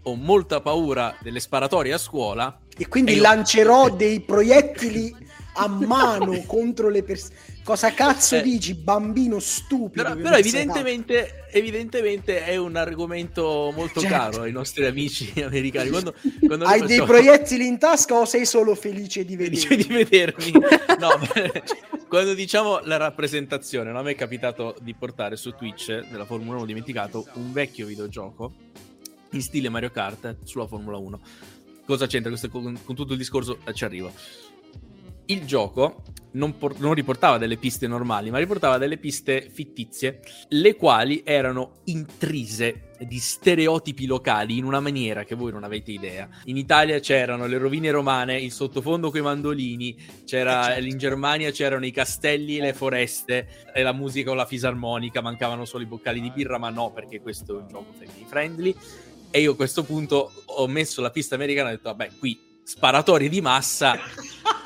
Ho 0.02 0.14
molta 0.14 0.60
paura 0.60 1.16
delle 1.20 1.40
sparatorie 1.40 1.92
a 1.92 1.98
scuola. 1.98 2.58
E 2.76 2.88
quindi 2.88 3.12
E 3.12 3.14
io- 3.16 3.22
lancerò 3.22 3.90
dei 3.94 4.20
proiettili 4.20 5.14
a 5.54 5.68
mano 5.68 6.42
contro 6.46 6.88
le 6.88 7.02
persone. 7.02 7.34
Cosa 7.62 7.92
cazzo 7.92 8.34
Eh. 8.36 8.42
dici, 8.42 8.74
bambino 8.74 9.38
stupido? 9.38 10.02
Però, 10.02 10.16
però 10.16 10.36
evidentemente, 10.36 11.44
evidentemente 11.52 12.44
è 12.44 12.56
un 12.56 12.74
argomento 12.74 13.70
molto 13.76 14.00
Certo. 14.00 14.16
caro 14.16 14.42
ai 14.42 14.50
nostri 14.50 14.84
amici 14.86 15.30
americani. 15.44 15.90
Quando, 15.90 16.14
quando 16.44 16.64
Hai 16.64 16.80
dei 16.80 16.98
facciamo- 16.98 17.06
proiettili 17.06 17.66
in 17.66 17.78
tasca 17.78 18.14
o 18.14 18.24
sei 18.24 18.46
solo 18.46 18.74
felice 18.74 19.24
di 19.24 19.36
vedere? 19.36 19.60
Felice 19.60 19.86
di 19.88 19.94
vedermi. 19.94 20.52
No, 20.98 21.10
quando 22.12 22.34
diciamo 22.34 22.80
la 22.80 22.98
rappresentazione, 22.98 23.90
no? 23.90 23.98
a 23.98 24.02
me 24.02 24.10
è 24.10 24.14
capitato 24.14 24.76
di 24.82 24.92
portare 24.92 25.34
su 25.36 25.54
Twitch 25.54 26.10
della 26.10 26.26
Formula 26.26 26.56
1, 26.56 26.64
ho 26.64 26.66
dimenticato, 26.66 27.26
un 27.36 27.54
vecchio 27.54 27.86
videogioco 27.86 28.52
in 29.30 29.40
stile 29.40 29.70
Mario 29.70 29.90
Kart 29.90 30.36
sulla 30.44 30.66
Formula 30.66 30.98
1. 30.98 31.20
Cosa 31.86 32.06
c'entra 32.06 32.28
questo 32.28 32.50
con, 32.50 32.78
con 32.84 32.94
tutto 32.94 33.12
il 33.12 33.18
discorso? 33.18 33.60
Eh, 33.64 33.72
Ci 33.72 33.84
arrivo. 33.86 34.12
Il 35.26 35.44
gioco 35.46 36.02
non, 36.32 36.56
por- 36.56 36.78
non 36.78 36.94
riportava 36.94 37.38
delle 37.38 37.56
piste 37.56 37.86
normali, 37.86 38.30
ma 38.30 38.38
riportava 38.38 38.78
delle 38.78 38.96
piste 38.96 39.48
fittizie, 39.50 40.20
le 40.48 40.76
quali 40.76 41.22
erano 41.24 41.80
intrise 41.84 42.90
di 43.02 43.18
stereotipi 43.18 44.06
locali 44.06 44.56
in 44.56 44.64
una 44.64 44.80
maniera 44.80 45.24
che 45.24 45.34
voi 45.34 45.52
non 45.52 45.64
avete 45.64 45.90
idea. 45.90 46.28
In 46.44 46.56
Italia 46.56 46.98
c'erano 47.00 47.46
le 47.46 47.58
rovine 47.58 47.90
romane, 47.90 48.40
il 48.40 48.52
sottofondo 48.52 49.10
con 49.10 49.20
i 49.20 49.22
mandolini, 49.22 49.96
c'era, 50.24 50.70
Eh, 50.70 50.74
certo. 50.74 50.88
in 50.88 50.98
Germania 50.98 51.50
c'erano 51.50 51.84
i 51.84 51.90
castelli 51.90 52.58
e 52.58 52.60
le 52.60 52.72
foreste, 52.72 53.66
e 53.74 53.82
la 53.82 53.92
musica 53.92 54.30
o 54.30 54.34
la 54.34 54.46
fisarmonica, 54.46 55.20
mancavano 55.20 55.64
solo 55.64 55.82
i 55.82 55.86
boccali 55.86 56.20
di 56.20 56.30
birra, 56.30 56.58
ma 56.58 56.70
no, 56.70 56.92
perché 56.92 57.20
questo 57.20 57.58
è 57.58 57.62
un 57.62 57.68
gioco 57.68 57.92
family 57.92 58.24
friendly. 58.26 58.74
E 59.30 59.40
io 59.40 59.52
a 59.52 59.56
questo 59.56 59.82
punto 59.82 60.32
ho 60.44 60.66
messo 60.66 61.00
la 61.00 61.10
pista 61.10 61.34
americana 61.34 61.70
e 61.70 61.72
ho 61.72 61.76
detto, 61.76 61.88
vabbè, 61.90 62.10
qui 62.18 62.38
sparatori 62.64 63.28
di 63.28 63.40
massa 63.40 63.98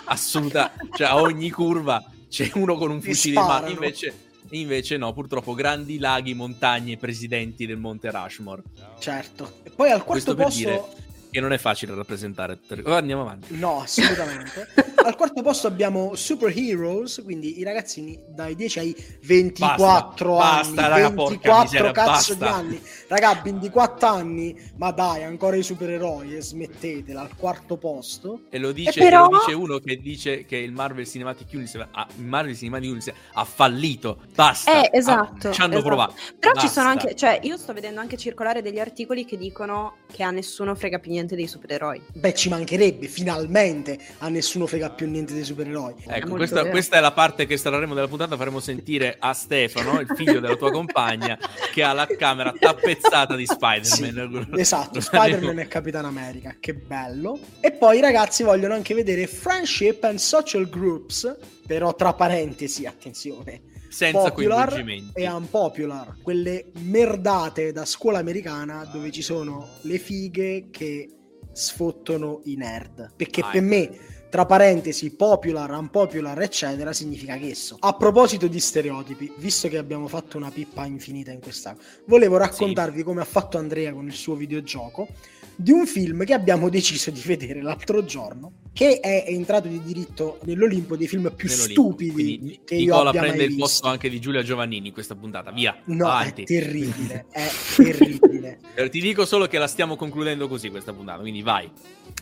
assoluta, 0.06 0.72
cioè 0.96 1.06
a 1.06 1.20
ogni 1.20 1.50
curva 1.50 2.04
c'è 2.28 2.50
uno 2.54 2.76
con 2.76 2.90
un 2.90 3.00
Ti 3.00 3.08
fucile 3.08 3.40
in 3.40 3.46
mano. 3.46 3.68
Invece, 3.68 4.18
invece 4.50 4.96
no, 4.96 5.12
purtroppo 5.12 5.54
grandi 5.54 5.98
laghi, 5.98 6.34
montagne, 6.34 6.96
presidenti 6.96 7.66
del 7.66 7.78
Monte 7.78 8.10
Rushmore. 8.10 8.62
Certo. 8.98 9.60
E 9.62 9.70
poi 9.70 9.90
al 9.90 10.04
quarto 10.04 10.34
Questo 10.34 10.34
per 10.34 10.44
posto... 10.46 10.58
dire 10.58 11.04
che 11.30 11.40
non 11.40 11.52
è 11.52 11.58
facile 11.58 11.94
rappresentare. 11.94 12.58
Oh, 12.84 12.94
Andiamo 12.94 13.22
avanti. 13.22 13.56
No, 13.58 13.80
assolutamente. 13.82 14.68
al 15.06 15.16
quarto 15.16 15.42
posto 15.42 15.66
abbiamo 15.66 16.14
Super 16.14 16.52
Heroes, 16.56 17.20
quindi 17.24 17.58
i 17.58 17.62
ragazzini 17.62 18.18
dai 18.28 18.54
10 18.54 18.78
ai 18.78 18.96
24 19.22 20.34
Basta, 20.36 20.82
anni. 20.82 20.88
raga, 20.88 21.12
porca 21.12 21.30
24 21.30 21.62
miseria, 21.62 21.92
cazzo 21.92 22.36
basta. 22.36 22.60
di 22.60 22.66
anni. 22.68 22.82
Raga, 23.08 23.40
24 23.42 24.06
anni, 24.08 24.70
ma 24.76 24.90
dai, 24.90 25.22
ancora 25.24 25.56
i 25.56 25.62
supereroi 25.62 26.36
e 26.36 26.42
smettetela 26.42 27.20
al 27.20 27.36
quarto 27.36 27.76
posto. 27.76 28.42
E 28.50 28.58
lo 28.58 28.72
dice, 28.72 28.98
E 29.00 29.02
però- 29.04 29.28
lo 29.28 29.38
dice 29.38 29.52
uno 29.56 29.78
che 29.78 29.96
dice 29.96 30.44
che 30.44 30.56
il 30.56 30.72
Marvel 30.72 31.06
Cinematic 31.06 31.48
Universe 31.52 31.88
ha, 31.90 32.06
Marvel 32.16 32.56
Cinematic 32.56 32.84
Universe 32.90 33.14
ha 33.34 33.44
fallito. 33.44 34.18
Basta. 34.34 34.82
Eh, 34.90 34.96
esatto, 34.96 35.48
Ah, 35.48 35.52
ci 35.52 35.60
hanno 35.60 35.72
esatto. 35.74 35.86
provato. 35.86 36.14
Però 36.38 36.52
ci 36.54 36.64
Basta. 36.66 36.68
sono 36.80 36.88
anche, 36.88 37.14
cioè 37.14 37.38
io 37.42 37.56
sto 37.56 37.72
vedendo 37.72 38.00
anche 38.00 38.16
circolare 38.16 38.62
degli 38.62 38.78
articoli 38.78 39.24
che 39.24 39.36
dicono 39.36 39.96
che 40.12 40.22
a 40.22 40.30
nessuno 40.30 40.74
frega 40.74 40.98
più 40.98 41.10
niente 41.10 41.25
dei 41.34 41.46
supereroi. 41.46 42.00
Beh, 42.12 42.34
ci 42.34 42.48
mancherebbe, 42.48 43.08
finalmente 43.08 43.98
a 44.18 44.28
nessuno 44.28 44.66
frega 44.66 44.90
più 44.90 45.08
niente 45.08 45.34
dei 45.34 45.44
supereroi. 45.44 45.94
È 46.06 46.12
Ecco, 46.12 46.28
molto 46.28 46.36
questa, 46.36 46.68
questa 46.68 46.96
è 46.98 47.00
la 47.00 47.12
parte 47.12 47.46
che 47.46 47.54
estrarremo 47.54 47.94
dalla 47.94 48.08
puntata. 48.08 48.36
Faremo 48.36 48.60
sentire 48.60 49.16
a 49.18 49.32
Stefano, 49.32 50.00
il 50.00 50.08
figlio 50.14 50.40
della 50.40 50.56
tua 50.56 50.70
compagna, 50.70 51.38
che 51.72 51.82
ha 51.82 51.92
la 51.92 52.06
camera 52.06 52.52
tappezzata 52.58 53.34
di 53.34 53.46
Spider-Man. 53.46 54.48
Sì, 54.52 54.60
esatto, 54.60 55.00
Spider-Man 55.00 55.58
e 55.60 55.68
Capitan 55.68 56.04
America, 56.04 56.56
che 56.60 56.74
bello. 56.74 57.38
E 57.60 57.72
poi 57.72 57.98
i 57.98 58.00
ragazzi 58.00 58.42
vogliono 58.42 58.74
anche 58.74 58.94
vedere 58.94 59.26
Friendship 59.26 60.04
and 60.04 60.18
Social 60.18 60.68
Groups, 60.68 61.36
però 61.66 61.94
tra 61.94 62.12
parentesi, 62.12 62.86
attenzione, 62.86 63.62
senza 63.88 64.30
popular 64.30 64.68
coinvolgimenti. 64.68 65.20
e 65.20 65.28
unpopular, 65.28 66.16
quelle 66.22 66.66
merdate 66.80 67.72
da 67.72 67.84
scuola 67.84 68.18
americana 68.18 68.84
dove 68.84 69.10
ci 69.10 69.22
sono 69.22 69.68
le 69.82 69.98
fighe 69.98 70.68
che 70.70 71.08
sfottono 71.56 72.40
i 72.44 72.54
nerd. 72.56 73.12
Perché 73.16 73.40
Ah, 73.40 73.50
per 73.50 73.62
ecco. 73.62 73.68
me, 73.68 73.98
tra 74.28 74.44
parentesi, 74.44 75.10
popular, 75.14 75.70
unpopular, 75.70 76.40
eccetera, 76.42 76.92
significa 76.92 77.36
che 77.38 77.54
so. 77.54 77.76
A 77.80 77.94
proposito 77.94 78.46
di 78.46 78.60
stereotipi, 78.60 79.32
visto 79.38 79.68
che 79.68 79.78
abbiamo 79.78 80.08
fatto 80.08 80.36
una 80.36 80.50
pippa 80.50 80.84
infinita 80.84 81.30
in 81.30 81.40
questa, 81.40 81.74
volevo 82.04 82.36
raccontarvi 82.36 83.02
come 83.02 83.22
ha 83.22 83.24
fatto 83.24 83.56
Andrea 83.56 83.92
con 83.92 84.06
il 84.06 84.12
suo 84.12 84.34
videogioco 84.34 85.08
di 85.56 85.72
un 85.72 85.86
film 85.86 86.24
che 86.24 86.34
abbiamo 86.34 86.68
deciso 86.68 87.10
di 87.10 87.22
vedere 87.24 87.62
l'altro 87.62 88.04
giorno, 88.04 88.52
che 88.72 89.00
è 89.00 89.24
entrato 89.28 89.68
di 89.68 89.80
diritto 89.82 90.38
nell'Olimpo 90.44 90.96
dei 90.96 91.08
film 91.08 91.32
più 91.34 91.48
Nell'Olimpo. 91.48 91.80
stupidi 91.80 92.12
Quindi 92.12 92.60
che 92.64 92.74
io 92.74 92.92
Nicola 92.92 93.08
abbia 93.08 93.20
prende 93.22 93.44
il 93.44 93.56
posto 93.56 93.88
anche 93.88 94.10
di 94.10 94.20
Giulia 94.20 94.42
Giovannini 94.42 94.88
in 94.88 94.92
questa 94.92 95.14
puntata. 95.14 95.50
Via. 95.50 95.74
No, 95.86 96.06
avanti. 96.08 96.42
è 96.42 96.44
terribile, 96.44 97.26
è 97.30 97.48
terribile. 97.76 98.24
Eh, 98.76 98.90
Ti 98.90 99.00
dico 99.00 99.24
solo 99.24 99.46
che 99.46 99.56
la 99.58 99.66
stiamo 99.66 99.96
concludendo 99.96 100.48
così 100.48 100.68
questa 100.68 100.92
puntata, 100.92 101.20
quindi 101.20 101.40
vai. 101.40 101.68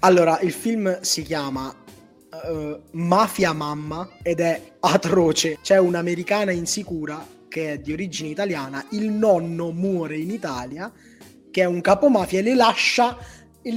Allora, 0.00 0.38
il 0.40 0.52
film 0.52 1.00
si 1.00 1.22
chiama 1.22 1.74
eh, 2.30 2.80
Mafia 2.92 3.52
Mamma 3.52 4.08
ed 4.22 4.38
è 4.40 4.74
atroce. 4.80 5.58
C'è 5.60 5.78
un'americana 5.78 6.52
insicura 6.52 7.26
che 7.48 7.72
è 7.72 7.78
di 7.78 7.92
origine 7.92 8.30
italiana, 8.30 8.84
il 8.90 9.10
nonno 9.10 9.70
muore 9.70 10.16
in 10.18 10.30
Italia, 10.30 10.92
che 11.54 11.62
è 11.62 11.66
un 11.66 11.80
capomafia 11.80 12.40
e 12.40 12.42
le 12.42 12.56
lascia 12.56 13.16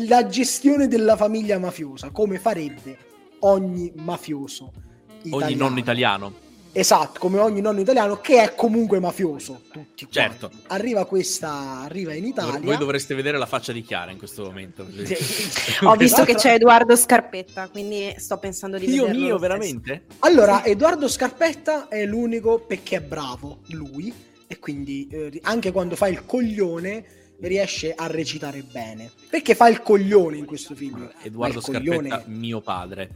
la 0.07 0.25
gestione 0.25 0.87
della 0.87 1.15
famiglia 1.15 1.59
mafiosa, 1.59 2.09
come 2.09 2.39
farebbe 2.39 2.97
ogni 3.41 3.91
mafioso 3.97 4.73
italiano. 5.21 5.45
Ogni 5.45 5.55
nonno 5.55 5.77
italiano. 5.77 6.33
Esatto, 6.71 7.19
come 7.19 7.37
ogni 7.37 7.61
nonno 7.61 7.79
italiano 7.79 8.19
che 8.19 8.41
è 8.41 8.55
comunque 8.55 8.99
mafioso. 8.99 9.61
Tutti 9.71 10.07
quanti. 10.07 10.11
Certo. 10.11 10.51
Arriva 10.69 11.05
questa, 11.05 11.81
arriva 11.81 12.15
in 12.15 12.25
Italia. 12.25 12.59
Voi 12.59 12.77
dovreste 12.77 13.13
vedere 13.13 13.37
la 13.37 13.45
faccia 13.45 13.71
di 13.71 13.83
Chiara 13.83 14.09
in 14.09 14.17
questo 14.17 14.45
momento. 14.45 14.83
Ho 15.85 15.95
visto 15.95 16.23
che 16.23 16.33
c'è 16.33 16.53
Edoardo 16.53 16.95
Scarpetta, 16.95 17.69
quindi 17.69 18.11
sto 18.17 18.39
pensando 18.39 18.79
di 18.79 18.89
Io 18.89 19.03
vederlo 19.03 19.23
mio, 19.23 19.37
veramente? 19.37 20.05
Allora, 20.21 20.65
Edoardo 20.65 21.07
Scarpetta 21.07 21.89
è 21.89 22.03
l'unico 22.05 22.57
perché 22.57 22.97
è 22.97 23.01
bravo 23.01 23.59
lui 23.67 24.11
e 24.47 24.57
quindi 24.57 25.07
eh, 25.11 25.39
anche 25.43 25.71
quando 25.71 25.95
fa 25.95 26.07
il 26.07 26.25
coglione 26.25 27.16
riesce 27.41 27.93
a 27.93 28.07
recitare 28.07 28.61
bene. 28.63 29.11
Perché 29.29 29.55
fa 29.55 29.67
il 29.67 29.81
coglione 29.81 30.37
in 30.37 30.45
questo 30.45 30.75
film? 30.75 31.11
Edoardo 31.21 31.59
il 31.59 31.63
coglione- 31.63 32.09
Scarpetta, 32.09 32.29
mio 32.31 32.61
padre. 32.61 33.09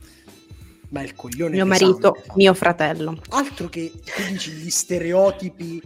Ma 0.89 1.01
il 1.01 1.15
coglione 1.15 1.55
Mio 1.55 1.65
marito, 1.65 2.21
mio 2.35 2.53
fratello. 2.53 3.21
Altro 3.29 3.69
che 3.69 3.91
tu 3.93 4.23
dici 4.29 4.51
gli 4.51 4.69
stereotipi 4.69 5.81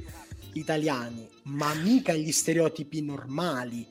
italiani, 0.53 1.27
ma 1.43 1.73
mica 1.75 2.13
gli 2.13 2.31
stereotipi 2.31 3.01
normali. 3.03 3.85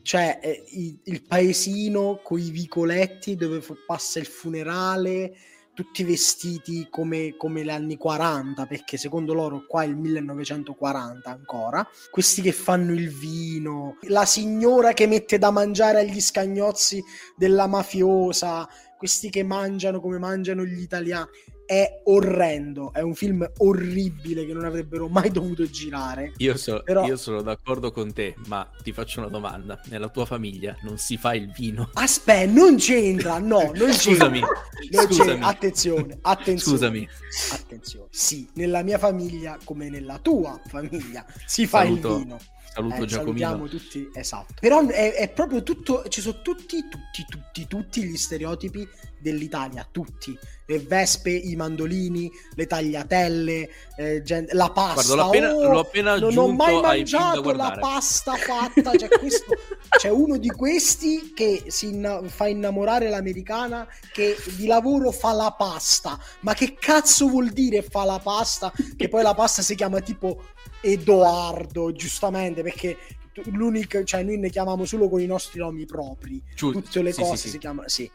Cioè, 0.00 0.38
eh, 0.42 0.64
i- 0.70 0.98
il 1.04 1.22
paesino 1.22 2.20
con 2.22 2.38
i 2.38 2.50
vicoletti 2.50 3.34
dove 3.34 3.60
f- 3.60 3.74
passa 3.84 4.18
il 4.18 4.26
funerale, 4.26 5.36
tutti 5.76 6.04
vestiti 6.04 6.88
come, 6.90 7.36
come 7.36 7.62
gli 7.62 7.68
anni 7.68 7.98
40, 7.98 8.64
perché 8.64 8.96
secondo 8.96 9.34
loro 9.34 9.66
qua 9.68 9.82
è 9.82 9.86
il 9.86 9.94
1940 9.94 11.30
ancora. 11.30 11.86
Questi 12.10 12.40
che 12.40 12.52
fanno 12.52 12.94
il 12.94 13.10
vino, 13.10 13.98
la 14.08 14.24
signora 14.24 14.94
che 14.94 15.06
mette 15.06 15.36
da 15.36 15.50
mangiare 15.50 16.00
agli 16.00 16.18
scagnozzi 16.18 17.04
della 17.36 17.66
mafiosa, 17.66 18.66
questi 18.96 19.28
che 19.28 19.42
mangiano 19.42 20.00
come 20.00 20.18
mangiano 20.18 20.64
gli 20.64 20.80
italiani. 20.80 21.28
È 21.66 22.00
orrendo, 22.04 22.92
è 22.92 23.00
un 23.00 23.14
film 23.16 23.44
orribile 23.58 24.46
che 24.46 24.52
non 24.52 24.64
avrebbero 24.64 25.08
mai 25.08 25.30
dovuto 25.30 25.68
girare. 25.68 26.32
Io, 26.36 26.56
so- 26.56 26.80
Però- 26.84 27.04
io 27.04 27.16
sono 27.16 27.42
d'accordo 27.42 27.90
con 27.90 28.12
te, 28.12 28.36
ma 28.46 28.70
ti 28.84 28.92
faccio 28.92 29.18
una 29.18 29.28
domanda. 29.28 29.80
Nella 29.86 30.08
tua 30.08 30.26
famiglia 30.26 30.76
non 30.82 30.96
si 30.96 31.16
fa 31.16 31.34
il 31.34 31.50
vino? 31.50 31.90
Aspetta, 31.94 32.52
non 32.52 32.76
c'entra, 32.76 33.38
no, 33.38 33.72
non 33.74 33.92
Scusami, 33.92 34.38
c'entra. 34.40 34.62
Non 34.92 35.06
scusami. 35.06 35.28
c'entra. 35.30 35.46
Attenzione, 35.48 36.18
attenzione. 36.22 36.58
Scusami. 36.78 37.08
Attenzione. 37.52 38.06
Sì, 38.10 38.48
nella 38.54 38.82
mia 38.82 38.98
famiglia 38.98 39.58
come 39.64 39.88
nella 39.90 40.18
tua 40.22 40.60
famiglia 40.68 41.24
si 41.46 41.66
fa 41.66 41.80
Saluto- 41.82 42.16
il 42.16 42.22
vino. 42.22 42.38
Saluto 42.76 43.02
Eh, 43.02 43.06
Giacomino. 43.06 43.68
tutti, 43.68 44.10
esatto. 44.12 44.52
Però 44.60 44.86
è, 44.86 45.14
è 45.14 45.30
proprio 45.30 45.62
tutto, 45.62 46.04
ci 46.08 46.20
sono 46.20 46.42
tutti, 46.42 46.86
tutti, 46.90 47.24
tutti, 47.26 47.66
tutti 47.66 48.02
gli 48.04 48.16
stereotipi 48.18 48.86
dell'Italia, 49.18 49.88
tutti. 49.90 50.38
Le 50.66 50.80
vespe, 50.80 51.30
i 51.30 51.56
mandolini, 51.56 52.30
le 52.54 52.66
tagliatelle, 52.66 53.70
eh, 53.96 54.22
gen- 54.22 54.48
la 54.50 54.68
pasta. 54.70 55.14
Guarda, 55.14 55.14
l'ho 55.14 55.28
appena, 55.28 55.54
Oh, 55.54 55.72
l'ho 55.72 55.78
appena 55.78 56.18
non 56.18 56.36
ho 56.36 56.48
mai 56.52 56.80
mangiato 56.82 57.52
la 57.52 57.76
pasta 57.80 58.34
fatta. 58.34 58.90
C'è, 58.90 59.08
questo- 59.08 59.54
c'è 59.96 60.10
uno 60.10 60.36
di 60.36 60.50
questi 60.50 61.32
che 61.34 61.64
si 61.68 61.86
inna- 61.94 62.20
fa 62.24 62.46
innamorare 62.48 63.08
l'americana 63.08 63.88
che 64.12 64.36
di 64.56 64.66
lavoro 64.66 65.12
fa 65.12 65.32
la 65.32 65.54
pasta. 65.56 66.18
Ma 66.40 66.52
che 66.52 66.74
cazzo 66.78 67.26
vuol 67.28 67.48
dire 67.50 67.80
fa 67.80 68.04
la 68.04 68.18
pasta? 68.22 68.70
Che 68.96 69.08
poi 69.08 69.22
la 69.22 69.32
pasta 69.34 69.62
si 69.62 69.74
chiama 69.74 70.00
tipo 70.00 70.42
Edoardo, 70.82 71.92
giustamente, 71.92 72.62
perché 72.66 72.96
l'unico, 73.44 74.02
cioè 74.02 74.24
noi 74.24 74.38
ne 74.38 74.50
chiamiamo 74.50 74.84
solo 74.84 75.08
con 75.08 75.20
i 75.20 75.26
nostri 75.26 75.60
nomi 75.60 75.86
propri. 75.86 76.42
Giu- 76.54 76.72
Tutte 76.72 77.00
le 77.00 77.12
sì, 77.12 77.20
cose 77.20 77.36
sì, 77.36 77.48
si 77.50 77.58
chiamano, 77.58 77.88
sì. 77.88 78.10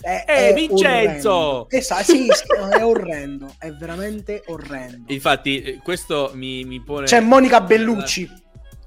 È, 0.00 0.24
Eh, 0.28 0.48
è 0.50 0.54
Vincenzo! 0.54 1.32
orrendo. 1.32 1.66
Esatto, 1.70 2.02
sì, 2.04 2.28
è 2.70 2.84
orrendo, 2.84 3.52
è 3.58 3.72
veramente 3.72 4.44
orrendo. 4.46 5.12
Infatti, 5.12 5.60
eh, 5.62 5.80
questo 5.82 6.30
mi, 6.34 6.62
mi 6.64 6.80
pone... 6.80 7.06
C'è 7.06 7.18
Monica 7.20 7.60
Bellucci, 7.60 8.30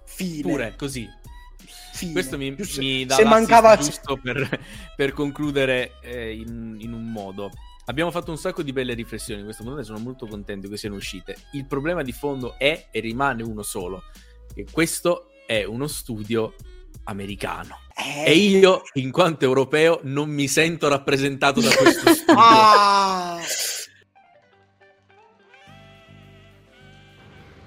fine. 0.06 0.42
Pure, 0.44 0.76
così. 0.78 1.06
fine. 1.92 2.14
Questo 2.14 2.38
mi, 2.38 2.56
Giusto- 2.56 2.80
mi 2.80 3.06
dà 3.06 3.16
se 3.16 3.26
mancava 3.26 3.76
giusto 3.76 4.16
per, 4.16 4.60
per 4.96 5.12
concludere 5.12 5.96
eh, 6.02 6.34
in, 6.34 6.78
in 6.80 6.94
un 6.94 7.12
modo. 7.12 7.52
Abbiamo 7.88 8.12
fatto 8.12 8.32
un 8.32 8.38
sacco 8.38 8.62
di 8.64 8.72
belle 8.72 8.94
riflessioni 8.94 9.40
in 9.42 9.46
questo 9.46 9.66
mondo 9.66 9.82
e 9.82 9.84
sono 9.84 10.00
molto 10.00 10.26
contento 10.26 10.70
che 10.70 10.78
siano 10.78 10.96
uscite. 10.96 11.36
Il 11.52 11.66
problema 11.66 12.02
di 12.04 12.14
fondo 12.14 12.58
è 12.58 12.88
e 12.90 13.00
rimane 13.02 13.44
uno 13.44 13.64
solo, 13.64 14.04
che 14.54 14.66
questo 14.72 15.28
è 15.46 15.64
uno 15.64 15.88
studio 15.88 16.56
americano. 17.06 17.78
Eh, 17.96 18.32
E 18.32 18.34
io, 18.34 18.84
in 18.94 19.12
quanto 19.12 19.46
europeo, 19.46 20.00
non 20.04 20.30
mi 20.30 20.48
sento 20.48 20.88
rappresentato 20.88 21.62
da 21.62 21.74
questo 21.76 22.14
studio. 22.14 22.36
Ah! 22.38 23.40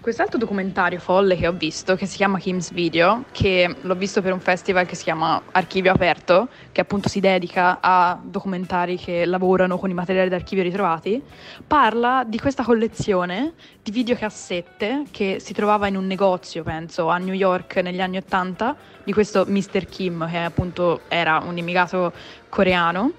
Quest'altro 0.04 0.36
documentario 0.36 0.98
folle 0.98 1.34
che 1.34 1.48
ho 1.48 1.52
visto, 1.52 1.94
che 1.96 2.04
si 2.04 2.16
chiama 2.16 2.38
Kim's 2.38 2.72
Video, 2.72 3.24
che 3.32 3.74
l'ho 3.80 3.94
visto 3.94 4.20
per 4.20 4.34
un 4.34 4.38
festival 4.38 4.84
che 4.84 4.96
si 4.96 5.04
chiama 5.04 5.40
Archivio 5.52 5.92
Aperto, 5.92 6.48
che 6.72 6.82
appunto 6.82 7.08
si 7.08 7.20
dedica 7.20 7.78
a 7.80 8.20
documentari 8.22 8.98
che 8.98 9.24
lavorano 9.24 9.78
con 9.78 9.88
i 9.88 9.94
materiali 9.94 10.28
d'archivio 10.28 10.62
ritrovati, 10.62 11.22
parla 11.66 12.22
di 12.26 12.38
questa 12.38 12.64
collezione 12.64 13.54
di 13.82 13.90
videocassette 13.92 15.04
che 15.10 15.38
si 15.40 15.54
trovava 15.54 15.86
in 15.86 15.96
un 15.96 16.06
negozio, 16.06 16.62
penso, 16.62 17.08
a 17.08 17.16
New 17.16 17.32
York 17.32 17.76
negli 17.76 18.02
anni 18.02 18.18
Ottanta, 18.18 18.76
di 19.04 19.12
questo 19.14 19.46
Mr. 19.48 19.86
Kim, 19.86 20.28
che 20.28 20.36
appunto 20.36 21.00
era 21.08 21.42
un 21.42 21.56
immigrato 21.56 22.12
coreano 22.50 23.12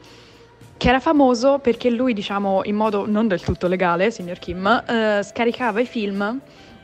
che 0.78 0.90
era 0.90 1.00
famoso 1.00 1.58
perché 1.58 1.90
lui, 1.90 2.14
diciamo, 2.14 2.62
in 2.66 2.76
modo 2.76 3.08
non 3.08 3.28
del 3.28 3.42
tutto 3.42 3.66
legale, 3.66 4.12
signor 4.12 4.38
Kim, 4.38 4.68
eh, 4.68 5.22
scaricava 5.24 5.80
i 5.80 5.86
film 5.86 6.42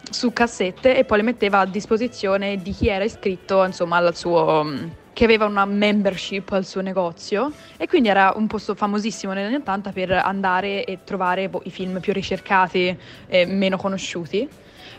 su 0.09 0.33
cassette 0.33 0.97
e 0.97 1.03
poi 1.03 1.17
le 1.17 1.23
metteva 1.23 1.59
a 1.59 1.65
disposizione 1.65 2.61
di 2.61 2.71
chi 2.71 2.87
era 2.87 3.03
iscritto, 3.03 3.63
insomma, 3.63 3.97
al 3.97 4.15
suo 4.15 4.63
mm, 4.63 4.87
che 5.13 5.23
aveva 5.23 5.45
una 5.45 5.65
membership 5.65 6.51
al 6.51 6.65
suo 6.65 6.81
negozio 6.81 7.51
e 7.77 7.87
quindi 7.87 8.09
era 8.09 8.33
un 8.35 8.47
posto 8.47 8.75
famosissimo 8.75 9.33
negli 9.33 9.45
anni 9.45 9.55
80 9.55 9.91
per 9.91 10.11
andare 10.11 10.83
e 10.85 10.99
trovare 11.03 11.49
boh, 11.49 11.61
i 11.65 11.71
film 11.71 11.99
più 11.99 12.13
ricercati 12.13 12.97
e 13.27 13.45
meno 13.45 13.77
conosciuti. 13.77 14.47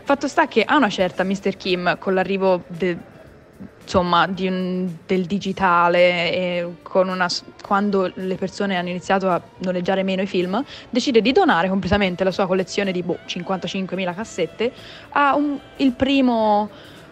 Fatto 0.05 0.27
sta 0.27 0.47
che 0.47 0.63
a 0.63 0.75
una 0.75 0.89
certa 0.89 1.23
Mr. 1.23 1.55
Kim, 1.55 1.97
con 1.97 2.13
l'arrivo 2.13 2.63
de- 2.67 3.11
insomma, 3.83 4.27
di 4.27 4.49
del 5.05 5.25
digitale 5.25 6.75
una, 6.93 7.27
quando 7.61 8.11
le 8.13 8.35
persone 8.35 8.77
hanno 8.77 8.89
iniziato 8.89 9.29
a 9.29 9.41
noleggiare 9.57 10.03
meno 10.03 10.21
i 10.21 10.27
film, 10.27 10.63
decide 10.89 11.21
di 11.21 11.31
donare 11.31 11.69
completamente 11.69 12.23
la 12.23 12.31
sua 12.31 12.47
collezione 12.47 12.91
di 12.91 13.03
boh, 13.03 13.19
55.000 13.27 14.13
cassette 14.13 14.71
a 15.11 15.35
un- 15.35 15.59
primo, 15.95 16.69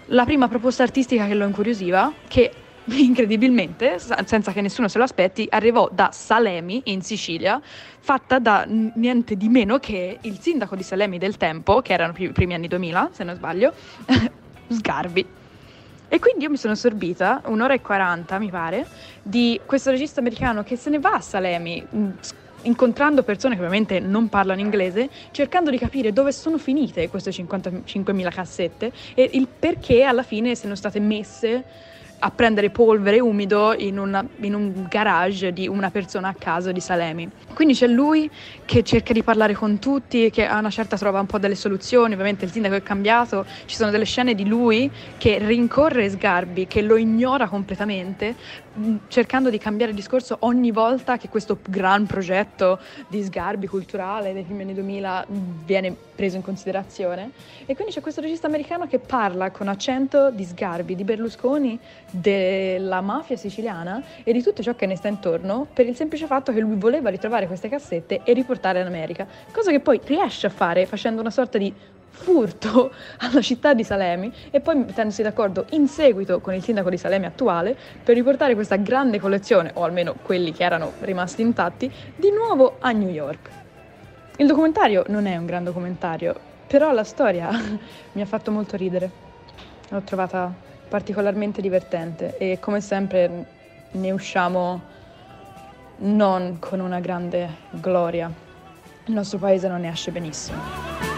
la 0.07 0.25
prima 0.25 0.47
proposta 0.47 0.83
artistica 0.83 1.27
che 1.27 1.33
lo 1.33 1.45
incuriosiva, 1.45 2.13
che 2.27 2.51
incredibilmente, 2.85 3.99
senza 4.25 4.51
che 4.51 4.61
nessuno 4.61 4.87
se 4.87 4.97
lo 4.97 5.03
aspetti, 5.03 5.47
arrivò 5.49 5.89
da 5.91 6.09
Salemi 6.11 6.81
in 6.85 7.01
Sicilia, 7.01 7.61
fatta 7.99 8.39
da 8.39 8.65
niente 8.65 9.35
di 9.35 9.49
meno 9.49 9.77
che 9.77 10.17
il 10.21 10.39
sindaco 10.39 10.75
di 10.75 10.83
Salemi 10.83 11.17
del 11.17 11.37
tempo, 11.37 11.81
che 11.81 11.93
erano 11.93 12.13
i 12.17 12.31
primi 12.31 12.53
anni 12.53 12.67
2000, 12.67 13.09
se 13.11 13.23
non 13.23 13.35
sbaglio, 13.35 13.73
Sgarbi. 14.69 15.39
E 16.13 16.19
quindi 16.19 16.43
io 16.43 16.49
mi 16.49 16.57
sono 16.57 16.75
sorbita 16.75 17.41
un'ora 17.45 17.73
e 17.73 17.79
40, 17.79 18.37
mi 18.37 18.49
pare, 18.49 18.89
di 19.21 19.61
questo 19.65 19.91
regista 19.91 20.19
americano 20.19 20.61
che 20.61 20.75
se 20.75 20.89
ne 20.89 20.99
va 20.99 21.11
a 21.11 21.21
Salemi, 21.21 21.87
s- 22.19 22.33
incontrando 22.63 23.23
persone 23.23 23.53
che 23.55 23.61
ovviamente 23.61 24.01
non 24.01 24.27
parlano 24.27 24.59
inglese, 24.59 25.09
cercando 25.31 25.69
di 25.69 25.77
capire 25.77 26.11
dove 26.11 26.33
sono 26.33 26.57
finite 26.57 27.07
queste 27.07 27.31
55.000 27.31 28.29
cassette 28.29 28.91
e 29.15 29.29
il 29.35 29.47
perché 29.47 30.03
alla 30.03 30.23
fine 30.23 30.53
siano 30.53 30.75
state 30.75 30.99
messe 30.99 31.63
a 32.23 32.29
prendere 32.29 32.69
polvere 32.69 33.19
umido 33.19 33.73
in, 33.75 33.97
una- 33.97 34.25
in 34.41 34.53
un 34.53 34.85
garage 34.87 35.51
di 35.53 35.67
una 35.67 35.89
persona 35.89 36.29
a 36.29 36.35
caso 36.37 36.71
di 36.71 36.79
Salemi. 36.79 37.27
Quindi 37.53 37.73
c'è 37.73 37.87
lui 37.87 38.29
che 38.65 38.83
cerca 38.83 39.11
di 39.11 39.23
parlare 39.23 39.53
con 39.53 39.79
tutti, 39.79 40.29
che 40.29 40.45
a 40.45 40.59
una 40.59 40.69
certa 40.69 40.97
trova 40.97 41.19
un 41.19 41.25
po' 41.25 41.39
delle 41.39 41.55
soluzioni, 41.55 42.13
ovviamente 42.13 42.45
il 42.45 42.51
sindaco 42.51 42.75
è 42.75 42.83
cambiato, 42.83 43.45
ci 43.65 43.75
sono 43.75 43.89
delle 43.89 44.05
scene 44.05 44.35
di 44.35 44.45
lui 44.45 44.89
che 45.17 45.39
rincorre 45.39 46.09
Sgarbi, 46.09 46.67
che 46.67 46.81
lo 46.83 46.95
ignora 46.95 47.47
completamente, 47.47 48.35
cercando 49.07 49.49
di 49.49 49.57
cambiare 49.57 49.93
discorso 49.93 50.37
ogni 50.41 50.71
volta 50.71 51.17
che 51.17 51.27
questo 51.27 51.59
gran 51.67 52.05
progetto 52.05 52.79
di 53.07 53.21
Sgarbi 53.21 53.67
culturale 53.67 54.33
dei 54.33 54.43
primi 54.43 54.61
anni 54.61 54.73
2000 54.73 55.25
mh, 55.27 55.65
viene 55.65 55.95
preso 56.15 56.37
in 56.37 56.41
considerazione. 56.41 57.31
E 57.65 57.75
quindi 57.75 57.93
c'è 57.93 58.01
questo 58.01 58.21
regista 58.21 58.47
americano 58.47 58.87
che 58.87 58.99
parla 58.99 59.51
con 59.51 59.67
accento 59.67 60.29
di 60.29 60.43
Sgarbi, 60.43 60.95
di 60.95 61.03
Berlusconi, 61.03 61.79
della 62.11 63.01
mafia 63.01 63.35
siciliana 63.35 64.01
e 64.23 64.31
di 64.31 64.41
tutto 64.41 64.61
ciò 64.61 64.75
che 64.75 64.85
ne 64.85 64.95
sta 64.95 65.07
intorno 65.07 65.67
per 65.73 65.87
il 65.87 65.95
semplice 65.95 66.25
fatto 66.25 66.53
che 66.53 66.59
lui 66.59 66.75
voleva 66.75 67.09
ritrovare 67.09 67.47
queste 67.47 67.69
cassette 67.69 68.21
e 68.23 68.33
riportarle 68.33 68.81
in 68.81 68.87
America, 68.87 69.27
cosa 69.51 69.71
che 69.71 69.79
poi 69.79 69.99
riesce 70.05 70.47
a 70.47 70.49
fare 70.49 70.85
facendo 70.85 71.21
una 71.21 71.31
sorta 71.31 71.57
di 71.57 71.73
furto 72.11 72.91
alla 73.19 73.41
città 73.41 73.73
di 73.73 73.83
Salemi 73.83 74.31
e 74.51 74.59
poi 74.59 74.75
mettendosi 74.75 75.21
d'accordo 75.23 75.65
in 75.71 75.87
seguito 75.87 76.39
con 76.39 76.53
il 76.53 76.63
sindaco 76.63 76.89
di 76.89 76.97
Salemi 76.97 77.25
attuale 77.25 77.75
per 78.03 78.15
riportare 78.15 78.53
questa 78.53 78.75
grande 78.75 79.19
collezione, 79.19 79.71
o 79.73 79.83
almeno 79.83 80.15
quelli 80.21 80.51
che 80.51 80.63
erano 80.63 80.93
rimasti 80.99 81.41
intatti, 81.41 81.91
di 82.15 82.31
nuovo 82.31 82.77
a 82.79 82.91
New 82.91 83.09
York. 83.09 83.49
Il 84.37 84.47
documentario 84.47 85.03
non 85.07 85.25
è 85.25 85.35
un 85.35 85.45
gran 85.45 85.63
documentario, 85.63 86.35
però 86.67 86.91
la 86.91 87.03
storia 87.03 87.49
mi 88.13 88.21
ha 88.21 88.25
fatto 88.25 88.51
molto 88.51 88.77
ridere. 88.77 89.09
L'ho 89.89 90.01
trovata 90.01 90.53
particolarmente 90.87 91.61
divertente 91.61 92.37
e 92.37 92.57
come 92.59 92.81
sempre 92.81 93.45
ne 93.91 94.11
usciamo 94.11 94.81
non 95.97 96.57
con 96.59 96.79
una 96.79 96.99
grande 96.99 97.49
gloria. 97.71 98.31
Il 99.05 99.13
nostro 99.13 99.37
paese 99.37 99.67
non 99.67 99.81
ne 99.81 99.89
esce 99.89 100.11
benissimo. 100.11 101.10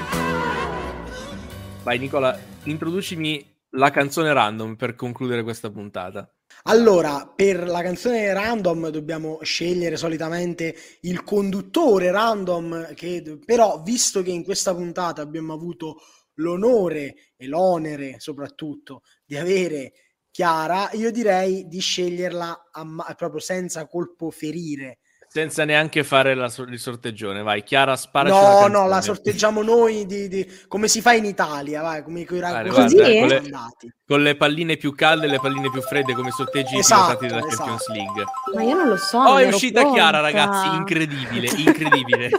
Vai 1.84 1.99
Nicola, 1.99 2.39
introducimi 2.63 3.45
la 3.71 3.91
canzone 3.91 4.31
random 4.31 4.77
per 4.77 4.95
concludere 4.95 5.43
questa 5.43 5.69
puntata. 5.69 6.34
Allora, 6.63 7.29
per 7.36 7.67
la 7.67 7.81
canzone 7.81 8.31
random 8.31 8.88
dobbiamo 8.88 9.39
scegliere 9.41 9.97
solitamente 9.97 10.73
il 11.01 11.25
conduttore 11.25 12.09
random, 12.09 12.93
che 12.93 13.38
però 13.43 13.81
visto 13.84 14.21
che 14.21 14.31
in 14.31 14.45
questa 14.45 14.73
puntata 14.73 15.21
abbiamo 15.21 15.51
avuto 15.51 15.97
l'onore 16.36 17.34
e 17.36 17.47
l'onere 17.47 18.15
soprattutto 18.17 19.01
di 19.25 19.36
avere 19.36 19.91
Chiara, 20.31 20.89
io 20.93 21.11
direi 21.11 21.67
di 21.67 21.79
sceglierla 21.79 22.69
a, 22.71 23.13
proprio 23.13 23.39
senza 23.39 23.86
colpo 23.88 24.31
ferire 24.31 24.99
senza 25.34 25.65
neanche 25.65 26.03
fare 26.03 26.36
la, 26.36 26.45
il 26.67 26.77
sorteggione, 26.77 27.41
vai. 27.41 27.63
Chiara, 27.63 27.95
spara. 27.95 28.29
No, 28.29 28.67
no, 28.67 28.88
la 28.88 29.01
sorteggiamo 29.01 29.63
noi 29.63 30.05
di, 30.05 30.27
di, 30.27 30.47
come 30.67 30.88
si 30.88 31.01
fa 31.01 31.13
in 31.13 31.25
Italia, 31.25 31.81
vai, 31.81 32.03
come 32.03 32.23
con 32.23 32.38
i 32.38 32.39
vale, 32.39 32.69
Così 32.69 32.95
guarda, 32.97 33.19
con, 33.19 33.27
le, 33.27 33.93
con, 34.05 34.21
le, 34.21 34.36
palline 34.36 34.77
più 34.77 34.93
calde 34.93 35.25
e 35.25 35.29
le 35.29 35.39
palline 35.39 35.71
più 35.71 35.81
fredde, 35.81 36.13
come 36.13 36.29
sorteggi 36.29 36.77
esatto, 36.77 37.13
i 37.13 37.17
pilotati 37.17 37.25
della 37.25 37.47
esatto. 37.47 37.55
Champions 37.55 37.88
League. 37.88 38.23
Ma 38.53 38.61
io 38.61 38.75
non 38.75 38.88
lo 38.89 38.97
so. 38.97 39.17
Oh, 39.17 39.38
è 39.39 39.47
uscita 39.47 39.79
pronta. 39.79 39.97
Chiara, 39.97 40.19
ragazzi, 40.19 40.67
incredibile, 40.67 41.49
incredibile. 41.57 42.29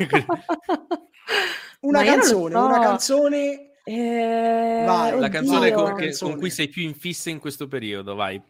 una, 1.81 2.05
canzone, 2.05 2.55
so. 2.55 2.65
una 2.65 2.79
canzone, 2.79 3.71
eh, 3.83 4.85
vai, 4.87 5.19
la 5.19 5.29
canzone 5.31 5.73
con, 5.73 5.97
che, 5.97 6.17
con 6.17 6.39
cui 6.39 6.51
sei 6.51 6.69
più 6.69 6.83
in 6.85 6.95
fissa 6.95 7.29
in 7.29 7.41
questo 7.41 7.67
periodo, 7.67 8.15
vai. 8.15 8.41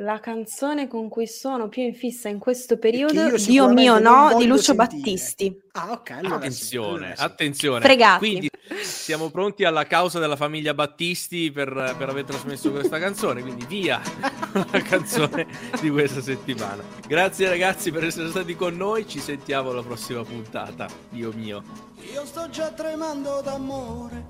La 0.00 0.20
canzone 0.20 0.86
con 0.86 1.08
cui 1.08 1.26
sono 1.26 1.68
più 1.68 1.82
in 1.82 1.92
fissa 1.92 2.28
in 2.28 2.38
questo 2.38 2.78
periodo, 2.78 3.34
Dio 3.36 3.68
mio 3.68 3.98
no, 3.98 4.32
di 4.36 4.46
Lucio 4.46 4.72
sentire. 4.72 5.02
Battisti. 5.02 5.60
Ah, 5.72 5.90
ok. 5.90 6.10
Allora 6.10 6.36
attenzione, 6.36 7.14
sì, 7.16 7.22
attenzione. 7.24 7.80
Fregati. 7.80 8.18
Quindi 8.18 8.50
siamo 8.80 9.28
pronti 9.30 9.64
alla 9.64 9.88
causa 9.88 10.20
della 10.20 10.36
famiglia 10.36 10.72
Battisti 10.72 11.50
per, 11.50 11.96
per 11.98 12.08
aver 12.08 12.24
trasmesso 12.24 12.70
questa 12.70 13.00
canzone, 13.00 13.42
quindi 13.42 13.64
via 13.66 14.00
la 14.70 14.80
canzone 14.82 15.48
di 15.80 15.90
questa 15.90 16.22
settimana. 16.22 16.84
Grazie 17.04 17.48
ragazzi 17.48 17.90
per 17.90 18.04
essere 18.04 18.28
stati 18.28 18.54
con 18.54 18.76
noi, 18.76 19.04
ci 19.08 19.18
sentiamo 19.18 19.70
alla 19.70 19.82
prossima 19.82 20.22
puntata. 20.22 20.86
Dio 21.08 21.32
mio. 21.34 21.64
Io 22.12 22.24
sto 22.24 22.48
già 22.50 22.70
tremando 22.70 23.40
d'amore, 23.42 24.26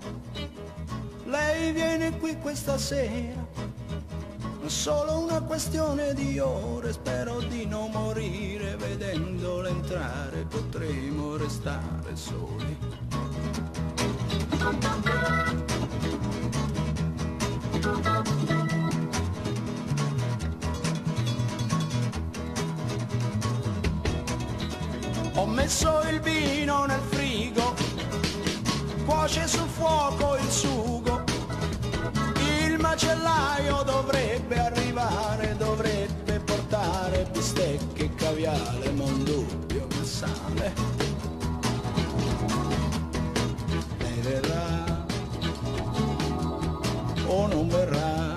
lei 1.27 1.73
viene 1.73 2.17
qui 2.17 2.39
questa 2.39 2.79
sera 2.79 3.78
solo 4.69 5.19
una 5.19 5.41
questione 5.41 6.13
di 6.13 6.39
ore, 6.39 6.93
spero 6.93 7.41
di 7.41 7.65
non 7.65 7.91
morire 7.91 8.77
vedendolo 8.77 9.67
entrare, 9.67 10.45
potremo 10.45 11.37
restare 11.37 12.15
soli. 12.15 12.79
Ho 25.35 25.47
messo 25.47 26.01
il 26.11 26.21
vino 26.21 26.85
nel 26.85 27.01
frigo, 27.09 27.75
cuoce 29.07 29.47
sul 29.47 29.69
fuoco 29.69 30.37
il 30.37 30.51
sugo 30.51 31.28
macellaio 32.89 33.83
dovrebbe 33.83 34.59
arrivare, 34.59 35.55
dovrebbe 35.59 36.41
portare 36.41 37.29
bistecche 37.31 38.05
e 38.05 38.15
caviale, 38.15 38.91
ma 38.93 39.05
un 39.05 39.25
dubbio 39.25 39.87
mi 39.91 40.05
sale. 40.07 40.73
Lei 43.99 44.21
verrà 44.23 45.07
o 47.27 47.47
non 47.47 47.69
verrà? 47.69 48.35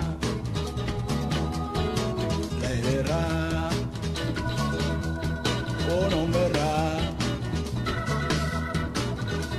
Lei 2.60 2.80
verrà 2.80 3.68
o 5.88 6.08
non 6.10 6.30
verrà? 6.30 6.70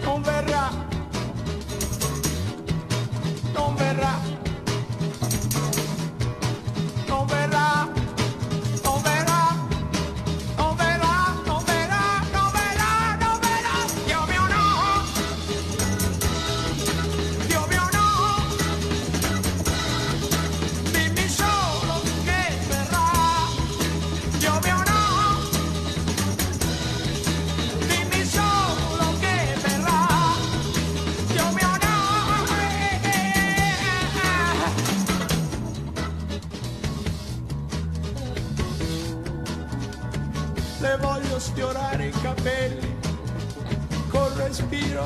Non 0.04 0.22
verrà, 0.22 0.83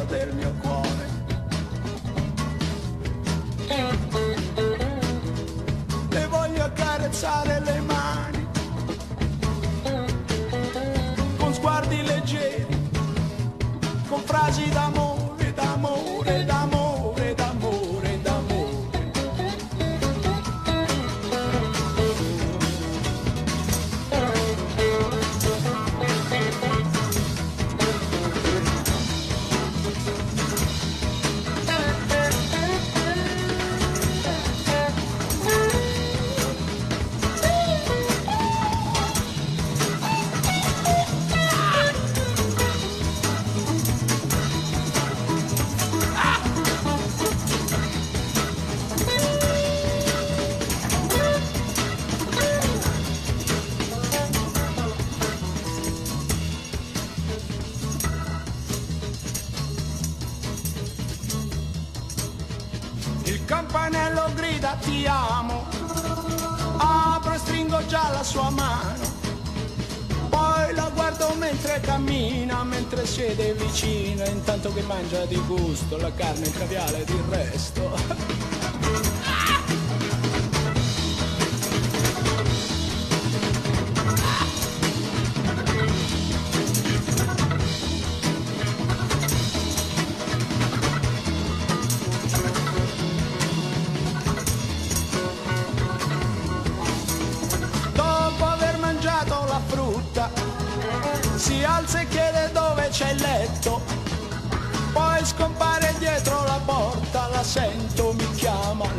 del 0.05 0.33
mio 0.33 0.51
cuore. 0.61 0.96
Intanto 74.57 74.73
che 74.73 74.85
mangia 74.87 75.25
di 75.25 75.39
gusto 75.45 75.97
la 75.97 76.11
carne, 76.13 76.47
il 76.47 76.57
caviale 76.57 77.01
ed 77.01 77.09
il 77.09 77.23
resto. 77.29 79.25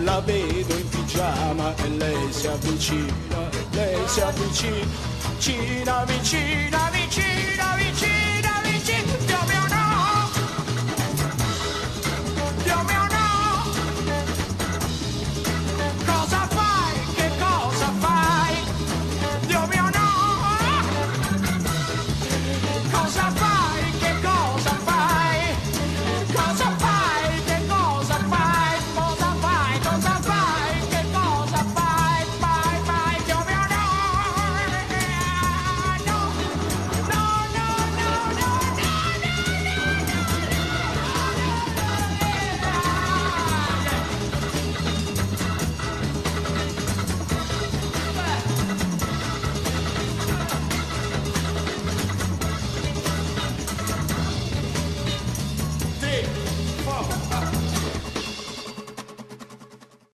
la 0.08 0.20
vedo 0.20 0.74
in 0.74 0.88
pigiama 0.88 1.74
e 1.76 1.88
lei 1.98 2.32
si 2.32 2.46
avvicina, 2.46 3.50
lei 3.72 4.08
si 4.08 4.20
avvicina, 4.22 4.86
vicina, 5.34 6.04
vicina. 6.06 6.97